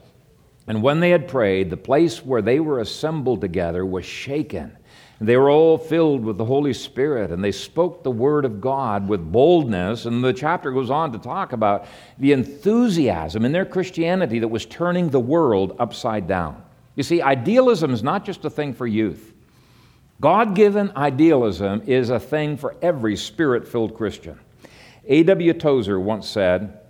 And 0.69 0.81
when 0.81 1.01
they 1.01 1.11
had 1.11 1.27
prayed, 1.27 1.71
the 1.71 1.77
place 1.77 2.25
where 2.25 2.43
they 2.43 2.61
were 2.61 2.79
assembled 2.79 3.41
together 3.41 3.85
was 3.85 4.05
shaken. 4.05 4.77
They 5.23 5.37
were 5.37 5.51
all 5.51 5.79
filled 5.79 6.25
with 6.25 6.37
the 6.37 6.45
Holy 6.45 6.73
Spirit, 6.73 7.31
and 7.31 7.45
they 7.45 7.53
spoke 7.53 8.03
the 8.03 8.11
word 8.11 8.45
of 8.45 8.61
God 8.61 9.07
with 9.07 9.31
boldness. 9.31 10.05
And 10.05 10.23
the 10.23 10.33
chapter 10.33 10.73
goes 10.73 10.91
on 10.91 11.13
to 11.13 11.19
talk 11.19 11.53
about 11.53 11.87
the 12.19 12.33
enthusiasm 12.33 13.45
in 13.45 13.53
their 13.53 13.65
Christianity 13.65 14.41
that 14.41 14.49
was 14.49 14.67
turning 14.67 15.11
the 15.11 15.21
world 15.21 15.77
upside 15.79 16.27
down. 16.27 16.61
You 16.97 17.05
see, 17.05 17.23
idealism 17.23 17.93
is 17.93 18.03
not 18.03 18.25
just 18.25 18.45
a 18.45 18.51
thing 18.51 18.75
for 18.75 18.87
youth. 18.87 19.33
God 20.21 20.57
given 20.57 20.93
idealism 20.97 21.83
is 21.87 22.11
a 22.11 22.19
thing 22.19 22.57
for 22.57 22.75
every 22.83 23.17
spirit 23.17 23.67
filled 23.67 23.95
Christian. 23.95 24.39
A.W. 25.07 25.53
Tozer 25.55 26.01
once 26.01 26.29
said, 26.29 26.81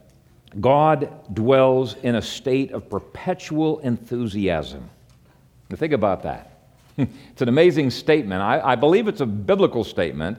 God 0.61 1.35
dwells 1.35 1.97
in 1.97 2.14
a 2.14 2.22
state 2.22 2.72
of 2.72 2.89
perpetual 2.89 3.78
enthusiasm. 3.80 4.89
Now 5.70 5.76
think 5.76 5.93
about 5.93 6.22
that. 6.22 6.51
It's 6.97 7.43
an 7.43 7.49
amazing 7.49 7.90
statement. 7.90 8.43
I, 8.43 8.61
I, 8.61 8.74
believe 8.74 9.09
it's 9.09 9.20
a 9.20 9.26
biblical 9.26 9.84
statement, 9.84 10.38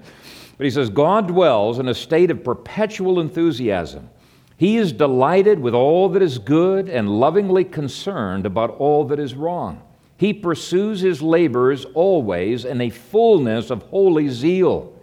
but 0.57 0.65
he 0.65 0.69
says, 0.69 0.89
God 0.89 1.27
dwells 1.27 1.79
in 1.79 1.87
a 1.87 1.93
state 1.93 2.31
of 2.31 2.43
perpetual 2.43 3.19
enthusiasm. 3.19 4.09
He 4.57 4.77
is 4.77 4.91
delighted 4.93 5.59
with 5.59 5.73
all 5.73 6.09
that 6.09 6.21
is 6.21 6.37
good 6.37 6.89
and 6.89 7.19
lovingly 7.19 7.63
concerned 7.63 8.45
about 8.45 8.71
all 8.77 9.05
that 9.05 9.19
is 9.19 9.33
wrong. 9.33 9.81
He 10.17 10.33
pursues 10.33 11.01
his 11.01 11.21
labors 11.21 11.85
always 11.93 12.65
in 12.65 12.79
a 12.81 12.89
fullness 12.89 13.71
of 13.71 13.81
holy 13.83 14.29
zeal. 14.29 14.93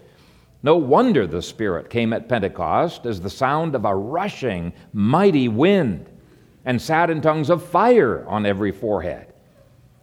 No 0.62 0.76
wonder 0.76 1.26
the 1.26 1.42
Spirit 1.42 1.90
came 1.90 2.12
at 2.12 2.28
Pentecost 2.28 3.06
as 3.06 3.20
the 3.20 3.30
sound 3.30 3.74
of 3.74 3.84
a 3.84 3.94
rushing, 3.94 4.72
mighty 4.92 5.48
wind 5.48 6.06
and 6.64 6.80
sat 6.80 7.10
in 7.10 7.20
tongues 7.20 7.50
of 7.50 7.64
fire 7.64 8.26
on 8.28 8.46
every 8.46 8.72
forehead. 8.72 9.29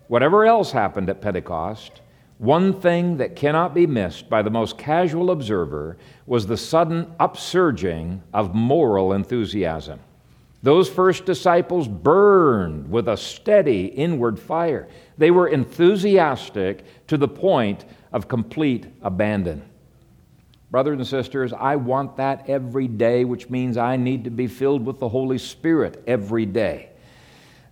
Whatever 0.08 0.46
else 0.46 0.72
happened 0.72 1.10
at 1.10 1.22
Pentecost, 1.22 2.02
one 2.38 2.80
thing 2.80 3.18
that 3.18 3.36
cannot 3.36 3.74
be 3.74 3.88
missed 3.88 4.30
by 4.30 4.42
the 4.42 4.50
most 4.50 4.78
casual 4.78 5.32
observer 5.32 5.98
was 6.26 6.46
the 6.46 6.58
sudden 6.58 7.06
upsurging 7.20 8.22
of 8.34 8.54
moral 8.54 9.14
enthusiasm. 9.14 10.00
Those 10.64 10.90
first 10.90 11.26
disciples 11.26 11.88
burned 11.88 12.90
with 12.90 13.08
a 13.08 13.18
steady 13.18 13.86
inward 13.86 14.40
fire. 14.40 14.88
They 15.18 15.32
were 15.32 15.48
enthusiastic 15.48 16.84
to 17.08 17.18
the 17.18 17.28
point 17.28 17.86
of 18.12 18.28
complete 18.28 18.86
abandon. 19.02 19.64
Brothers 20.70 20.98
and 20.98 21.08
sisters, 21.08 21.54
I 21.54 21.76
want 21.76 22.18
that 22.18 22.50
every 22.50 22.88
day, 22.88 23.24
which 23.24 23.50
means 23.50 23.78
I 23.78 23.96
need 23.96 24.26
to 24.26 24.30
be 24.30 24.48
filled 24.48 24.86
with 24.86 25.00
the 25.00 25.10
Holy 25.10 25.38
Spirit 25.38 26.04
every 26.06 26.46
day. 26.46 26.90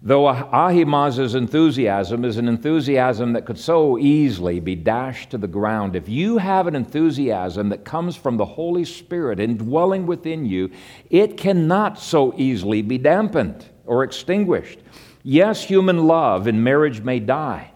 Though 0.08 0.28
ah- 0.28 0.70
Ahimaaz's 0.70 1.34
enthusiasm 1.34 2.24
is 2.24 2.38
an 2.38 2.48
enthusiasm 2.48 3.34
that 3.34 3.46
could 3.46 3.58
so 3.58 3.98
easily 3.98 4.60
be 4.60 4.76
dashed 4.76 5.32
to 5.32 5.40
the 5.40 5.48
ground, 5.48 5.96
if 5.96 6.08
you 6.08 6.38
have 6.38 6.68
an 6.68 6.76
enthusiasm 6.76 7.70
that 7.70 7.84
comes 7.84 8.16
from 8.16 8.38
the 8.38 8.46
Holy 8.46 8.86
Spirit 8.86 9.40
indwelling 9.40 10.06
within 10.06 10.46
you, 10.46 10.70
it 11.10 11.38
cannot 11.38 11.98
so 11.98 12.36
easily 12.38 12.84
be 12.84 13.00
dampened 13.00 13.66
or 13.88 14.04
extinguished. 14.04 14.78
Yes, 15.24 15.64
human 15.64 16.06
love 16.06 16.46
in 16.46 16.64
marriage 16.64 17.02
may 17.02 17.20
die, 17.20 17.72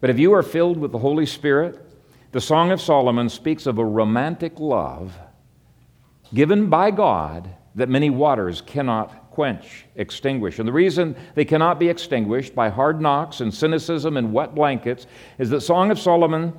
but 0.00 0.08
if 0.08 0.18
you 0.18 0.32
are 0.32 0.42
filled 0.42 0.78
with 0.78 0.90
the 0.90 0.98
Holy 0.98 1.26
Spirit, 1.26 1.78
the 2.30 2.40
Song 2.40 2.70
of 2.70 2.80
Solomon 2.80 3.28
speaks 3.28 3.66
of 3.66 3.76
a 3.76 3.84
romantic 3.84 4.58
love 4.58 5.18
given 6.32 6.70
by 6.70 6.90
God 6.90 7.50
that 7.74 7.90
many 7.90 8.08
waters 8.08 8.62
cannot 8.62 9.21
quench, 9.32 9.86
extinguish. 9.96 10.58
And 10.58 10.68
the 10.68 10.72
reason 10.72 11.16
they 11.34 11.44
cannot 11.44 11.78
be 11.78 11.88
extinguished 11.88 12.54
by 12.54 12.68
hard 12.68 13.00
knocks 13.00 13.40
and 13.40 13.52
cynicism 13.52 14.16
and 14.16 14.32
wet 14.32 14.54
blankets 14.54 15.06
is 15.38 15.50
that 15.50 15.62
Song 15.62 15.90
of 15.90 15.98
Solomon 15.98 16.52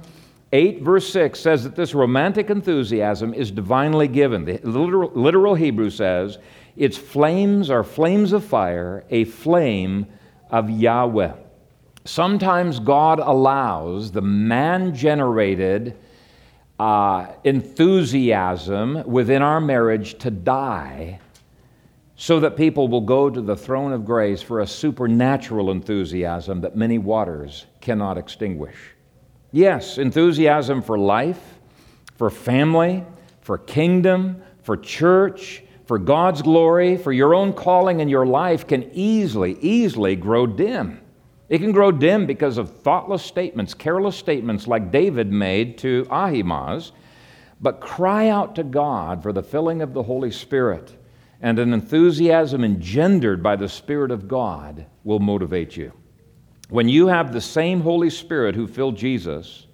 8, 0.52 0.82
verse 0.82 1.12
6 1.12 1.40
says 1.40 1.64
that 1.64 1.76
this 1.76 1.96
romantic 1.96 2.50
enthusiasm 2.50 3.34
is 3.34 3.50
divinely 3.50 4.08
given. 4.08 4.46
The 4.46 4.60
literal, 4.64 5.12
literal 5.16 5.56
Hebrew 5.56 5.90
says, 5.90 6.38
its 6.76 6.98
flames 6.98 7.70
are 7.70 7.84
flames 7.84 8.34
of 8.34 8.44
fire, 8.44 9.04
a 9.10 9.26
flame 9.26 10.06
of 10.52 10.70
Yahweh. 10.70 11.34
Sometimes 12.06 12.80
God 12.80 13.20
allows 13.20 14.12
the 14.12 14.22
man 14.22 14.94
generated 14.94 15.98
uh, 16.80 17.28
enthusiasm 17.44 19.04
within 19.06 19.42
our 19.42 19.62
marriage 19.62 20.18
to 20.20 20.30
die 20.30 21.20
so 22.16 22.40
that 22.40 22.56
people 22.56 22.88
will 22.88 23.02
go 23.02 23.30
to 23.30 23.42
the 23.42 23.56
throne 23.56 23.92
of 23.92 24.06
grace 24.06 24.42
for 24.42 24.60
a 24.60 24.68
supernatural 24.68 25.72
enthusiasm 25.72 26.62
that 26.62 26.76
many 26.76 26.98
waters 26.98 27.66
cannot 27.82 28.18
extinguish. 28.18 28.76
Yes, 29.52 29.98
enthusiasm 29.98 30.82
for 30.82 30.98
life, 30.98 31.60
for 32.16 32.30
family, 32.30 33.04
for 33.42 33.58
kingdom, 33.58 34.42
for 34.62 34.78
church, 34.78 35.64
for 35.86 35.98
God's 36.00 36.42
glory, 36.42 36.98
for 36.98 37.12
your 37.12 37.36
own 37.36 37.54
calling 37.54 38.00
in 38.00 38.08
your 38.08 38.26
life 38.26 38.66
can 38.68 38.90
easily, 38.94 39.58
easily 39.60 40.16
grow 40.16 40.48
dim. 40.48 41.02
It 41.50 41.60
can 41.60 41.72
grow 41.72 41.92
dim 41.92 42.26
because 42.26 42.58
of 42.58 42.82
thoughtless 42.82 43.22
statements, 43.22 43.74
careless 43.74 44.16
statements 44.16 44.68
like 44.68 44.92
David 44.92 45.32
made 45.32 45.78
to 45.80 46.08
Ahimaaz. 46.10 46.94
But 47.60 47.80
cry 47.80 48.30
out 48.30 48.56
to 48.56 48.64
God 48.64 49.22
for 49.22 49.32
the 49.32 49.44
filling 49.44 49.82
of 49.82 49.94
the 49.94 50.04
Holy 50.04 50.32
Spirit, 50.32 50.96
and 51.44 51.60
an 51.60 51.74
enthusiasm 51.74 52.64
engendered 52.64 53.44
by 53.44 53.58
the 53.58 53.68
Spirit 53.68 54.12
of 54.12 54.30
God 54.30 54.86
will 55.04 55.20
motivate 55.20 55.76
you. 55.76 55.92
When 56.70 56.88
you 56.88 57.08
have 57.08 57.34
the 57.34 57.42
same 57.42 57.82
Holy 57.82 58.10
Spirit 58.10 58.56
who 58.56 58.66
filled 58.66 58.96
Jesus, 58.96 59.68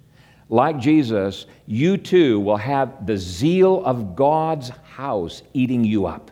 like 0.50 0.80
Jesus, 0.80 1.46
you 1.68 1.96
too 1.96 2.40
will 2.40 2.58
have 2.58 3.06
the 3.06 3.16
zeal 3.16 3.86
of 3.86 4.16
God's 4.16 4.70
house 4.70 5.44
eating 5.54 5.84
you 5.84 6.08
up. 6.08 6.32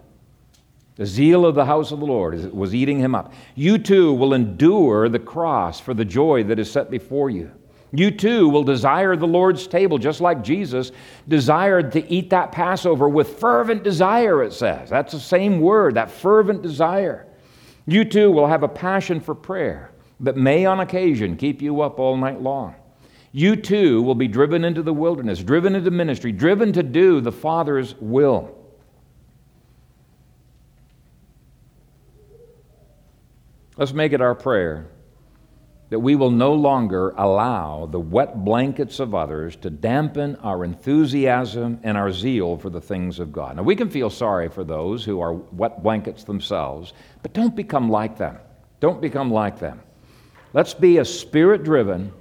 The 0.95 1.05
zeal 1.05 1.45
of 1.45 1.53
the 1.53 1.65
house 1.65 1.91
of 1.91 1.99
the 1.99 2.07
Lord 2.07 2.51
was 2.51 2.73
eating 2.73 2.97
him 2.97 3.13
up. 3.13 3.31
You 3.53 3.77
too 3.77 4.13
will 4.13 4.33
endure 4.33 5.07
the 5.07 5.19
cross 5.19 5.79
for 5.79 5.93
the 5.93 6.03
joy 6.03 6.45
that 6.45 6.57
is 6.57 6.71
set 6.71 6.89
before 6.89 7.29
you. 7.29 7.51
You 7.93 8.11
too 8.11 8.49
will 8.49 8.63
desire 8.63 9.15
the 9.15 9.27
Lord's 9.27 9.65
table 9.65 9.97
just 9.97 10.19
like 10.19 10.43
Jesus 10.43 10.91
desired 11.27 11.91
to 11.93 12.11
eat 12.11 12.29
that 12.31 12.51
Passover 12.51 13.07
with 13.07 13.39
fervent 13.39 13.83
desire, 13.83 14.43
it 14.43 14.51
says. 14.51 14.89
That's 14.89 15.13
the 15.13 15.19
same 15.19 15.61
word, 15.61 15.95
that 15.95 16.11
fervent 16.11 16.61
desire. 16.61 17.27
You 17.85 18.03
too 18.03 18.29
will 18.31 18.47
have 18.47 18.63
a 18.63 18.67
passion 18.67 19.21
for 19.21 19.33
prayer 19.33 19.91
that 20.19 20.35
may 20.35 20.65
on 20.65 20.81
occasion 20.81 21.37
keep 21.37 21.61
you 21.61 21.81
up 21.81 21.99
all 21.99 22.17
night 22.17 22.41
long. 22.41 22.75
You 23.31 23.55
too 23.55 24.01
will 24.01 24.15
be 24.15 24.27
driven 24.27 24.65
into 24.65 24.81
the 24.81 24.93
wilderness, 24.93 25.41
driven 25.41 25.75
into 25.75 25.91
ministry, 25.91 26.31
driven 26.31 26.73
to 26.73 26.83
do 26.83 27.21
the 27.21 27.31
Father's 27.31 27.95
will. 27.99 28.53
Let's 33.77 33.93
make 33.93 34.11
it 34.11 34.21
our 34.21 34.35
prayer 34.35 34.89
that 35.89 35.99
we 35.99 36.15
will 36.15 36.31
no 36.31 36.53
longer 36.53 37.13
allow 37.17 37.85
the 37.85 37.99
wet 37.99 38.43
blankets 38.43 38.99
of 38.99 39.15
others 39.15 39.55
to 39.55 39.69
dampen 39.69 40.35
our 40.37 40.65
enthusiasm 40.65 41.79
and 41.83 41.97
our 41.97 42.11
zeal 42.11 42.57
for 42.57 42.69
the 42.69 42.81
things 42.81 43.19
of 43.19 43.31
God. 43.31 43.55
Now, 43.55 43.63
we 43.63 43.75
can 43.75 43.89
feel 43.89 44.09
sorry 44.09 44.49
for 44.49 44.63
those 44.63 45.05
who 45.05 45.21
are 45.21 45.33
wet 45.33 45.81
blankets 45.81 46.23
themselves, 46.23 46.93
but 47.21 47.33
don't 47.33 47.55
become 47.55 47.89
like 47.89 48.17
them. 48.17 48.37
Don't 48.79 49.01
become 49.01 49.31
like 49.31 49.59
them. 49.59 49.81
Let's 50.53 50.73
be 50.73 50.97
a 50.97 51.05
spirit 51.05 51.63
driven, 51.63 52.11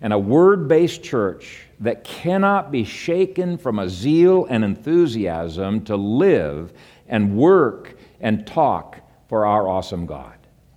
and 0.00 0.12
a 0.12 0.18
word 0.18 0.68
based 0.68 1.02
church 1.02 1.66
that 1.80 2.04
cannot 2.04 2.70
be 2.70 2.84
shaken 2.84 3.58
from 3.58 3.78
a 3.78 3.88
zeal 3.88 4.46
and 4.46 4.64
enthusiasm 4.64 5.84
to 5.84 5.96
live 5.96 6.72
and 7.08 7.36
work 7.36 7.96
and 8.20 8.46
talk 8.46 9.00
for 9.28 9.46
our 9.46 9.68
awesome 9.68 10.06
God. 10.06 10.34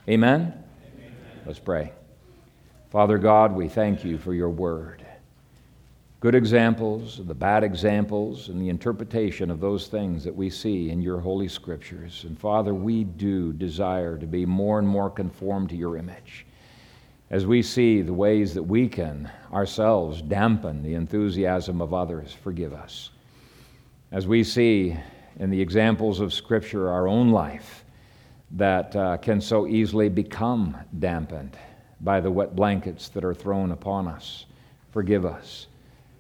Amen? 0.10 0.42
Amen? 0.42 1.16
Let's 1.46 1.60
pray. 1.60 1.94
Father 2.94 3.18
God, 3.18 3.56
we 3.56 3.68
thank 3.70 4.06
you 4.06 4.20
for 4.20 4.36
your 4.36 4.52
word. 4.52 5.04
Good 6.20 6.36
examples, 6.36 7.20
the 7.26 7.34
bad 7.34 7.64
examples, 7.64 8.50
and 8.50 8.62
the 8.62 8.70
interpretation 8.70 9.50
of 9.50 9.60
those 9.60 9.88
things 9.88 10.24
that 10.24 10.36
we 10.36 10.52
see 10.52 10.92
in 10.92 11.02
your 11.02 11.20
holy 11.20 11.48
scriptures. 11.48 12.24
And 12.24 12.40
Father, 12.40 12.76
we 12.76 13.04
do 13.04 13.52
desire 13.52 14.16
to 14.20 14.28
be 14.28 14.46
more 14.46 14.78
and 14.78 14.88
more 14.88 15.10
conformed 15.10 15.70
to 15.70 15.76
your 15.76 15.98
image 15.98 16.46
as 17.32 17.48
we 17.48 17.64
see 17.64 18.04
the 18.04 18.14
ways 18.14 18.54
that 18.54 18.62
we 18.62 18.88
can 18.88 19.28
ourselves 19.52 20.22
dampen 20.22 20.84
the 20.84 20.94
enthusiasm 20.94 21.82
of 21.82 21.96
others, 21.96 22.32
forgive 22.44 22.74
us. 22.74 23.10
As 24.12 24.28
we 24.28 24.44
see 24.44 24.96
in 25.40 25.50
the 25.50 25.60
examples 25.60 26.20
of 26.20 26.32
Scripture 26.32 26.92
our 26.92 27.08
own 27.08 27.32
life 27.32 27.86
that 28.52 28.96
uh, 28.96 29.18
can 29.18 29.42
so 29.42 29.66
easily 29.66 30.10
become 30.10 30.78
dampened 31.00 31.58
by 32.04 32.20
the 32.20 32.32
wet 32.32 32.56
blankets 32.56 33.10
that 33.10 33.24
are 33.24 33.34
thrown 33.34 33.72
upon 33.72 34.08
us, 34.08 34.46
forgive 34.92 35.26
us. 35.26 35.68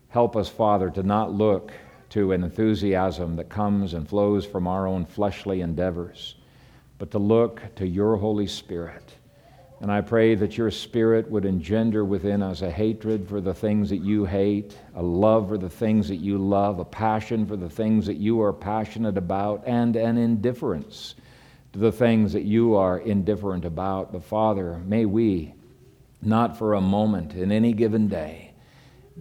Help 0.09 0.35
us, 0.35 0.49
Father, 0.49 0.89
to 0.89 1.03
not 1.03 1.31
look 1.31 1.71
to 2.09 2.31
an 2.31 2.43
enthusiasm 2.43 3.35
that 3.35 3.49
comes 3.49 3.93
and 3.93 4.07
flows 4.07 4.45
from 4.45 4.67
our 4.67 4.87
own 4.87 5.05
fleshly 5.05 5.61
endeavors, 5.61 6.35
but 6.97 7.11
to 7.11 7.19
look 7.19 7.61
to 7.75 7.87
your 7.87 8.15
Holy 8.17 8.47
Spirit 8.47 9.15
and 9.83 9.91
I 9.91 9.99
pray 9.99 10.33
that 10.35 10.57
your 10.57 10.71
spirit 10.71 11.29
would 11.29 11.43
engender 11.43 12.05
within 12.05 12.41
us 12.41 12.61
a 12.61 12.71
hatred 12.71 13.27
for 13.27 13.41
the 13.41 13.53
things 13.53 13.89
that 13.89 13.97
you 13.97 14.23
hate, 14.23 14.77
a 14.95 15.03
love 15.03 15.49
for 15.49 15.57
the 15.57 15.69
things 15.69 16.07
that 16.07 16.21
you 16.21 16.37
love, 16.37 16.79
a 16.79 16.85
passion 16.85 17.45
for 17.45 17.57
the 17.57 17.69
things 17.69 18.05
that 18.05 18.15
you 18.15 18.41
are 18.41 18.53
passionate 18.53 19.17
about, 19.17 19.61
and 19.65 19.97
an 19.97 20.17
indifference 20.17 21.15
to 21.73 21.79
the 21.79 21.91
things 21.91 22.31
that 22.31 22.43
you 22.43 22.75
are 22.75 22.99
indifferent 22.99 23.65
about. 23.65 24.13
But 24.13 24.23
Father, 24.23 24.81
may 24.85 25.03
we, 25.03 25.53
not 26.25 26.57
for 26.57 26.73
a 26.73 26.81
moment 26.81 27.33
in 27.33 27.51
any 27.51 27.73
given 27.73 28.07
day, 28.07 28.53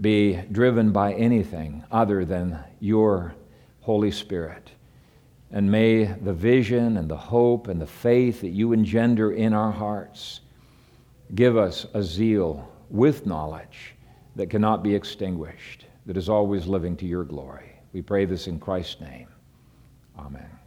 be 0.01 0.41
driven 0.51 0.93
by 0.93 1.13
anything 1.15 1.85
other 1.91 2.25
than 2.25 2.59
your 2.81 3.35
Holy 3.81 4.11
Spirit. 4.11 4.71
And 5.51 5.71
may 5.71 6.05
the 6.05 6.33
vision 6.33 6.97
and 6.97 7.11
the 7.11 7.17
hope 7.17 7.69
and 7.69 7.81
the 7.81 7.87
faith 7.87 8.41
that 8.41 8.49
you 8.49 8.73
engender 8.73 9.33
in 9.33 9.53
our 9.53 9.73
hearts 9.73 10.41
Give 11.35 11.57
us 11.57 11.87
a 11.95 12.03
zeal 12.03 12.69
with 12.91 13.25
knowledge 13.25 13.95
that 14.37 14.51
cannot 14.51 14.83
be 14.83 14.95
extinguished, 14.95 15.87
that 16.05 16.17
is 16.17 16.29
always 16.29 16.67
living 16.67 16.97
to 16.99 17.07
your 17.07 17.25
glory. 17.25 17.73
We 17.93 18.03
pray 18.03 18.27
this 18.27 18.47
in 18.47 18.59
Christ's 18.59 19.01
name. 19.01 19.29
Amen. 20.19 20.62